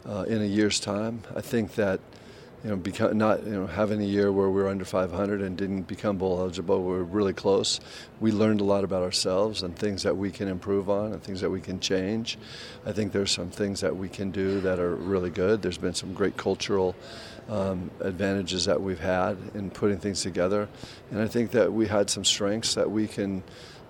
uh, 0.05 0.25
in 0.27 0.41
a 0.41 0.45
year's 0.45 0.81
time. 0.81 1.21
I 1.33 1.39
think 1.39 1.75
that 1.75 2.01
you 2.63 2.71
know, 2.71 2.75
become 2.75 3.17
not 3.17 3.43
you 3.43 3.51
know 3.53 3.67
having 3.67 4.01
a 4.01 4.05
year 4.05 4.31
where 4.31 4.49
we 4.49 4.61
were 4.61 4.67
under 4.67 4.85
500 4.85 5.41
and 5.41 5.57
didn't 5.57 5.83
become 5.83 6.17
bowl 6.17 6.39
eligible. 6.39 6.83
We 6.83 6.93
were 6.93 7.03
really 7.03 7.33
close. 7.33 7.79
We 8.19 8.31
learned 8.31 8.61
a 8.61 8.63
lot 8.63 8.83
about 8.83 9.03
ourselves 9.03 9.61
and 9.61 9.75
things 9.75 10.03
that 10.03 10.17
we 10.17 10.31
can 10.31 10.47
improve 10.47 10.89
on 10.89 11.13
and 11.13 11.21
things 11.21 11.41
that 11.41 11.49
we 11.49 11.61
can 11.61 11.79
change. 11.79 12.37
I 12.85 12.91
think 12.91 13.11
there's 13.11 13.31
some 13.31 13.51
things 13.51 13.81
that 13.81 13.95
we 13.95 14.09
can 14.09 14.31
do 14.31 14.59
that 14.61 14.79
are 14.79 14.95
really 14.95 15.29
good. 15.29 15.61
There's 15.61 15.77
been 15.77 15.93
some 15.93 16.13
great 16.13 16.35
cultural 16.35 16.95
um, 17.47 17.91
advantages 17.99 18.65
that 18.65 18.81
we've 18.81 18.99
had 18.99 19.37
in 19.53 19.69
putting 19.69 19.99
things 19.99 20.21
together, 20.21 20.67
and 21.11 21.21
I 21.21 21.27
think 21.27 21.51
that 21.51 21.71
we 21.71 21.87
had 21.87 22.09
some 22.09 22.25
strengths 22.25 22.75
that 22.75 22.89
we 22.91 23.07
can 23.07 23.43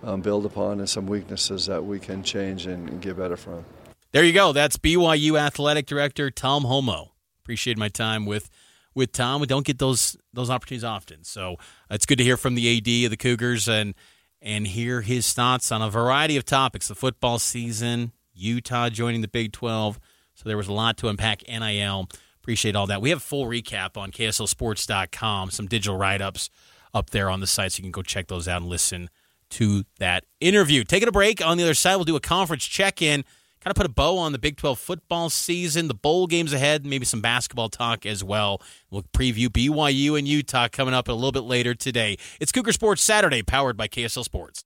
um, 0.04 0.22
build 0.22 0.46
upon 0.46 0.80
and 0.80 0.90
some 0.90 1.08
weaknesses 1.08 1.66
that 1.66 1.84
we 1.84 2.00
can 2.00 2.22
change 2.22 2.68
and, 2.68 2.90
and 2.90 3.02
get 3.02 3.18
better 3.18 3.38
from. 3.38 3.66
There 4.12 4.24
you 4.24 4.34
go. 4.34 4.54
That's 4.54 4.78
BYU 4.78 5.40
Athletic 5.40 5.86
Director 5.86 6.30
Tom 6.32 6.64
Holmoe. 6.64 7.10
Appreciate 7.48 7.78
my 7.78 7.88
time 7.88 8.26
with 8.26 8.50
with 8.94 9.14
Tom. 9.14 9.40
We 9.40 9.48
don't 9.48 9.66
get 9.66 9.80
those 9.80 10.18
those 10.34 10.50
opportunities 10.50 10.84
often, 10.84 11.24
so 11.24 11.54
uh, 11.90 11.94
it's 11.94 12.06
good 12.06 12.18
to 12.18 12.26
hear 12.26 12.36
from 12.36 12.56
the 12.56 12.78
AD 12.78 13.06
of 13.06 13.10
the 13.10 13.16
Cougars 13.16 13.70
and 13.70 13.96
and 14.42 14.68
hear 14.68 15.00
his 15.00 15.32
thoughts 15.32 15.72
on 15.72 15.82
a 15.82 15.90
variety 15.90 16.36
of 16.36 16.44
topics. 16.44 16.90
The 16.90 16.96
football 16.96 17.40
season, 17.40 18.12
Utah 18.34 18.90
joining 18.90 19.22
the 19.22 19.30
Big 19.30 19.54
Twelve, 19.54 19.98
so 20.34 20.50
there 20.50 20.58
was 20.58 20.68
a 20.68 20.74
lot 20.74 20.98
to 20.98 21.08
unpack. 21.08 21.48
NIL. 21.48 22.10
Appreciate 22.42 22.76
all 22.76 22.86
that. 22.88 23.02
We 23.02 23.12
have 23.12 23.20
a 23.20 23.22
full 23.22 23.46
recap 23.46 23.96
on 23.96 24.12
KSLSports.com, 24.12 25.52
some 25.52 25.68
digital 25.68 25.98
write 25.98 26.22
ups 26.22 26.50
up 26.94 27.12
there 27.12 27.30
on 27.30 27.40
the 27.40 27.48
site, 27.48 27.72
so 27.72 27.78
you 27.78 27.84
can 27.84 27.92
go 27.92 28.02
check 28.02 28.28
those 28.28 28.50
out 28.50 28.62
and 28.62 28.70
listen 28.70 29.10
to 29.52 29.86
that 30.00 30.26
interview. 30.42 30.84
Taking 30.84 31.08
a 31.08 31.14
break. 31.14 31.42
On 31.42 31.56
the 31.56 31.64
other 31.64 31.76
side, 31.76 31.96
we'll 31.96 32.04
do 32.04 32.18
a 32.18 32.20
conference 32.20 32.66
check 32.66 33.02
in 33.02 33.24
kind 33.60 33.72
of 33.72 33.76
put 33.76 33.86
a 33.86 33.90
bow 33.90 34.18
on 34.18 34.32
the 34.32 34.40
Big 34.40 34.58
12 34.58 34.80
football 34.80 35.30
season, 35.30 35.88
the 35.88 35.94
bowl 35.94 36.28
games 36.28 36.54
ahead, 36.54 36.86
maybe 36.86 37.06
some 37.06 37.22
basketball 37.22 37.70
talk 37.70 38.06
as 38.06 38.24
well. 38.24 38.62
We'll 38.90 39.04
preview 39.04 39.48
BYU 39.48 40.18
and 40.18 40.28
Utah 40.28 40.68
coming 40.68 40.94
up 40.94 41.08
a 41.08 41.14
little 41.14 41.32
bit 41.32 41.44
later 41.44 41.74
today. 41.74 42.18
It's 42.40 42.52
Cougar 42.52 42.72
Sports 42.72 43.02
Saturday, 43.02 43.44
powered 43.44 43.78
by 43.78 43.88
KSL 43.88 44.24
Sports. 44.24 44.64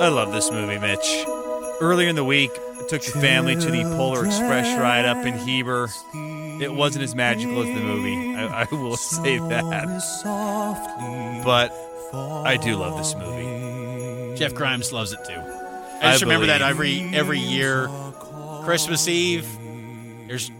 I 0.00 0.08
love 0.08 0.32
this 0.32 0.50
movie, 0.50 0.78
Mitch. 0.78 1.24
Earlier 1.80 2.08
in 2.08 2.16
the 2.16 2.24
week, 2.24 2.50
took 2.88 3.02
the 3.02 3.20
family 3.20 3.54
to 3.56 3.70
the 3.70 3.82
Polar 3.96 4.26
Express 4.26 4.78
ride 4.78 5.04
up 5.04 5.24
in 5.24 5.38
Heber 5.38 5.88
it 6.60 6.72
wasn't 6.72 7.04
as 7.04 7.14
magical 7.14 7.62
as 7.62 7.66
the 7.66 7.80
movie. 7.84 8.34
I, 8.36 8.62
I 8.62 8.74
will 8.74 8.96
say 8.96 9.38
that. 9.38 9.74
But 11.44 11.72
I 12.14 12.56
do 12.56 12.76
love 12.76 12.96
this 12.96 13.14
movie. 13.14 14.36
Jeff 14.36 14.54
Grimes 14.54 14.92
loves 14.92 15.12
it 15.12 15.20
too. 15.24 15.40
I 15.40 16.12
just 16.12 16.22
I 16.22 16.26
remember 16.26 16.46
that 16.46 16.62
every 16.62 17.02
every 17.14 17.38
year, 17.38 17.88
Christmas 18.62 19.08
Eve. 19.08 19.46
There's 20.26 20.50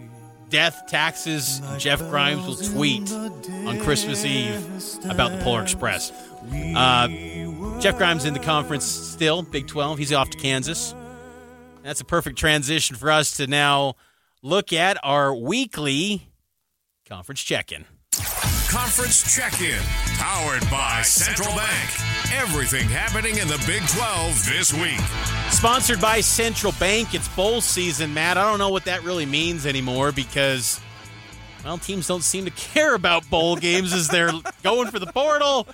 death, 0.51 0.85
taxes. 0.87 1.61
Jeff 1.79 2.01
Grimes 2.11 2.47
will 2.47 2.57
tweet 2.57 3.11
on 3.13 3.81
Christmas 3.81 4.25
Eve 4.25 4.57
about 5.09 5.33
the 5.33 5.39
Polar 5.43 5.63
Express. 5.63 6.13
Uh, 6.77 7.09
Jeff 7.81 7.97
Grimes 7.97 8.25
in 8.25 8.35
the 8.35 8.41
conference 8.41 8.85
still, 8.85 9.43
Big 9.43 9.67
12. 9.67 9.99
He's 9.99 10.13
off 10.13 10.31
to 10.31 10.39
Kansas. 10.39 10.95
That's 11.85 12.01
a 12.01 12.05
perfect 12.07 12.39
transition 12.39 12.97
for 12.97 13.11
us 13.11 13.37
to 13.37 13.47
now 13.47 13.97
look 14.43 14.73
at 14.73 14.97
our 15.05 15.35
weekly 15.35 16.31
conference 17.07 17.43
check 17.43 17.73
in. 17.73 17.85
Conference 18.69 19.35
check 19.37 19.61
in, 19.61 19.83
powered 20.17 20.63
by 20.71 21.03
Central 21.03 21.55
Bank. 21.55 22.33
Everything 22.33 22.89
happening 22.89 23.37
in 23.37 23.49
the 23.49 23.63
Big 23.67 23.87
12 23.89 24.47
this 24.49 24.73
week. 24.73 24.99
Sponsored 25.51 26.01
by 26.01 26.23
Central 26.23 26.73
Bank. 26.81 27.15
It's 27.15 27.29
bowl 27.29 27.61
season, 27.61 28.15
Matt. 28.15 28.39
I 28.39 28.49
don't 28.49 28.59
know 28.59 28.71
what 28.71 28.87
that 28.87 29.05
really 29.05 29.27
means 29.27 29.67
anymore 29.67 30.11
because, 30.11 30.81
well, 31.67 31.77
teams 31.77 32.09
don't 32.09 32.25
seem 32.25 32.47
to 32.47 32.51
care 32.53 32.95
about 32.95 33.29
bowl 33.29 33.57
games 33.61 33.93
as 33.93 34.09
they're 34.09 34.33
going 34.63 34.91
for 34.91 34.99
the 34.99 35.13
portal. 35.13 35.69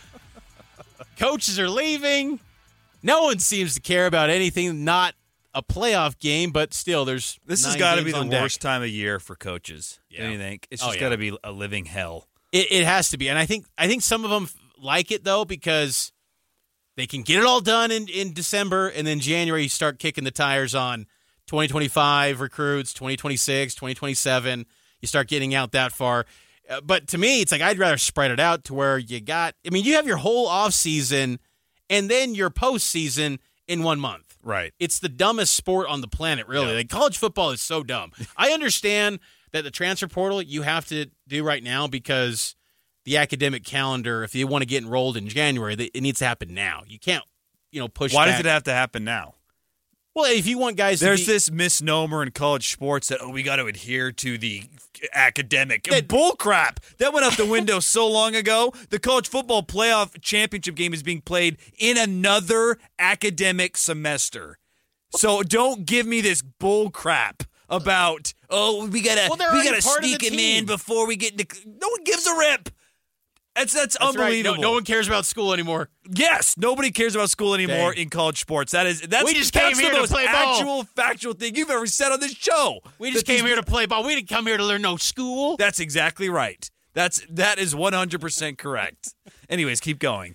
Coaches 1.16 1.60
are 1.60 1.70
leaving. 1.70 2.40
No 3.00 3.22
one 3.22 3.38
seems 3.38 3.74
to 3.74 3.80
care 3.80 4.06
about 4.06 4.28
anything 4.28 4.84
not 4.84 5.14
a 5.54 5.62
playoff 5.62 6.18
game, 6.18 6.50
but 6.50 6.72
still, 6.74 7.04
there's 7.04 7.38
This 7.44 7.64
has 7.64 7.76
got 7.76 7.96
to 7.96 8.04
be 8.04 8.12
the 8.12 8.24
worst 8.26 8.60
time 8.60 8.82
of 8.82 8.88
year 8.88 9.18
for 9.18 9.34
coaches. 9.36 9.98
Yeah. 10.08 10.22
Don't 10.24 10.32
you 10.32 10.38
think? 10.38 10.66
It's 10.70 10.82
Oh, 10.82 10.86
just 10.86 10.96
yeah. 10.96 11.00
got 11.00 11.08
to 11.10 11.18
be 11.18 11.36
a 11.42 11.50
living 11.52 11.86
hell. 11.86 12.28
It, 12.52 12.70
it 12.70 12.84
has 12.84 13.10
to 13.10 13.18
be, 13.18 13.28
and 13.28 13.38
I 13.38 13.46
think 13.46 13.66
I 13.78 13.86
think 13.88 14.02
some 14.02 14.24
of 14.24 14.30
them 14.30 14.48
like 14.80 15.10
it 15.10 15.24
though 15.24 15.44
because 15.44 16.12
they 16.96 17.06
can 17.06 17.22
get 17.22 17.38
it 17.38 17.44
all 17.44 17.60
done 17.60 17.90
in, 17.90 18.08
in 18.08 18.32
December, 18.32 18.88
and 18.88 19.06
then 19.06 19.20
January 19.20 19.62
you 19.64 19.68
start 19.68 19.98
kicking 19.98 20.24
the 20.24 20.30
tires 20.30 20.74
on 20.74 21.06
2025 21.46 22.40
recruits, 22.40 22.92
2026, 22.94 23.74
2027. 23.74 24.66
You 25.00 25.08
start 25.08 25.28
getting 25.28 25.54
out 25.54 25.72
that 25.72 25.92
far. 25.92 26.26
Uh, 26.68 26.80
but 26.80 27.08
to 27.08 27.18
me, 27.18 27.40
it's 27.40 27.52
like 27.52 27.60
I'd 27.62 27.78
rather 27.78 27.96
spread 27.96 28.30
it 28.30 28.38
out 28.40 28.64
to 28.64 28.74
where 28.74 28.98
you 28.98 29.20
got. 29.20 29.54
I 29.66 29.70
mean, 29.70 29.84
you 29.84 29.94
have 29.94 30.06
your 30.06 30.18
whole 30.18 30.46
off 30.46 30.72
season, 30.72 31.38
and 31.88 32.08
then 32.10 32.34
your 32.34 32.50
postseason 32.50 33.38
in 33.66 33.82
one 33.82 33.98
month. 34.00 34.29
Right. 34.42 34.72
It's 34.78 34.98
the 34.98 35.08
dumbest 35.08 35.54
sport 35.54 35.88
on 35.88 36.00
the 36.00 36.08
planet, 36.08 36.46
really. 36.48 36.74
Like 36.74 36.88
college 36.88 37.18
football 37.18 37.50
is 37.50 37.60
so 37.60 37.82
dumb. 37.82 38.12
I 38.36 38.50
understand 38.50 39.20
that 39.52 39.64
the 39.64 39.70
transfer 39.70 40.08
portal 40.08 40.40
you 40.40 40.62
have 40.62 40.86
to 40.86 41.06
do 41.28 41.44
right 41.44 41.62
now 41.62 41.86
because 41.86 42.54
the 43.04 43.16
academic 43.16 43.64
calendar, 43.64 44.22
if 44.22 44.34
you 44.34 44.46
want 44.46 44.62
to 44.62 44.66
get 44.66 44.82
enrolled 44.82 45.16
in 45.16 45.28
January, 45.28 45.74
it 45.74 46.02
needs 46.02 46.20
to 46.20 46.26
happen 46.26 46.54
now. 46.54 46.82
You 46.86 46.98
can't, 46.98 47.24
you 47.70 47.80
know, 47.80 47.88
push. 47.88 48.14
Why 48.14 48.26
back. 48.26 48.34
does 48.34 48.46
it 48.46 48.48
have 48.48 48.64
to 48.64 48.72
happen 48.72 49.04
now? 49.04 49.34
Well, 50.14 50.24
if 50.24 50.46
you 50.46 50.58
want 50.58 50.76
guys, 50.76 51.00
There's 51.00 51.20
to 51.20 51.26
be, 51.26 51.32
this 51.32 51.50
misnomer 51.50 52.22
in 52.22 52.32
college 52.32 52.72
sports 52.72 53.08
that 53.08 53.18
oh 53.22 53.28
we 53.30 53.42
got 53.42 53.56
to 53.56 53.66
adhere 53.66 54.10
to 54.12 54.38
the 54.38 54.64
academic 55.14 55.84
That- 55.84 56.08
bull 56.08 56.32
crap 56.32 56.80
that 56.98 57.12
went 57.12 57.24
out 57.24 57.36
the 57.36 57.46
window 57.46 57.78
so 57.80 58.08
long 58.08 58.34
ago. 58.34 58.72
The 58.90 58.98
college 58.98 59.28
football 59.28 59.62
playoff 59.62 60.20
championship 60.20 60.74
game 60.74 60.92
is 60.92 61.02
being 61.02 61.20
played 61.20 61.58
in 61.78 61.96
another 61.96 62.78
academic 62.98 63.76
semester. 63.76 64.58
So 65.16 65.42
don't 65.42 65.86
give 65.86 66.06
me 66.06 66.20
this 66.20 66.42
bull 66.42 66.90
crap 66.90 67.44
about 67.68 68.32
oh 68.48 68.86
we 68.88 69.00
gotta 69.02 69.28
Well, 69.30 69.52
we 69.52 69.64
gotta 69.64 69.80
sneak 69.82 70.22
him 70.22 70.38
in 70.38 70.66
before 70.66 71.06
we 71.06 71.16
get 71.16 71.32
into. 71.32 71.46
No 71.66 71.88
one 71.88 72.04
gives 72.04 72.26
a 72.26 72.36
rip. 72.36 72.68
That's 73.60 73.72
that's, 73.74 73.96
That's 73.98 74.16
right. 74.16 74.16
No- 74.16 74.22
unbelievable. 74.24 74.62
No, 74.62 74.72
one 74.72 74.84
cares 74.84 75.06
about 75.06 75.26
school 75.26 75.52
anymore. 75.52 75.88
Yes, 76.12 76.54
nobody 76.56 76.90
cares 76.90 77.14
about 77.14 77.30
school 77.30 77.54
anymore 77.54 77.92
Dang. 77.94 78.02
in 78.04 78.10
college 78.10 78.40
sports. 78.40 78.72
That 78.72 78.86
is 78.86 79.00
that's 79.02 79.24
We 79.24 79.34
just 79.34 79.52
that's 79.52 79.68
came 79.68 79.76
the 79.76 79.82
here 79.82 79.92
to 79.92 79.98
most 80.00 80.12
play 80.12 80.26
ball. 80.26 80.34
actual 80.54 80.82
factual 80.96 81.34
thing 81.34 81.54
you've 81.54 81.70
ever 81.70 81.86
said 81.86 82.10
on 82.12 82.20
this 82.20 82.32
show. 82.32 82.80
We 82.98 83.10
just 83.12 83.26
That 83.26 83.32
these- 83.32 83.40
came 83.40 83.46
here 83.46 83.56
to 83.56 83.62
play 83.62 83.86
ball. 83.86 84.04
We 84.04 84.14
didn't 84.14 84.28
come 84.28 84.46
here 84.46 84.56
to 84.56 84.64
learn 84.64 84.82
no 84.82 84.96
school. 84.96 85.56
That's 85.56 85.78
exactly 85.80 86.28
right. 86.28 86.68
That's 86.94 87.24
that 87.30 87.58
is 87.58 87.74
one 87.74 87.92
hundred 87.92 88.20
percent 88.20 88.58
correct. 88.58 89.14
Anyways, 89.48 89.80
keep 89.80 89.98
going. 89.98 90.34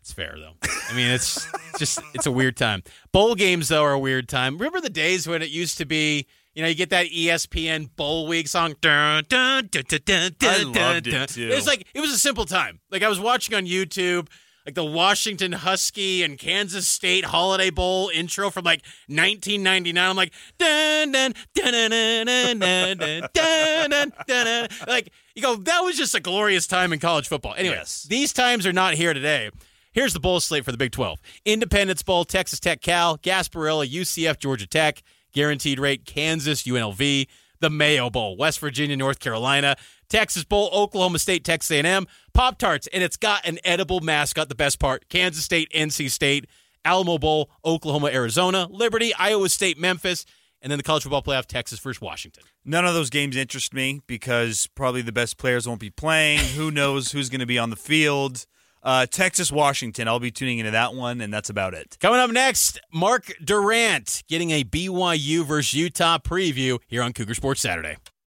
It's 0.00 0.12
fair 0.12 0.34
though. 0.36 0.54
I 0.90 0.94
mean, 0.94 1.08
it's 1.10 1.46
just 1.78 2.00
it's 2.14 2.26
a 2.26 2.32
weird 2.32 2.56
time. 2.56 2.82
Bowl 3.12 3.34
games 3.36 3.68
though 3.68 3.84
are 3.84 3.92
a 3.92 3.98
weird 3.98 4.28
time. 4.28 4.56
Remember 4.58 4.80
the 4.80 4.90
days 4.90 5.28
when 5.28 5.42
it 5.42 5.50
used 5.50 5.78
to 5.78 5.84
be, 5.84 6.26
you 6.54 6.62
know, 6.62 6.68
you 6.68 6.74
get 6.74 6.90
that 6.90 7.06
E 7.06 7.26
ESPN 7.26 7.94
Bowl 7.96 8.26
Week 8.26 8.46
song. 8.48 8.74
Dun, 8.80 9.24
dun, 9.28 9.68
dun, 9.70 9.84
dun, 9.88 10.00
dun, 10.04 10.32
I 10.42 10.58
dun, 10.58 10.72
loved 10.72 11.06
it, 11.06 11.28
too. 11.30 11.48
It's 11.52 11.66
like 11.66 11.86
it 11.94 12.00
was 12.00 12.10
a 12.12 12.18
simple 12.18 12.44
time. 12.44 12.80
Like 12.90 13.02
I 13.02 13.08
was 13.08 13.20
watching 13.20 13.54
on 13.54 13.64
YouTube. 13.64 14.28
Like 14.64 14.76
the 14.76 14.84
Washington 14.84 15.50
Husky 15.50 16.22
and 16.22 16.38
Kansas 16.38 16.86
State 16.86 17.24
Holiday 17.24 17.70
Bowl 17.70 18.12
intro 18.14 18.48
from 18.48 18.62
like 18.64 18.82
1999. 19.08 20.08
I'm 20.10 20.14
like, 20.14 20.32
dun 20.56 21.10
dun 21.10 21.34
dun 21.52 21.72
dun 21.72 21.90
dun 21.90 22.26
dun 22.26 22.58
dun 22.60 22.98
dun 22.98 23.90
dun 23.90 23.90
dun 23.90 24.12
dun. 24.28 24.68
Like 24.86 25.10
you 25.34 25.42
go, 25.42 25.56
that 25.56 25.80
was 25.80 25.96
just 25.96 26.14
a 26.14 26.20
glorious 26.20 26.68
time 26.68 26.92
in 26.92 27.00
college 27.00 27.26
football. 27.26 27.54
Anyway, 27.56 27.74
Yes. 27.74 28.06
these 28.08 28.32
times 28.32 28.64
are 28.64 28.72
not 28.72 28.94
here 28.94 29.12
today. 29.12 29.50
Here's 29.92 30.12
the 30.14 30.20
bowl 30.20 30.38
slate 30.38 30.64
for 30.64 30.70
the 30.70 30.78
Big 30.78 30.92
12. 30.92 31.18
Independence 31.44 32.04
Bowl, 32.04 32.24
Texas 32.24 32.60
Tech, 32.60 32.80
Cal, 32.82 33.18
Gasparilla, 33.18 33.84
UCF, 33.90 34.38
Georgia 34.38 34.68
Tech, 34.68 35.02
Guaranteed 35.32 35.78
Rate, 35.78 36.04
Kansas, 36.04 36.62
UNLV, 36.62 37.26
the 37.60 37.70
Mayo 37.70 38.10
Bowl, 38.10 38.36
West 38.36 38.58
Virginia, 38.58 38.96
North 38.96 39.20
Carolina, 39.20 39.76
Texas 40.08 40.44
Bowl, 40.44 40.68
Oklahoma 40.72 41.18
State, 41.18 41.44
Texas 41.44 41.70
A&M, 41.70 42.06
Pop 42.34 42.58
Tarts, 42.58 42.86
and 42.88 43.02
it's 43.02 43.16
got 43.16 43.46
an 43.46 43.58
edible 43.64 44.00
mascot. 44.00 44.48
The 44.48 44.54
best 44.54 44.78
part: 44.78 45.08
Kansas 45.08 45.44
State, 45.44 45.70
NC 45.74 46.10
State, 46.10 46.46
Alamo 46.84 47.18
Bowl, 47.18 47.50
Oklahoma, 47.64 48.08
Arizona, 48.08 48.68
Liberty, 48.70 49.14
Iowa 49.14 49.48
State, 49.48 49.78
Memphis, 49.78 50.26
and 50.60 50.70
then 50.70 50.78
the 50.78 50.82
College 50.82 51.04
Football 51.04 51.22
Playoff, 51.22 51.46
Texas 51.46 51.78
versus 51.78 52.00
Washington. 52.00 52.44
None 52.64 52.84
of 52.84 52.94
those 52.94 53.10
games 53.10 53.36
interest 53.36 53.72
me 53.72 54.00
because 54.06 54.68
probably 54.74 55.02
the 55.02 55.12
best 55.12 55.38
players 55.38 55.66
won't 55.66 55.80
be 55.80 55.90
playing. 55.90 56.40
Who 56.40 56.70
knows 56.70 57.12
who's 57.12 57.28
going 57.28 57.40
to 57.40 57.46
be 57.46 57.58
on 57.58 57.70
the 57.70 57.76
field? 57.76 58.46
Uh, 58.82 59.06
Texas, 59.06 59.52
Washington. 59.52 60.08
I'll 60.08 60.18
be 60.18 60.30
tuning 60.30 60.58
into 60.58 60.72
that 60.72 60.94
one, 60.94 61.20
and 61.20 61.32
that's 61.32 61.50
about 61.50 61.74
it. 61.74 61.96
Coming 62.00 62.18
up 62.18 62.30
next, 62.30 62.80
Mark 62.92 63.32
Durant 63.44 64.24
getting 64.28 64.50
a 64.50 64.64
BYU 64.64 65.44
versus 65.44 65.74
Utah 65.74 66.18
preview 66.18 66.78
here 66.88 67.02
on 67.02 67.12
Cougar 67.12 67.34
Sports 67.34 67.60
Saturday. 67.60 67.96